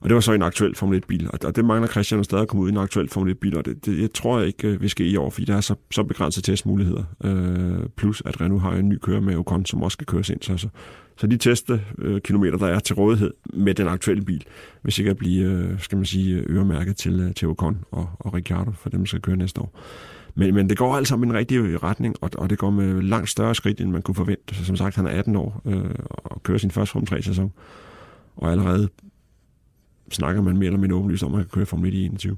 og 0.00 0.08
det 0.08 0.14
var 0.14 0.20
så 0.20 0.32
en 0.32 0.42
aktuel 0.42 0.74
Formel 0.74 1.02
1-bil, 1.02 1.28
og, 1.32 1.38
og 1.44 1.56
det 1.56 1.64
mangler 1.64 1.88
Christian 1.88 2.24
stadig 2.24 2.42
at 2.42 2.48
komme 2.48 2.62
ud 2.62 2.68
i 2.68 2.72
en 2.72 2.76
aktuel 2.76 3.08
Formel 3.08 3.32
1-bil, 3.32 3.56
og 3.56 3.64
det, 3.64 3.86
det 3.86 4.00
jeg 4.00 4.12
tror 4.12 4.38
jeg 4.38 4.46
ikke 4.46 4.68
vi 4.68 4.76
vil 4.76 4.90
ske 4.90 5.04
i 5.04 5.16
år, 5.16 5.30
fordi 5.30 5.44
der 5.44 5.56
er 5.56 5.60
så, 5.60 5.74
så 5.90 6.02
begrænset 6.02 6.44
testmuligheder. 6.44 7.04
Øh, 7.24 7.88
plus 7.96 8.22
at 8.24 8.40
Renault 8.40 8.62
har 8.62 8.72
en 8.72 8.88
ny 8.88 8.98
kører 9.02 9.20
med 9.20 9.36
Ocon, 9.36 9.66
som 9.66 9.82
også 9.82 9.94
skal 9.94 10.06
køres 10.06 10.30
ind. 10.30 10.42
Så, 10.42 10.56
så, 10.56 10.68
så 11.16 11.26
de 11.26 11.36
teste 11.36 11.80
øh, 11.98 12.20
kilometer, 12.20 12.58
der 12.58 12.66
er 12.66 12.78
til 12.78 12.94
rådighed 12.94 13.32
med 13.54 13.74
den 13.74 13.88
aktuelle 13.88 14.24
bil, 14.24 14.44
vil 14.82 14.92
sikkert 14.92 15.16
blive, 15.16 15.44
øh, 15.44 15.80
skal 15.80 15.96
man 15.96 16.04
sige, 16.04 16.44
øremærket 16.48 16.96
til, 16.96 17.20
øh, 17.20 17.34
til 17.34 17.48
Ocon 17.48 17.78
og, 17.90 18.10
og 18.18 18.34
Ricciardo, 18.34 18.70
for 18.70 18.90
dem, 18.90 19.00
der 19.00 19.06
skal 19.06 19.20
køre 19.20 19.36
næste 19.36 19.60
år. 19.60 19.80
Men, 20.40 20.54
men 20.54 20.68
det 20.68 20.78
går 20.78 20.96
alt 20.96 21.08
sammen 21.08 21.28
i 21.28 21.30
den 21.32 21.38
rigtige 21.38 21.78
retning, 21.78 22.14
og, 22.20 22.30
og 22.38 22.50
det 22.50 22.58
går 22.58 22.70
med 22.70 23.02
langt 23.02 23.28
større 23.28 23.54
skridt, 23.54 23.80
end 23.80 23.90
man 23.90 24.02
kunne 24.02 24.14
forvente. 24.14 24.54
Så 24.54 24.64
som 24.64 24.76
sagt, 24.76 24.96
han 24.96 25.06
er 25.06 25.10
18 25.10 25.36
år 25.36 25.62
øh, 25.64 25.94
og 26.08 26.42
kører 26.42 26.58
sin 26.58 26.70
første 26.70 26.92
Formel 26.92 27.12
3-sæson, 27.12 27.52
og 28.36 28.50
allerede 28.50 28.88
snakker 30.10 30.42
man 30.42 30.56
mere 30.56 30.66
eller 30.66 30.78
mindre 30.78 30.96
åbenlyst 30.96 31.22
om, 31.22 31.32
at 31.34 31.38
han 31.38 31.44
kan 31.44 31.50
køre 31.54 31.66
Formel 31.66 31.88
1 31.88 31.94
i 31.94 32.04
21. 32.04 32.36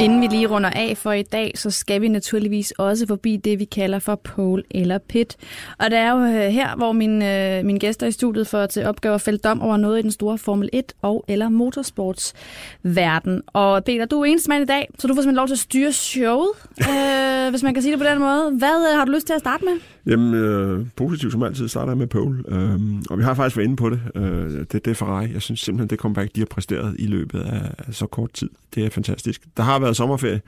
Inden 0.00 0.20
vi 0.20 0.26
lige 0.26 0.46
runder 0.46 0.70
af 0.70 0.96
for 0.96 1.12
i 1.12 1.22
dag, 1.22 1.52
så 1.54 1.70
skal 1.70 2.00
vi 2.00 2.08
naturligvis 2.08 2.70
også 2.70 3.06
forbi 3.06 3.36
det, 3.36 3.58
vi 3.58 3.64
kalder 3.64 3.98
for 3.98 4.14
pole 4.14 4.62
eller 4.70 4.98
pit. 4.98 5.36
Og 5.78 5.90
det 5.90 5.98
er 5.98 6.10
jo 6.10 6.18
øh, 6.18 6.52
her, 6.52 6.76
hvor 6.76 6.92
mine, 6.92 7.56
øh, 7.58 7.64
mine 7.64 7.78
gæster 7.78 8.06
i 8.06 8.12
studiet 8.12 8.46
får 8.46 8.66
til 8.66 8.86
opgave 8.86 9.14
at 9.14 9.20
fælde 9.20 9.38
dom 9.38 9.62
over 9.62 9.76
noget 9.76 9.98
i 9.98 10.02
den 10.02 10.10
store 10.10 10.38
Formel 10.38 10.70
1 10.72 10.92
og 11.02 11.24
eller 11.28 11.48
motorsportsverden. 11.48 13.42
Og 13.46 13.84
Peter, 13.84 14.04
du 14.04 14.20
er 14.20 14.24
eneste 14.24 14.48
mand 14.48 14.62
i 14.62 14.66
dag, 14.66 14.88
så 14.98 15.06
du 15.06 15.14
får 15.14 15.22
simpelthen 15.22 15.36
lov 15.36 15.46
til 15.46 15.54
at 15.54 15.58
styre 15.58 15.92
showet, 15.92 16.50
øh, 16.90 17.50
hvis 17.50 17.62
man 17.62 17.74
kan 17.74 17.82
sige 17.82 17.92
det 17.92 18.00
på 18.00 18.06
den 18.06 18.18
måde. 18.18 18.50
Hvad 18.58 18.90
øh, 18.90 18.98
har 18.98 19.04
du 19.04 19.12
lyst 19.12 19.26
til 19.26 19.34
at 19.34 19.40
starte 19.40 19.64
med? 19.64 19.95
Jamen, 20.06 20.34
øh, 20.34 20.86
positivt 20.96 21.32
som 21.32 21.42
altid 21.42 21.68
starter 21.68 21.92
jeg 21.92 21.98
med 21.98 22.06
pole. 22.06 22.44
Øh, 22.48 22.80
og 23.10 23.18
vi 23.18 23.22
har 23.22 23.34
faktisk 23.34 23.56
været 23.56 23.66
inde 23.66 23.76
på 23.76 23.90
det. 23.90 24.00
Øh, 24.14 24.50
det, 24.50 24.72
det 24.72 24.86
er 24.86 24.94
Ferrari. 24.94 25.32
Jeg 25.32 25.42
synes 25.42 25.60
simpelthen, 25.60 25.90
det 25.90 25.98
comeback, 25.98 26.34
de 26.34 26.40
har 26.40 26.46
præsteret 26.50 26.96
i 26.98 27.06
løbet 27.06 27.40
af, 27.40 27.70
af 27.78 27.94
så 27.94 28.06
kort 28.06 28.32
tid. 28.32 28.50
Det 28.74 28.84
er 28.84 28.90
fantastisk. 28.90 29.44
Der 29.56 29.62
har 29.62 29.78
været 29.78 29.96
sommerferie, 29.96 30.40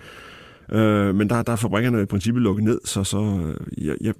øh, 0.72 1.14
men 1.14 1.28
der, 1.30 1.42
der 1.42 1.52
er 1.52 1.56
fabrikkerne 1.56 2.02
i 2.02 2.04
princippet 2.04 2.42
lukket 2.42 2.64
ned, 2.64 2.80
så, 2.84 3.04
så 3.04 3.18
øh, 3.18 3.86
jeg, 3.86 3.96
jeg, 4.00 4.14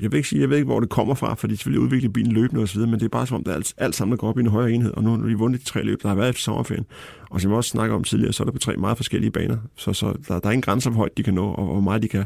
jeg 0.00 0.12
vil 0.12 0.16
ikke 0.16 0.28
sige, 0.28 0.40
jeg 0.40 0.50
ved 0.50 0.56
ikke, 0.56 0.66
hvor 0.66 0.80
det 0.80 0.88
kommer 0.88 1.14
fra, 1.14 1.34
for 1.34 1.46
de 1.46 1.56
selvfølgelig 1.56 1.80
udvikler 1.80 2.10
bilen 2.10 2.32
løbende 2.32 2.62
osv., 2.62 2.80
men 2.80 2.92
det 2.92 3.02
er 3.02 3.08
bare 3.08 3.26
som 3.26 3.34
om, 3.34 3.44
det 3.44 3.50
er 3.50 3.54
alt, 3.56 3.74
alt 3.78 3.94
sammen 3.94 4.18
går 4.18 4.28
op 4.28 4.38
i 4.38 4.40
en 4.40 4.46
højere 4.46 4.72
enhed, 4.72 4.90
og 4.90 5.04
nu 5.04 5.10
har 5.10 5.26
de 5.26 5.38
vundet 5.38 5.60
de 5.60 5.66
tre 5.66 5.82
løb, 5.82 6.02
der 6.02 6.08
har 6.08 6.14
været 6.14 6.28
efter 6.28 6.42
sommerferien. 6.42 6.86
Og 7.30 7.40
som 7.40 7.50
vi 7.50 7.56
også 7.56 7.70
snakker 7.70 7.96
om 7.96 8.04
tidligere, 8.04 8.32
så 8.32 8.42
er 8.42 8.44
der 8.44 8.52
på 8.52 8.58
tre 8.58 8.76
meget 8.76 8.96
forskellige 8.96 9.30
baner, 9.30 9.56
så, 9.76 9.92
så 9.92 10.14
der, 10.28 10.40
der 10.40 10.48
er 10.48 10.52
ingen 10.52 10.62
grænser 10.62 10.90
for 10.90 10.96
højt, 10.96 11.16
de 11.16 11.22
kan 11.22 11.34
nå, 11.34 11.46
og 11.46 11.66
hvor 11.66 11.80
meget 11.80 12.02
de 12.02 12.08
kan 12.08 12.24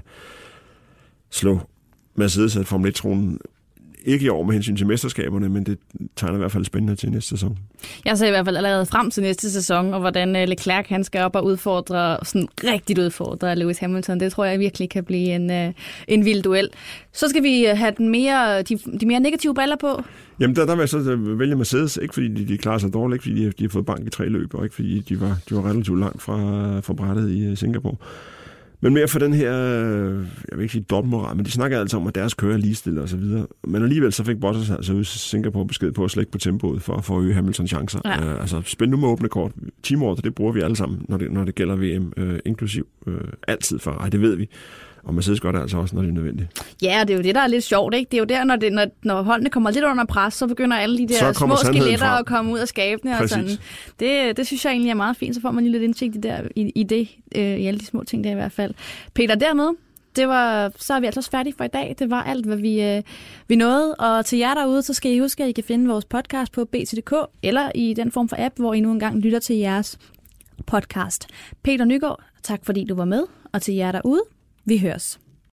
slå 1.30 1.60
Mercedes 2.18 2.56
at 2.56 2.66
Formel 2.66 2.90
1-tronen 2.90 3.38
ikke 4.04 4.26
i 4.26 4.28
år 4.28 4.42
med 4.42 4.52
hensyn 4.52 4.76
til 4.76 4.86
mesterskaberne, 4.86 5.48
men 5.48 5.66
det 5.66 5.78
tegner 6.16 6.34
i 6.34 6.38
hvert 6.38 6.52
fald 6.52 6.64
spændende 6.64 6.96
til 6.96 7.10
næste 7.10 7.28
sæson. 7.28 7.58
Jeg 8.04 8.18
ser 8.18 8.26
i 8.26 8.30
hvert 8.30 8.44
fald 8.44 8.56
allerede 8.56 8.86
frem 8.86 9.10
til 9.10 9.22
næste 9.22 9.52
sæson, 9.52 9.94
og 9.94 10.00
hvordan 10.00 10.36
øh, 10.36 10.48
Leclerc 10.48 10.86
han 10.88 11.04
skal 11.04 11.20
op 11.20 11.36
og 11.36 11.44
udfordre, 11.44 12.18
sådan 12.22 12.48
rigtigt 12.64 12.98
udfordre 12.98 13.56
Lewis 13.56 13.78
Hamilton. 13.78 14.20
Det 14.20 14.32
tror 14.32 14.44
jeg 14.44 14.58
virkelig 14.60 14.90
kan 14.90 15.04
blive 15.04 15.34
en, 15.34 15.50
øh, 15.50 15.72
en 16.08 16.24
vild 16.24 16.42
duel. 16.42 16.68
Så 17.12 17.28
skal 17.28 17.42
vi 17.42 17.66
øh, 17.66 17.76
have 17.76 17.92
den 17.98 18.08
mere, 18.08 18.62
de, 18.62 18.78
de 19.00 19.06
mere 19.06 19.20
negative 19.20 19.54
briller 19.54 19.76
på. 19.76 20.02
Jamen, 20.40 20.56
der, 20.56 20.66
der 20.66 20.74
vil 20.74 20.82
jeg 20.82 20.88
så 20.88 21.16
vælge 21.16 21.56
Mercedes, 21.56 21.98
ikke 22.02 22.14
fordi 22.14 22.28
de, 22.28 22.48
de 22.48 22.58
klarer 22.58 22.78
sig 22.78 22.92
dårligt, 22.92 23.26
ikke 23.26 23.34
fordi 23.34 23.44
de, 23.44 23.52
de 23.52 23.64
har 23.64 23.68
fået 23.68 23.86
bank 23.86 24.06
i 24.06 24.10
tre 24.10 24.28
løb, 24.28 24.54
og 24.54 24.64
ikke 24.64 24.74
fordi 24.74 25.00
de 25.00 25.20
var, 25.20 25.36
de 25.48 25.54
var 25.54 25.70
relativt 25.70 26.00
langt 26.00 26.22
fra, 26.22 26.36
fra 26.80 26.92
brættet 26.92 27.30
i 27.30 27.56
Singapore. 27.56 27.96
Men 28.80 28.94
mere 28.94 29.08
for 29.08 29.18
den 29.18 29.32
her, 29.32 29.52
jeg 30.50 30.56
vil 30.56 30.62
ikke 30.62 30.72
sige 30.72 30.84
dobbeltmoral, 30.90 31.36
men 31.36 31.44
de 31.44 31.50
snakker 31.50 31.80
altså 31.80 31.96
om, 31.96 32.06
at 32.06 32.14
deres 32.14 32.34
kører 32.34 32.52
er 32.52 32.58
ligestillet 32.58 33.02
og 33.02 33.08
så 33.08 33.16
videre. 33.16 33.46
Men 33.64 33.82
alligevel 33.82 34.12
så 34.12 34.24
fik 34.24 34.40
Bottas 34.40 34.70
altså 34.70 34.92
ud 34.92 35.04
Singapore 35.04 35.66
besked 35.66 35.92
på 35.92 36.04
at 36.04 36.10
slække 36.10 36.32
på 36.32 36.38
tempoet 36.38 36.82
for, 36.82 37.00
for 37.00 37.18
at 37.18 37.22
øge 37.22 37.34
Hamiltons 37.34 37.70
chancer. 37.70 38.00
Ja. 38.04 38.34
Uh, 38.34 38.40
altså 38.40 38.62
spænd 38.64 38.90
nu 38.90 38.96
med 38.96 39.08
åbne 39.08 39.28
kort. 39.28 39.52
Teamorder, 39.82 40.22
det 40.22 40.34
bruger 40.34 40.52
vi 40.52 40.60
alle 40.60 40.76
sammen, 40.76 41.06
når 41.08 41.16
det, 41.16 41.32
når 41.32 41.44
det 41.44 41.54
gælder 41.54 41.76
VM, 41.76 42.12
uh, 42.16 42.28
øh, 42.28 42.38
inklusiv 42.44 42.86
uh, 43.06 43.14
altid 43.48 43.78
for 43.78 43.90
Ej, 43.90 44.08
det 44.08 44.20
ved 44.20 44.36
vi. 44.36 44.48
Og 45.08 45.14
Mercedes 45.14 45.40
gør 45.40 45.52
det 45.52 45.60
altså 45.60 45.78
også, 45.78 45.94
når 45.94 46.02
det 46.02 46.08
er 46.08 46.12
nødvendigt. 46.12 46.64
Ja, 46.82 47.04
det 47.06 47.10
er 47.10 47.16
jo 47.16 47.22
det, 47.22 47.34
der 47.34 47.40
er 47.40 47.46
lidt 47.46 47.64
sjovt. 47.64 47.94
Ikke? 47.94 48.08
Det 48.10 48.16
er 48.16 48.18
jo 48.18 48.24
der, 48.24 48.44
når, 48.44 48.56
det, 48.56 48.72
når, 48.72 48.86
når 49.02 49.22
holdene 49.22 49.50
kommer 49.50 49.70
lidt 49.70 49.84
under 49.84 50.04
pres, 50.04 50.34
så 50.34 50.46
begynder 50.46 50.76
alle 50.76 50.98
de 50.98 51.08
der 51.08 51.32
små 51.32 51.56
skeletter 51.56 52.06
fra. 52.06 52.18
at 52.18 52.26
komme 52.26 52.52
ud 52.52 52.58
af 52.58 52.68
skabene. 52.68 53.18
Og 53.18 53.28
sådan. 53.28 53.48
Det, 54.00 54.36
det 54.36 54.46
synes 54.46 54.64
jeg 54.64 54.70
egentlig 54.70 54.90
er 54.90 54.94
meget 54.94 55.16
fint. 55.16 55.34
Så 55.34 55.40
får 55.40 55.50
man 55.50 55.64
lige 55.64 55.72
lidt 55.72 55.82
indsigt 55.82 56.16
i, 56.16 56.18
der, 56.18 56.40
i, 56.56 56.72
i 56.74 56.82
det, 56.82 57.08
øh, 57.36 57.42
i 57.42 57.66
alle 57.66 57.80
de 57.80 57.86
små 57.86 58.04
ting 58.04 58.24
der 58.24 58.30
i 58.30 58.34
hvert 58.34 58.52
fald. 58.52 58.74
Peter, 59.14 59.34
dermed, 59.34 59.68
det 60.16 60.28
var, 60.28 60.72
så 60.76 60.94
er 60.94 61.00
vi 61.00 61.06
altså 61.06 61.20
også 61.20 61.30
færdige 61.30 61.54
for 61.56 61.64
i 61.64 61.68
dag. 61.68 61.96
Det 61.98 62.10
var 62.10 62.22
alt, 62.22 62.46
hvad 62.46 62.56
vi, 62.56 62.82
øh, 62.82 63.02
vi 63.48 63.56
nåede. 63.56 63.94
Og 63.94 64.26
til 64.26 64.38
jer 64.38 64.54
derude, 64.54 64.82
så 64.82 64.94
skal 64.94 65.12
I 65.12 65.18
huske, 65.18 65.42
at 65.42 65.48
I 65.48 65.52
kan 65.52 65.64
finde 65.64 65.88
vores 65.88 66.04
podcast 66.04 66.52
på 66.52 66.64
bt.dk, 66.64 67.14
eller 67.42 67.70
i 67.74 67.94
den 67.94 68.12
form 68.12 68.28
for 68.28 68.36
app, 68.38 68.58
hvor 68.58 68.74
I 68.74 68.80
nu 68.80 68.92
engang 68.92 69.20
lytter 69.20 69.38
til 69.38 69.56
jeres 69.56 69.98
podcast. 70.66 71.26
Peter 71.62 71.84
Nygaard, 71.84 72.22
tak 72.42 72.60
fordi 72.64 72.84
du 72.84 72.94
var 72.94 73.04
med. 73.04 73.22
Og 73.52 73.62
til 73.62 73.74
jer 73.74 73.92
derude, 73.92 74.22
vi 74.68 74.78
høres. 74.78 75.16